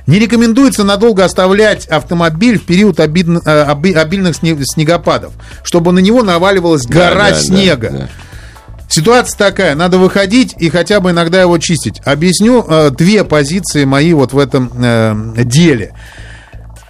Не 0.07 0.19
рекомендуется 0.19 0.85
надолго 0.85 1.25
оставлять 1.25 1.87
автомобиль 1.87 2.59
в 2.59 2.67
период 2.67 3.01
обидн- 3.01 3.41
э, 3.45 3.65
оби- 3.73 3.95
обильных 3.95 4.37
сне- 4.37 4.59
снегопадов, 4.63 5.33
чтобы 5.63 5.93
на 5.93 5.99
него 6.01 6.23
наваливалась 6.23 6.87
гора 6.87 7.15
Да, 7.15 7.31
да, 7.31 7.35
снега. 7.37 7.91
да, 7.91 7.99
да. 7.99 8.09
Ситуация 8.87 9.37
такая, 9.39 9.75
надо 9.75 9.97
выходить 9.99 10.55
и 10.59 10.69
хотя 10.69 11.01
бы 11.01 11.11
иногда 11.11 11.41
его 11.41 11.57
чистить. 11.59 12.01
Объясню 12.05 12.65
э, 12.69 12.91
две 12.91 13.25
позиции 13.25 13.85
мои 13.85 14.13
вот 14.13 14.33
в 14.35 14.39
этом 14.39 14.71
э, 14.79 15.15
деле. 15.39 15.95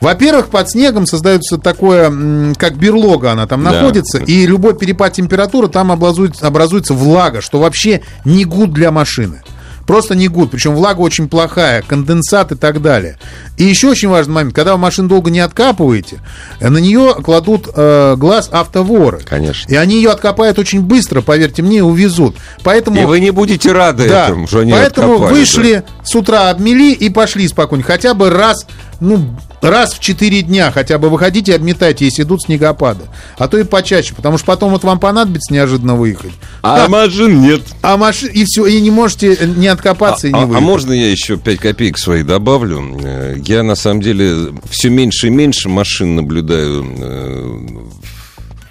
Во-первых, 0.04 0.48
под 0.48 0.70
снегом 0.70 1.06
создается 1.06 1.56
такое, 1.56 2.54
как 2.56 2.76
берлога 2.76 3.32
она 3.32 3.46
там 3.46 3.64
Да. 3.64 3.72
находится, 3.72 4.18
и 4.18 4.46
любой 4.46 4.74
перепад 4.74 5.14
температуры 5.14 5.68
там 5.68 5.90
образуется, 5.90 6.46
образуется 6.46 6.92
влага, 6.92 7.40
что 7.40 7.58
вообще 7.58 8.02
не 8.24 8.44
гуд 8.44 8.72
для 8.72 8.90
машины. 8.90 9.42
Просто 9.86 10.14
не 10.14 10.28
гуд, 10.28 10.50
причем 10.50 10.74
влага 10.74 11.00
очень 11.00 11.28
плохая, 11.28 11.82
конденсат 11.82 12.52
и 12.52 12.54
так 12.54 12.80
далее. 12.80 13.18
И 13.58 13.64
еще 13.64 13.88
очень 13.88 14.08
важный 14.08 14.32
момент, 14.32 14.54
когда 14.54 14.72
вы 14.72 14.78
машину 14.78 15.08
долго 15.08 15.30
не 15.30 15.40
откапываете, 15.40 16.20
э, 16.60 16.70
на 16.70 16.78
нее 16.78 17.14
кладут 17.22 17.68
э, 17.74 18.14
глаз 18.16 18.48
автоворы. 18.50 19.20
Конечно. 19.28 19.70
И 19.70 19.76
они 19.76 19.96
ее 19.96 20.10
откопают 20.10 20.58
очень 20.58 20.80
быстро, 20.80 21.20
поверьте 21.20 21.60
мне, 21.60 21.78
и 21.78 21.82
увезут. 21.82 22.36
Поэтому... 22.62 23.02
И 23.02 23.04
вы 23.04 23.20
не 23.20 23.30
будете 23.30 23.72
рады 23.72 24.08
Да, 24.08 24.24
этому, 24.24 24.46
что 24.46 24.60
они 24.60 24.72
поэтому 24.72 25.14
откопали, 25.14 25.34
вышли 25.34 25.84
с 26.02 26.14
утра, 26.14 26.48
обмели 26.48 26.92
и 26.92 27.10
пошли 27.10 27.46
спокойно. 27.46 27.84
Хотя 27.84 28.14
бы 28.14 28.30
раз, 28.30 28.66
ну, 29.00 29.36
раз 29.60 29.94
в 29.94 30.00
4 30.00 30.42
дня 30.42 30.70
хотя 30.70 30.98
бы 30.98 31.08
выходите 31.10 31.52
и 31.52 31.54
обметайте, 31.54 32.04
если 32.04 32.22
идут 32.22 32.42
снегопады. 32.42 33.04
А 33.38 33.48
то 33.48 33.58
и 33.58 33.64
почаще, 33.64 34.14
потому 34.14 34.38
что 34.38 34.46
потом 34.46 34.70
вот 34.72 34.84
вам 34.84 34.98
понадобится 35.00 35.52
неожиданно 35.52 35.94
выехать. 35.96 36.32
А 36.62 36.88
машин 36.88 37.40
нет. 37.42 37.62
А 37.82 37.96
машин, 37.96 38.30
и 38.30 38.44
все, 38.44 38.66
и 38.66 38.80
не 38.80 38.90
можете 38.90 39.36
не 39.56 39.68
откопаться 39.68 40.28
и 40.28 40.32
не 40.32 40.38
А, 40.38 40.42
а 40.42 40.46
выехать. 40.46 40.64
можно 40.64 40.92
я 40.92 41.10
еще 41.10 41.36
5 41.36 41.58
копеек 41.58 41.98
свои 41.98 42.22
добавлю? 42.22 42.98
Э, 43.02 43.36
Я 43.44 43.62
на 43.62 43.74
самом 43.74 44.00
деле 44.00 44.52
все 44.70 44.88
меньше 44.90 45.26
и 45.26 45.30
меньше 45.30 45.68
машин 45.68 46.14
наблюдаю 46.16 46.84
э, 46.98 47.68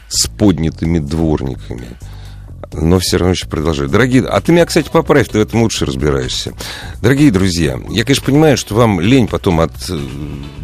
с 0.10 0.28
поднятыми 0.28 1.00
дворниками. 1.00 1.88
Но 2.72 3.00
все 3.00 3.18
равно 3.18 3.32
еще 3.32 3.48
продолжаю. 3.48 3.90
Дорогие, 3.90 4.24
а 4.24 4.40
ты 4.42 4.52
меня, 4.52 4.66
кстати, 4.66 4.90
поправь, 4.92 5.28
ты 5.28 5.40
в 5.40 5.42
этом 5.42 5.62
лучше 5.62 5.86
разбираешься. 5.86 6.54
Дорогие 7.02 7.32
друзья, 7.32 7.80
я, 7.90 8.04
конечно, 8.04 8.26
понимаю, 8.26 8.58
что 8.58 8.76
вам 8.76 9.00
лень 9.00 9.28
потом 9.28 9.60
от 9.60 9.74
э, 9.90 10.00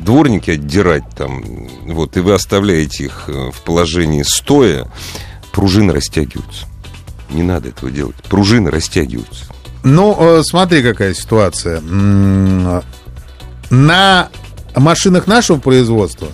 дворники 0.03 0.51
отдирать 0.51 1.03
там, 1.15 1.67
вот, 1.85 2.17
и 2.17 2.21
вы 2.21 2.33
оставляете 2.33 3.05
их 3.05 3.25
э, 3.27 3.51
в 3.51 3.61
положении 3.61 4.23
стоя, 4.23 4.87
пружины 5.51 5.93
растягиваются. 5.93 6.65
Не 7.29 7.43
надо 7.43 7.69
этого 7.69 7.91
делать. 7.91 8.15
Пружины 8.27 8.71
растягиваются. 8.71 9.45
Ну, 9.83 10.15
э, 10.19 10.41
смотри, 10.43 10.81
какая 10.81 11.13
ситуация. 11.13 11.81
На 13.69 14.29
машинах 14.75 15.27
нашего 15.27 15.59
производства 15.59 16.27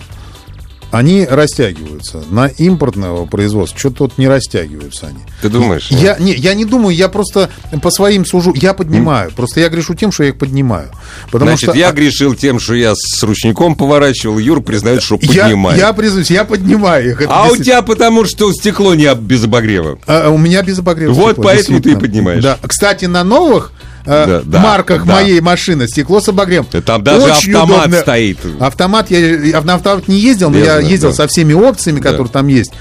они 0.90 1.26
растягиваются. 1.28 2.22
На 2.30 2.46
импортного 2.46 3.26
производства 3.26 3.78
что-то 3.78 3.96
тут 3.96 4.18
не 4.18 4.28
растягиваются 4.28 5.08
они. 5.08 5.18
Ты 5.42 5.48
думаешь? 5.48 5.88
а? 5.90 5.94
Я 5.94 6.16
не, 6.18 6.34
я 6.34 6.54
не 6.54 6.64
думаю, 6.64 6.94
я 6.94 7.08
просто 7.08 7.50
по 7.82 7.90
своим 7.90 8.24
сужу. 8.24 8.54
Я 8.54 8.72
поднимаю. 8.74 9.30
Просто 9.32 9.60
я 9.60 9.68
грешу 9.68 9.94
тем, 9.94 10.12
что 10.12 10.22
я 10.24 10.30
их 10.30 10.38
поднимаю. 10.38 10.90
Потому 11.30 11.50
Значит, 11.50 11.70
что 11.70 11.78
я 11.78 11.88
а, 11.88 11.92
грешил 11.92 12.34
тем, 12.34 12.60
что 12.60 12.74
я 12.74 12.94
с 12.94 13.22
ручником 13.22 13.74
поворачивал, 13.74 14.38
Юр 14.38 14.62
признает, 14.62 15.02
что 15.02 15.18
я, 15.20 15.44
поднимаю. 15.44 15.78
я 15.78 15.92
признаюсь, 15.92 16.30
я 16.30 16.44
поднимаю 16.44 17.10
их. 17.10 17.20
Это 17.20 17.32
А 17.34 17.42
у 17.42 17.44
действительно- 17.48 17.64
тебя 17.64 17.82
потому, 17.82 18.24
что 18.24 18.52
стекло 18.52 18.94
не 18.94 19.12
без 19.14 19.44
обогрева. 19.44 19.98
А, 20.06 20.30
у 20.30 20.38
меня 20.38 20.62
без 20.62 20.78
обогрева. 20.78 21.12
Вот 21.12 21.32
стекло, 21.32 21.44
поэтому 21.44 21.80
ты 21.80 21.92
и 21.92 21.96
поднимаешь. 21.96 22.42
Да. 22.42 22.58
Кстати, 22.66 23.06
на 23.06 23.24
новых 23.24 23.72
э, 24.06 24.26
Да, 24.26 24.42
да, 24.44 24.58
марках 24.60 25.04
да. 25.04 25.14
моей 25.14 25.40
машины 25.40 25.86
стекло 25.88 26.20
с 26.20 26.28
обогревом. 26.28 26.66
Да 26.72 26.80
там 26.80 27.02
даже 27.02 27.26
автомат 27.30 27.92
стоит. 28.00 28.38
Автомат, 28.60 29.10
я, 29.10 29.18
я 29.18 29.60
на 29.62 29.74
автомат 29.74 30.08
не 30.08 30.18
ездил, 30.18 30.50
но 30.50 30.58
Я 30.58 30.78
я, 30.78 30.78
ездил 30.78 31.10
да. 31.10 31.14
со 31.16 31.26
всеми 31.28 31.52
опциями, 31.52 32.00
Да. 32.00 32.10
которые 32.10 32.30
там 32.32 32.46
есть. 32.48 32.72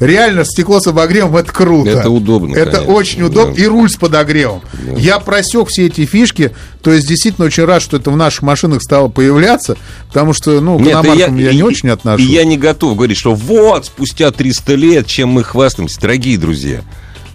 Реально, 0.00 0.44
стекло 0.44 0.78
с 0.78 0.86
обогревом 0.86 1.36
это 1.36 1.50
круто. 1.52 1.90
Это 1.90 2.08
удобно, 2.08 2.54
Это 2.54 2.70
конечно, 2.70 2.94
очень 2.94 3.22
удобно. 3.22 3.52
да. 3.52 3.60
И 3.60 3.66
руль 3.66 3.90
с 3.90 3.96
подогревом. 3.96 4.62
Я 4.96 5.18
просек 5.18 5.66
все 5.70 5.86
эти 5.86 6.06
фишки. 6.06 6.52
То 6.82 6.92
есть, 6.92 7.08
действительно, 7.08 7.48
очень 7.48 7.64
рад, 7.64 7.82
что 7.82 7.96
это 7.96 8.12
в 8.12 8.16
наших 8.16 8.42
машинах 8.42 8.80
стало 8.80 9.08
появляться. 9.08 9.76
Потому 10.06 10.34
что, 10.34 10.60
ну, 10.60 10.78
к 10.78 10.82
Нет, 10.82 10.92
иномаркам 10.92 11.36
я, 11.36 11.50
и- 11.50 11.56
не 11.56 11.62
очень 11.64 11.88
отношусь. 11.88 12.24
И 12.24 12.30
я 12.32 12.44
не 12.44 12.56
готов 12.56 12.94
говорить, 12.94 13.18
что 13.18 13.34
вот, 13.34 13.86
спустя 13.86 14.30
300 14.30 14.74
лет, 14.76 15.08
чем 15.08 15.30
мы 15.30 15.42
хвастаемся. 15.42 16.00
Дорогие 16.00 16.38
друзья, 16.38 16.82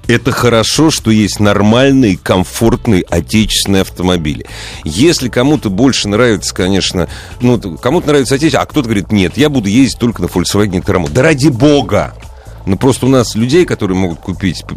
это 0.07 0.31
хорошо, 0.31 0.91
что 0.91 1.11
есть 1.11 1.39
нормальные, 1.39 2.17
комфортные 2.17 3.03
отечественные 3.09 3.81
автомобили. 3.83 4.45
Если 4.83 5.29
кому-то 5.29 5.69
больше 5.69 6.07
нравится, 6.09 6.53
конечно, 6.53 7.07
ну, 7.41 7.59
кому-то 7.77 8.07
нравится 8.07 8.35
отечественный, 8.35 8.63
а 8.63 8.67
кто-то 8.67 8.87
говорит, 8.87 9.11
нет, 9.11 9.37
я 9.37 9.49
буду 9.49 9.69
ездить 9.69 9.99
только 9.99 10.21
на 10.21 10.25
Volkswagen 10.27 10.83
Terramont. 10.83 11.11
Да 11.11 11.21
ради 11.21 11.47
бога! 11.47 12.13
Ну, 12.65 12.77
просто 12.77 13.07
у 13.07 13.09
нас 13.09 13.35
людей, 13.35 13.65
которые 13.65 13.97
могут 13.97 14.19
купить 14.19 14.63
п- 14.65 14.75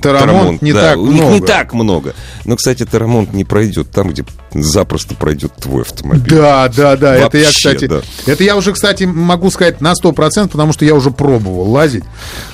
Террамонт 0.00 0.62
не 0.62 0.72
да, 0.72 0.90
так 0.90 0.98
у 0.98 1.06
них 1.08 1.14
не 1.14 1.28
много. 1.28 1.46
так 1.46 1.72
много. 1.72 2.14
Но, 2.44 2.54
кстати, 2.54 2.84
Террамонт 2.86 3.32
не 3.32 3.44
пройдет 3.44 3.90
там, 3.90 4.10
где 4.10 4.24
запросто 4.52 5.14
пройдет 5.14 5.54
твой 5.54 5.82
автомобиль. 5.82 6.30
Да, 6.30 6.68
да, 6.68 6.96
да. 6.96 7.16
это 7.16 7.38
я, 7.38 7.44
Вообще, 7.44 7.70
кстати, 7.70 7.86
да. 7.86 8.00
это 8.26 8.44
я 8.44 8.56
уже, 8.56 8.72
кстати, 8.72 9.04
могу 9.04 9.50
сказать 9.50 9.80
на 9.80 9.92
100%, 9.92 10.48
потому 10.48 10.72
что 10.72 10.84
я 10.84 10.94
уже 10.94 11.10
пробовал 11.10 11.70
лазить. 11.70 12.04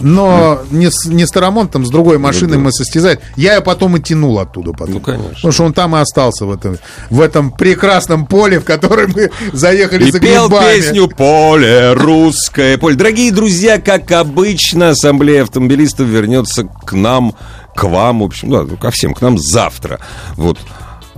Но 0.00 0.62
не 0.70 0.90
с, 0.90 1.06
не 1.06 1.26
с 1.26 1.30
Тарамонтом, 1.30 1.86
с 1.86 1.90
другой 1.90 2.18
машиной 2.18 2.54
да. 2.54 2.58
мы 2.58 2.72
состязали. 2.72 3.20
Я 3.36 3.54
ее 3.54 3.60
потом 3.60 3.96
и 3.96 4.00
тянул 4.00 4.38
оттуда 4.38 4.72
потом. 4.72 4.94
Ну, 4.94 5.00
конечно. 5.00 5.34
Потому 5.34 5.52
что 5.52 5.64
он 5.64 5.72
там 5.72 5.96
и 5.96 6.00
остался 6.00 6.46
в 6.46 6.52
этом, 6.52 6.78
в 7.10 7.20
этом 7.20 7.50
прекрасном 7.52 8.26
поле, 8.26 8.60
в 8.60 8.64
которое 8.64 9.06
мы 9.06 9.30
заехали 9.52 10.08
И 10.08 10.12
за 10.12 10.20
пел 10.20 10.48
грибами. 10.48 10.76
песню 10.76 11.08
«Поле, 11.08 11.92
русское 11.92 12.78
поле». 12.78 12.96
Дорогие 12.96 13.32
друзья, 13.32 13.80
как 13.80 14.10
обычно, 14.12 14.90
Ассамблея 14.90 15.42
автомобилистов 15.42 16.06
вернется 16.06 16.64
к 16.64 16.92
нам, 16.92 17.34
к 17.74 17.84
вам, 17.84 18.20
в 18.20 18.24
общем, 18.24 18.50
да, 18.50 18.76
ко 18.76 18.90
всем, 18.90 19.14
к 19.14 19.20
нам 19.20 19.38
завтра. 19.38 20.00
Вот. 20.36 20.58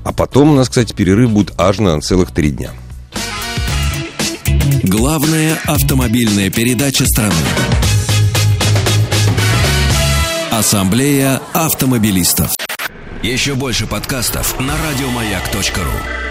А 0.07 0.13
потом 0.13 0.51
у 0.51 0.55
нас, 0.55 0.69
кстати, 0.69 0.93
перерыв 0.93 1.33
будет 1.33 1.53
аж 1.59 1.79
на 1.79 2.01
целых 2.01 2.31
три 2.31 2.53
дня. 2.53 2.71
Главная 4.85 5.59
автомобильная 5.65 6.49
передача 6.49 7.05
страны. 7.07 7.35
Ассамблея 10.53 11.43
автомобилистов. 11.53 12.53
Еще 13.25 13.57
больше 13.57 13.89
подкастов 13.89 14.61
на 14.61 14.75
радиомаяк.ру. 14.79 16.26